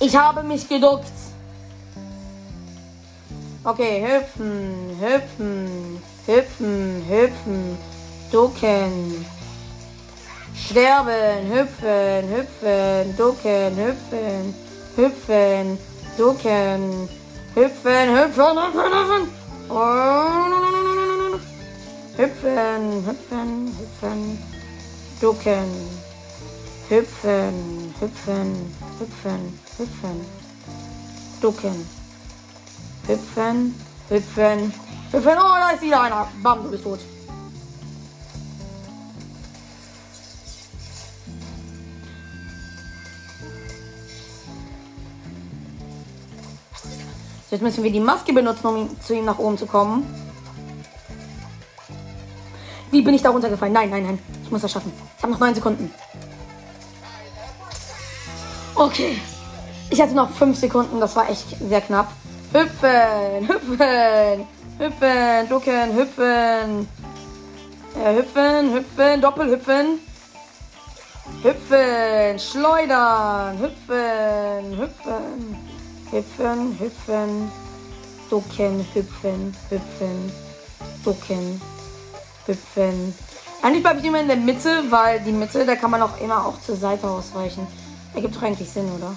Ich 0.00 0.16
habe 0.16 0.42
mich 0.42 0.68
geduckt. 0.68 1.10
Okay, 3.64 4.06
hüpfen, 4.06 4.96
hüpfen, 5.00 6.02
hüpfen, 6.28 7.02
hüpfen, 7.08 7.78
ducken. 8.30 9.24
Sterben, 10.54 11.48
hüpfen, 11.50 12.28
hüpfen, 12.28 13.16
ducken, 13.16 13.76
hüpfen, 13.76 14.54
hüpfen, 14.96 15.78
ducken, 16.18 17.08
hüpfen, 17.54 18.08
hüpfen, 18.16 18.56
hüpfen, 18.56 18.98
hüpfen. 18.98 19.24
Hüpfen, 22.18 22.82
hüpfen, 23.06 23.50
hüpfen, 23.78 24.38
ducken. 25.20 25.70
Hüpfen, 26.90 27.94
hüpfen, 28.00 28.74
hüpfen, 28.98 29.58
hüpfen, 29.78 30.18
ducken. 31.40 31.86
Hüpfen, 33.06 33.74
hüpfen, 34.10 34.64
hüpfen. 34.66 34.87
Oh, 35.10 35.20
da 35.20 35.70
ist 35.70 35.82
wieder 35.82 36.02
einer. 36.02 36.28
Bam, 36.42 36.62
du 36.62 36.70
bist 36.70 36.84
tot. 36.84 37.00
Jetzt 47.50 47.62
müssen 47.62 47.82
wir 47.82 47.90
die 47.90 48.00
Maske 48.00 48.34
benutzen, 48.34 48.66
um 48.66 49.00
zu 49.00 49.14
ihm 49.14 49.24
nach 49.24 49.38
oben 49.38 49.56
zu 49.56 49.64
kommen. 49.64 50.06
Wie 52.90 53.00
bin 53.00 53.14
ich 53.14 53.22
da 53.22 53.30
runtergefallen? 53.30 53.72
Nein, 53.72 53.88
nein, 53.88 54.02
nein. 54.02 54.18
Ich 54.44 54.50
muss 54.50 54.60
das 54.60 54.72
schaffen. 54.72 54.92
Ich 55.16 55.22
habe 55.22 55.32
noch 55.32 55.40
9 55.40 55.54
Sekunden. 55.54 55.92
Okay. 58.74 59.18
Ich 59.90 60.00
hatte 60.00 60.14
noch 60.14 60.30
5 60.30 60.58
Sekunden. 60.58 61.00
Das 61.00 61.16
war 61.16 61.30
echt 61.30 61.56
sehr 61.58 61.80
knapp. 61.80 62.12
Hüpfen, 62.52 63.48
hüpfen, 63.48 64.46
hüpfen, 64.78 65.48
ducken, 65.48 65.94
hüpfen. 65.96 66.88
Äh, 67.96 68.16
hüpfen, 68.16 68.74
hüpfen, 68.74 69.20
doppelhüpfen. 69.20 70.00
Hüpfen, 71.42 72.38
schleudern, 72.38 73.58
hüpfen, 73.58 74.78
hüpfen. 74.78 75.56
Hüpfen, 76.10 76.78
hüpfen, 76.78 77.52
ducken, 78.30 78.86
hüpfen, 78.94 79.54
hüpfen, 79.68 80.32
ducken, 81.04 81.60
hüpfen. 82.46 83.14
Eigentlich 83.60 83.82
bleibe 83.82 84.00
ich 84.00 84.06
immer 84.06 84.20
in 84.20 84.28
der 84.28 84.36
Mitte, 84.38 84.84
weil 84.90 85.20
die 85.20 85.32
Mitte, 85.32 85.66
da 85.66 85.76
kann 85.76 85.90
man 85.90 86.00
auch 86.00 86.18
immer 86.20 86.46
auch 86.46 86.58
zur 86.62 86.76
Seite 86.76 87.06
ausweichen. 87.06 87.66
Ergibt 88.14 88.36
doch 88.36 88.42
eigentlich 88.42 88.70
Sinn, 88.70 88.90
oder? 88.96 89.14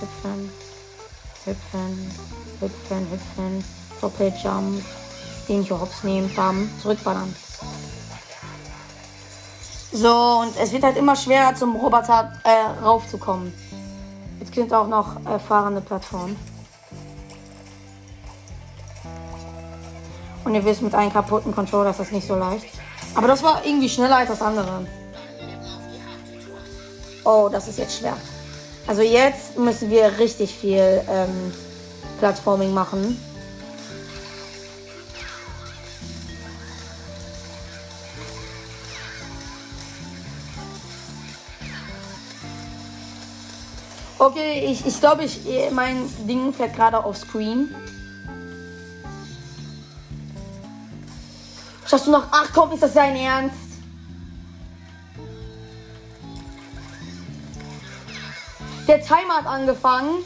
Hüpfen, 0.00 0.50
hüpfen, 1.44 2.10
hüpfen, 2.60 3.06
hüpfen, 3.10 3.64
Doppeljump, 4.00 4.84
den 5.48 5.62
hier 5.62 5.80
hops 5.80 6.04
nehmen, 6.04 6.32
bam, 6.34 6.70
zurückballern. 6.80 7.34
So, 9.92 10.40
und 10.42 10.56
es 10.60 10.72
wird 10.72 10.84
halt 10.84 10.96
immer 10.96 11.16
schwerer 11.16 11.54
zum 11.54 11.74
Roboter 11.74 12.32
äh, 12.44 12.82
raufzukommen. 12.82 13.52
Jetzt 14.38 14.54
sind 14.54 14.72
auch 14.72 14.86
noch 14.86 15.16
äh, 15.26 15.38
fahrende 15.38 15.80
Plattformen. 15.80 16.36
Und 20.44 20.54
ihr 20.54 20.64
wisst, 20.64 20.82
mit 20.82 20.94
einem 20.94 21.12
kaputten 21.12 21.54
Controller 21.54 21.90
ist 21.90 22.00
das 22.00 22.12
nicht 22.12 22.26
so 22.26 22.34
leicht. 22.34 22.66
Aber 23.14 23.26
das 23.26 23.42
war 23.42 23.64
irgendwie 23.64 23.88
schneller 23.88 24.16
als 24.16 24.28
das 24.28 24.40
andere. 24.40 24.86
Oh, 27.24 27.48
das 27.50 27.68
ist 27.68 27.78
jetzt 27.78 27.98
schwer. 27.98 28.16
Also 28.86 29.02
jetzt 29.02 29.58
müssen 29.58 29.90
wir 29.90 30.18
richtig 30.18 30.54
viel 30.54 31.02
ähm, 31.08 31.52
Plattforming 32.18 32.72
machen. 32.72 33.20
Okay, 44.20 44.66
ich, 44.66 44.84
ich 44.84 45.00
glaube, 45.00 45.24
ich, 45.24 45.40
mein 45.72 46.06
Ding 46.28 46.52
fährt 46.52 46.76
gerade 46.76 47.02
auf 47.02 47.16
Screen. 47.16 47.74
Schaffst 51.86 52.06
du 52.06 52.10
noch? 52.10 52.24
Ach 52.30 52.50
komm, 52.52 52.70
ist 52.72 52.82
das 52.82 52.92
dein 52.92 53.16
Ernst? 53.16 53.56
Der 58.86 59.00
Timer 59.00 59.38
hat 59.38 59.46
angefangen, 59.46 60.16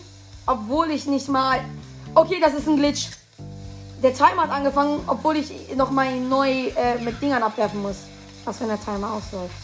obwohl 0.44 0.90
ich 0.90 1.06
nicht 1.06 1.28
mal. 1.28 1.60
Okay, 2.16 2.40
das 2.40 2.54
ist 2.54 2.66
ein 2.66 2.76
Glitch. 2.76 3.10
Der 4.02 4.12
Timer 4.12 4.42
hat 4.42 4.50
angefangen, 4.50 5.04
obwohl 5.06 5.36
ich 5.36 5.52
noch 5.76 5.92
mal 5.92 6.18
neu 6.18 6.50
äh, 6.50 6.98
mit 7.00 7.22
Dingern 7.22 7.44
abwerfen 7.44 7.80
muss. 7.80 7.98
Was, 8.44 8.60
wenn 8.60 8.68
der 8.68 8.80
Timer 8.80 9.12
ausläuft? 9.12 9.54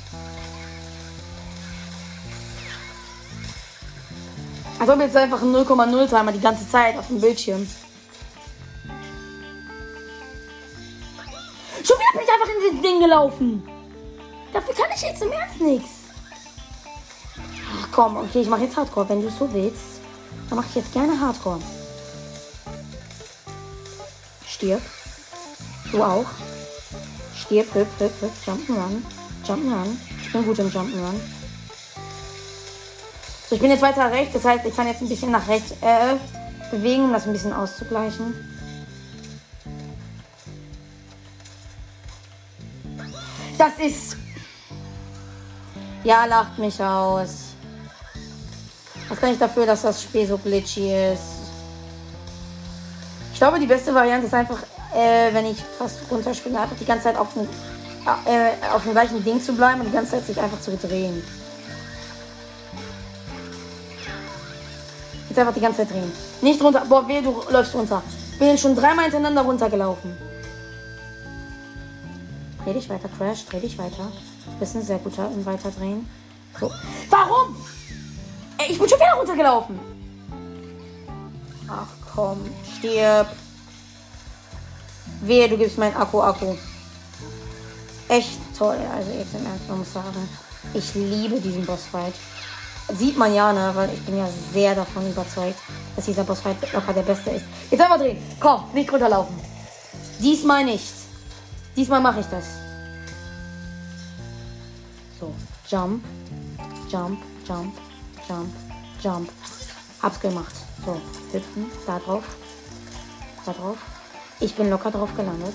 Als 4.81 4.89
ob 4.89 4.99
jetzt 4.99 5.15
einfach 5.15 5.43
ein 5.43 5.55
0,0 5.55 6.09
Timer 6.09 6.33
die 6.33 6.41
ganze 6.41 6.67
Zeit 6.67 6.97
auf 6.97 7.07
dem 7.09 7.21
Bildschirm. 7.21 7.69
Schon 11.85 11.97
wieder 11.99 12.13
bin 12.15 12.23
ich 12.25 12.33
einfach 12.33 12.49
in 12.49 12.61
dieses 12.63 12.83
Ding 12.83 13.01
gelaufen. 13.01 13.69
Dafür 14.55 14.75
kann 14.75 14.87
ich 14.95 15.03
jetzt 15.03 15.21
im 15.21 15.33
Ernst 15.33 15.61
nichts. 15.61 15.91
Ach 17.79 17.89
komm, 17.93 18.17
okay, 18.17 18.41
ich 18.41 18.49
mache 18.49 18.63
jetzt 18.63 18.75
Hardcore. 18.75 19.07
Wenn 19.11 19.21
du 19.21 19.29
es 19.29 19.39
so 19.39 19.53
willst, 19.53 20.01
dann 20.49 20.57
mache 20.57 20.69
ich 20.71 20.77
jetzt 20.77 20.95
gerne 20.95 21.21
Hardcore. 21.21 21.61
Stirb. 24.49 24.81
Du 25.93 26.03
auch. 26.03 26.25
Stirb, 27.37 27.67
hüpf, 27.75 28.01
hüpf, 28.01 28.23
hüpf. 28.23 28.47
Jump'n'Run. 28.47 29.05
Jump'n'Run. 29.47 29.99
Ich 30.23 30.33
bin 30.33 30.47
gut 30.47 30.59
im 30.59 30.71
Jump'n'Run. 30.71 31.21
So, 33.51 33.57
ich 33.57 33.63
bin 33.63 33.73
jetzt 33.73 33.83
weiter 33.83 34.09
rechts. 34.13 34.33
Das 34.35 34.45
heißt, 34.45 34.65
ich 34.65 34.77
kann 34.77 34.87
jetzt 34.87 35.03
ein 35.03 35.09
bisschen 35.09 35.33
nach 35.33 35.49
rechts 35.49 35.73
äh, 35.81 36.15
bewegen, 36.71 37.07
um 37.07 37.13
das 37.13 37.27
ein 37.27 37.33
bisschen 37.33 37.53
auszugleichen. 37.53 38.33
Das 43.59 43.73
ist. 43.85 44.17
Ja, 46.05 46.27
lacht 46.27 46.59
mich 46.59 46.81
aus. 46.81 47.47
Was 49.09 49.19
kann 49.19 49.33
ich 49.33 49.39
dafür, 49.39 49.67
dass 49.67 49.83
das 49.83 50.01
Spiel 50.01 50.29
so 50.29 50.39
glitchy 50.39 51.13
ist? 51.13 51.23
Ich 53.33 53.39
glaube, 53.41 53.59
die 53.59 53.67
beste 53.67 53.93
Variante 53.93 54.29
ist 54.29 54.35
einfach, 54.35 54.63
äh, 54.95 55.35
wenn 55.35 55.47
ich 55.47 55.59
fast 55.77 55.99
runterspringe, 56.09 56.61
einfach 56.61 56.77
die 56.77 56.85
ganze 56.85 57.05
Zeit 57.05 57.17
auf 57.17 57.33
dem, 57.35 57.49
äh, 58.27 58.73
auf 58.73 58.85
dem 58.85 58.93
gleichen 58.93 59.25
Ding 59.25 59.43
zu 59.43 59.55
bleiben 59.55 59.81
und 59.81 59.89
die 59.89 59.93
ganze 59.93 60.13
Zeit 60.13 60.27
sich 60.27 60.41
einfach 60.41 60.61
zu 60.61 60.77
drehen. 60.77 61.21
Jetzt 65.31 65.39
einfach 65.39 65.55
die 65.55 65.61
ganze 65.61 65.79
Zeit 65.79 65.93
drehen. 65.93 66.11
Nicht 66.43 66.61
runter. 66.61 66.85
Boah, 66.89 67.07
weh, 67.07 67.23
du 67.23 67.41
läufst 67.51 67.73
runter. 67.73 68.03
Bin 68.41 68.59
schon 68.59 68.75
dreimal 68.75 69.05
hintereinander 69.05 69.43
runtergelaufen. 69.43 70.13
Dreh 72.65 72.73
dich 72.73 72.91
weiter, 72.91 73.09
Crash. 73.17 73.47
Dreh 73.47 73.61
dich 73.61 73.79
weiter. 73.79 74.11
Du 74.45 74.59
bist 74.59 74.75
ein 74.75 74.83
sehr 74.83 74.99
guter 74.99 75.31
im 75.33 75.47
Weiterdrehen. 75.47 76.09
So. 76.59 76.69
Warum? 77.09 77.55
Ey, 78.59 78.73
ich 78.73 78.79
bin 78.79 78.89
schon 78.89 78.99
wieder 78.99 79.13
runtergelaufen. 79.17 79.79
Ach 81.69 81.87
komm, 82.13 82.41
stirb. 82.79 83.29
Wehe, 85.21 85.49
du 85.49 85.57
gibst 85.57 85.79
meinen 85.79 85.95
Akku, 85.95 86.21
Akku. 86.21 86.57
Echt 88.09 88.41
toll. 88.59 88.79
Also 88.93 89.13
jetzt 89.13 89.33
im 89.35 89.47
Ernst, 89.47 89.69
man 89.69 89.79
muss 89.79 89.93
sagen. 89.93 90.29
Ich 90.75 90.93
liebe 90.97 91.41
diesen 91.41 91.65
Bossfight. 91.65 92.15
Sieht 92.97 93.17
man 93.17 93.35
ja, 93.35 93.53
ne? 93.53 93.71
Weil 93.75 93.91
ich 93.93 94.01
bin 94.05 94.19
ja 94.19 94.29
sehr 94.53 94.75
davon 94.75 95.09
überzeugt, 95.09 95.59
dass 95.97 96.05
dieser 96.05 96.25
Bossfight 96.25 96.57
locker 96.73 96.93
der 96.93 97.03
beste 97.03 97.31
ist. 97.31 97.45
Jetzt 97.71 97.81
einfach 97.81 97.99
drehen. 97.99 98.19
Komm, 98.39 98.65
nicht 98.73 98.93
runterlaufen. 98.93 99.39
Diesmal 100.19 100.65
nicht. 100.65 100.93
Diesmal 101.77 102.01
mache 102.01 102.21
ich 102.21 102.27
das. 102.27 102.45
So, 105.19 105.33
jump, 105.69 106.05
jump, 106.91 107.23
jump, 107.47 107.75
jump, 108.29 108.53
jump. 109.03 109.31
Hab's 110.03 110.21
gemacht. 110.21 110.55
So, 110.85 111.01
hüpfen, 111.33 111.67
da 111.87 111.99
drauf, 111.99 112.25
da 113.45 113.53
drauf. 113.53 113.77
Ich 114.41 114.55
bin 114.55 114.71
locker 114.71 114.91
drauf 114.91 115.15
gelandet. 115.15 115.55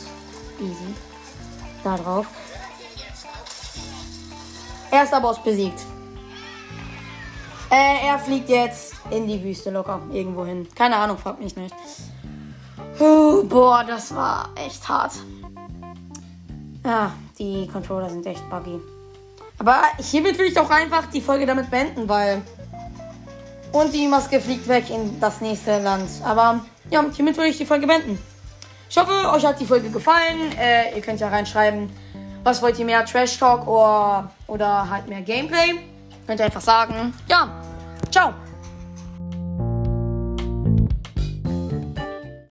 Easy. 0.59 0.93
Da 1.83 1.97
drauf. 1.97 2.27
Erster 4.91 5.19
Boss 5.19 5.43
besiegt. 5.43 5.81
Äh, 7.69 8.07
er 8.07 8.19
fliegt 8.19 8.49
jetzt 8.49 8.93
in 9.09 9.27
die 9.27 9.43
Wüste 9.43 9.71
locker 9.71 10.01
irgendwo 10.11 10.45
hin. 10.45 10.67
Keine 10.75 10.95
Ahnung, 10.95 11.17
fragt 11.17 11.41
mich 11.41 11.55
nicht. 11.55 11.75
Puh, 12.97 13.43
boah, 13.43 13.83
das 13.85 14.15
war 14.15 14.49
echt 14.55 14.87
hart. 14.87 15.13
Ja, 16.83 17.11
die 17.39 17.67
Controller 17.67 18.09
sind 18.09 18.25
echt 18.25 18.47
buggy. 18.49 18.79
Aber 19.57 19.81
hiermit 19.97 20.37
will 20.37 20.45
ich 20.45 20.53
doch 20.53 20.69
einfach 20.69 21.07
die 21.07 21.21
Folge 21.21 21.45
damit 21.45 21.69
beenden, 21.69 22.07
weil. 22.07 22.41
Und 23.71 23.93
die 23.93 24.07
Maske 24.07 24.39
fliegt 24.39 24.67
weg 24.67 24.89
in 24.89 25.19
das 25.19 25.41
nächste 25.41 25.81
Land. 25.81 26.09
Aber 26.23 26.61
ja, 26.91 27.03
hiermit 27.13 27.37
will 27.37 27.45
ich 27.45 27.57
die 27.57 27.65
Folge 27.65 27.87
beenden. 27.87 28.19
Ich 28.89 28.97
hoffe, 28.97 29.11
euch 29.33 29.45
hat 29.45 29.59
die 29.59 29.65
Folge 29.65 29.89
gefallen. 29.89 30.51
Äh, 30.57 30.95
ihr 30.95 31.01
könnt 31.01 31.19
ja 31.19 31.27
reinschreiben, 31.27 31.89
was 32.43 32.61
wollt 32.61 32.77
ihr 32.79 32.85
mehr? 32.85 33.03
Trash 33.03 33.37
Talk 33.37 33.67
oder, 33.67 34.31
oder 34.47 34.89
halt 34.89 35.07
mehr 35.07 35.21
Gameplay. 35.21 35.94
Könnt 36.27 36.39
ihr 36.39 36.45
einfach 36.45 36.61
sagen. 36.61 37.13
Ja, 37.27 37.61
ciao. 38.11 38.33